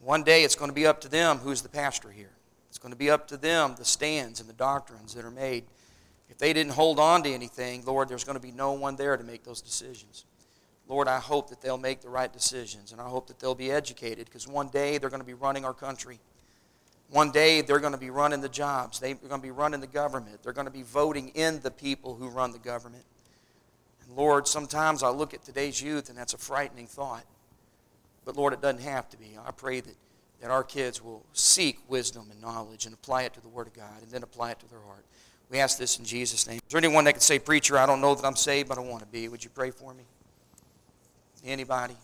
One 0.00 0.22
day 0.22 0.44
it's 0.44 0.54
going 0.54 0.70
to 0.70 0.74
be 0.74 0.86
up 0.86 1.00
to 1.02 1.08
them 1.08 1.38
who's 1.38 1.62
the 1.62 1.68
pastor 1.68 2.10
here. 2.10 2.32
It's 2.68 2.78
going 2.78 2.92
to 2.92 2.98
be 2.98 3.10
up 3.10 3.28
to 3.28 3.36
them 3.36 3.74
the 3.76 3.84
stands 3.84 4.40
and 4.40 4.48
the 4.48 4.54
doctrines 4.54 5.14
that 5.14 5.24
are 5.24 5.30
made. 5.30 5.64
If 6.28 6.38
they 6.38 6.52
didn't 6.52 6.72
hold 6.72 6.98
on 6.98 7.22
to 7.24 7.30
anything, 7.30 7.84
Lord, 7.84 8.08
there's 8.08 8.24
going 8.24 8.36
to 8.36 8.42
be 8.42 8.52
no 8.52 8.72
one 8.72 8.96
there 8.96 9.16
to 9.16 9.24
make 9.24 9.42
those 9.42 9.60
decisions. 9.60 10.24
Lord, 10.86 11.06
I 11.06 11.18
hope 11.18 11.50
that 11.50 11.60
they'll 11.60 11.78
make 11.78 12.00
the 12.00 12.08
right 12.08 12.32
decisions 12.32 12.92
and 12.92 13.00
I 13.00 13.08
hope 13.08 13.26
that 13.28 13.38
they'll 13.38 13.54
be 13.54 13.70
educated 13.70 14.26
because 14.26 14.48
one 14.48 14.68
day 14.68 14.98
they're 14.98 15.10
going 15.10 15.20
to 15.20 15.26
be 15.26 15.34
running 15.34 15.64
our 15.64 15.74
country. 15.74 16.18
One 17.10 17.32
day 17.32 17.60
they're 17.60 17.80
going 17.80 17.92
to 17.92 17.98
be 17.98 18.10
running 18.10 18.40
the 18.40 18.48
jobs. 18.48 19.00
They're 19.00 19.14
going 19.14 19.40
to 19.40 19.46
be 19.46 19.50
running 19.50 19.80
the 19.80 19.86
government. 19.86 20.42
They're 20.42 20.52
going 20.52 20.66
to 20.66 20.72
be 20.72 20.82
voting 20.82 21.28
in 21.34 21.60
the 21.60 21.70
people 21.70 22.14
who 22.14 22.28
run 22.28 22.52
the 22.52 22.58
government. 22.58 23.04
And 24.06 24.16
Lord, 24.16 24.46
sometimes 24.46 25.02
I 25.02 25.08
look 25.08 25.34
at 25.34 25.42
today's 25.42 25.82
youth 25.82 26.08
and 26.08 26.16
that's 26.16 26.34
a 26.34 26.38
frightening 26.38 26.86
thought. 26.86 27.24
But 28.24 28.36
Lord, 28.36 28.52
it 28.52 28.60
doesn't 28.60 28.82
have 28.82 29.08
to 29.10 29.16
be. 29.16 29.36
I 29.44 29.50
pray 29.50 29.80
that, 29.80 29.96
that 30.40 30.50
our 30.50 30.62
kids 30.62 31.02
will 31.02 31.24
seek 31.32 31.80
wisdom 31.88 32.28
and 32.30 32.40
knowledge 32.40 32.86
and 32.86 32.94
apply 32.94 33.22
it 33.22 33.34
to 33.34 33.40
the 33.40 33.48
Word 33.48 33.66
of 33.66 33.72
God 33.72 34.02
and 34.02 34.10
then 34.10 34.22
apply 34.22 34.52
it 34.52 34.60
to 34.60 34.68
their 34.70 34.80
heart. 34.80 35.04
We 35.50 35.58
ask 35.58 35.78
this 35.78 35.98
in 35.98 36.04
Jesus' 36.04 36.46
name. 36.46 36.58
Is 36.58 36.62
there 36.70 36.78
anyone 36.78 37.04
that 37.04 37.14
can 37.14 37.20
say, 37.20 37.40
Preacher, 37.40 37.76
I 37.76 37.86
don't 37.86 38.00
know 38.00 38.14
that 38.14 38.24
I'm 38.24 38.36
saved, 38.36 38.68
but 38.68 38.78
I 38.78 38.82
want 38.82 39.00
to 39.00 39.08
be? 39.08 39.26
Would 39.26 39.42
you 39.42 39.50
pray 39.50 39.72
for 39.72 39.92
me? 39.92 40.04
Anybody? 41.44 41.96